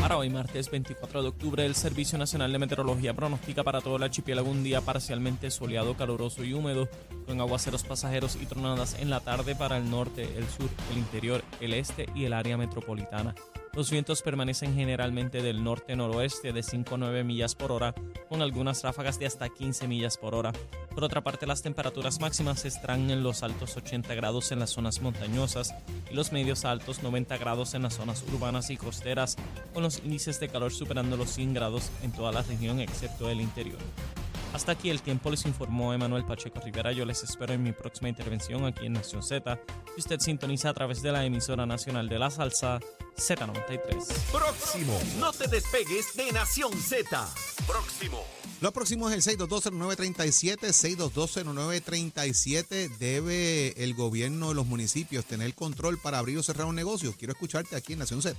Para 0.00 0.18
hoy, 0.18 0.28
martes 0.28 0.70
24 0.70 1.22
de 1.22 1.28
octubre, 1.28 1.64
el 1.64 1.74
Servicio 1.74 2.18
Nacional 2.18 2.52
de 2.52 2.58
Meteorología 2.58 3.14
pronostica 3.14 3.62
para 3.62 3.80
todo 3.80 3.96
el 3.96 4.02
archipiélago 4.02 4.50
un 4.50 4.62
día 4.62 4.82
parcialmente 4.82 5.50
soleado, 5.50 5.96
caluroso 5.96 6.44
y 6.44 6.52
húmedo, 6.52 6.90
con 7.26 7.40
aguaceros 7.40 7.84
pasajeros 7.84 8.36
y 8.36 8.44
tronadas 8.44 8.96
en 9.00 9.08
la 9.08 9.20
tarde 9.20 9.54
para 9.54 9.78
el 9.78 9.90
norte, 9.90 10.28
el 10.36 10.46
sur, 10.46 10.68
el 10.92 10.98
interior, 10.98 11.42
el 11.60 11.72
este 11.72 12.06
y 12.14 12.26
el 12.26 12.34
área 12.34 12.58
metropolitana. 12.58 13.34
Los 13.76 13.90
vientos 13.90 14.22
permanecen 14.22 14.76
generalmente 14.76 15.42
del 15.42 15.64
norte-noroeste 15.64 16.52
de 16.52 16.62
5 16.62 16.94
a 16.94 16.98
9 16.98 17.24
millas 17.24 17.56
por 17.56 17.72
hora, 17.72 17.92
con 18.28 18.40
algunas 18.40 18.84
ráfagas 18.84 19.18
de 19.18 19.26
hasta 19.26 19.48
15 19.48 19.88
millas 19.88 20.16
por 20.16 20.36
hora. 20.36 20.52
Por 20.94 21.02
otra 21.02 21.24
parte, 21.24 21.44
las 21.44 21.62
temperaturas 21.62 22.20
máximas 22.20 22.64
estarán 22.64 23.10
en 23.10 23.24
los 23.24 23.42
altos 23.42 23.76
80 23.76 24.14
grados 24.14 24.52
en 24.52 24.60
las 24.60 24.70
zonas 24.70 25.02
montañosas 25.02 25.74
y 26.08 26.14
los 26.14 26.30
medios 26.30 26.64
altos 26.64 27.02
90 27.02 27.36
grados 27.36 27.74
en 27.74 27.82
las 27.82 27.94
zonas 27.94 28.24
urbanas 28.32 28.70
y 28.70 28.76
costeras, 28.76 29.36
con 29.72 29.82
los 29.82 29.98
índices 29.98 30.38
de 30.38 30.48
calor 30.48 30.72
superando 30.72 31.16
los 31.16 31.30
100 31.30 31.54
grados 31.54 31.90
en 32.04 32.12
toda 32.12 32.30
la 32.30 32.42
región 32.42 32.78
excepto 32.78 33.28
el 33.28 33.40
interior. 33.40 33.78
Hasta 34.52 34.70
aquí 34.70 34.88
el 34.88 35.02
tiempo 35.02 35.32
les 35.32 35.46
informó 35.46 35.92
Emanuel 35.92 36.24
Pacheco 36.24 36.60
Rivera. 36.60 36.92
Yo 36.92 37.04
les 37.04 37.24
espero 37.24 37.54
en 37.54 37.64
mi 37.64 37.72
próxima 37.72 38.08
intervención 38.08 38.64
aquí 38.66 38.86
en 38.86 38.92
Nación 38.92 39.24
Z. 39.24 39.58
Si 39.96 40.00
usted 40.00 40.20
sintoniza 40.20 40.68
a 40.68 40.74
través 40.74 41.02
de 41.02 41.10
la 41.10 41.24
emisora 41.24 41.66
nacional 41.66 42.08
de 42.08 42.20
la 42.20 42.30
salsa 42.30 42.78
Z93. 43.16 44.04
Próximo. 44.32 44.98
No 45.18 45.32
te 45.32 45.48
despegues 45.48 46.14
de 46.14 46.32
Nación 46.32 46.72
Z. 46.72 47.28
Próximo. 47.66 48.24
Lo 48.60 48.72
próximo 48.72 49.10
es 49.10 49.26
el 49.26 49.38
6220937, 49.38 50.72
6220937. 50.72 52.96
¿Debe 52.98 53.82
el 53.82 53.94
gobierno 53.94 54.48
de 54.48 54.54
los 54.54 54.66
municipios 54.66 55.24
tener 55.24 55.54
control 55.54 55.98
para 55.98 56.18
abrir 56.18 56.38
o 56.38 56.42
cerrar 56.42 56.66
un 56.66 56.74
negocio? 56.74 57.14
Quiero 57.18 57.32
escucharte 57.32 57.76
aquí 57.76 57.92
en 57.92 58.00
Nación 58.00 58.22
Z. 58.22 58.36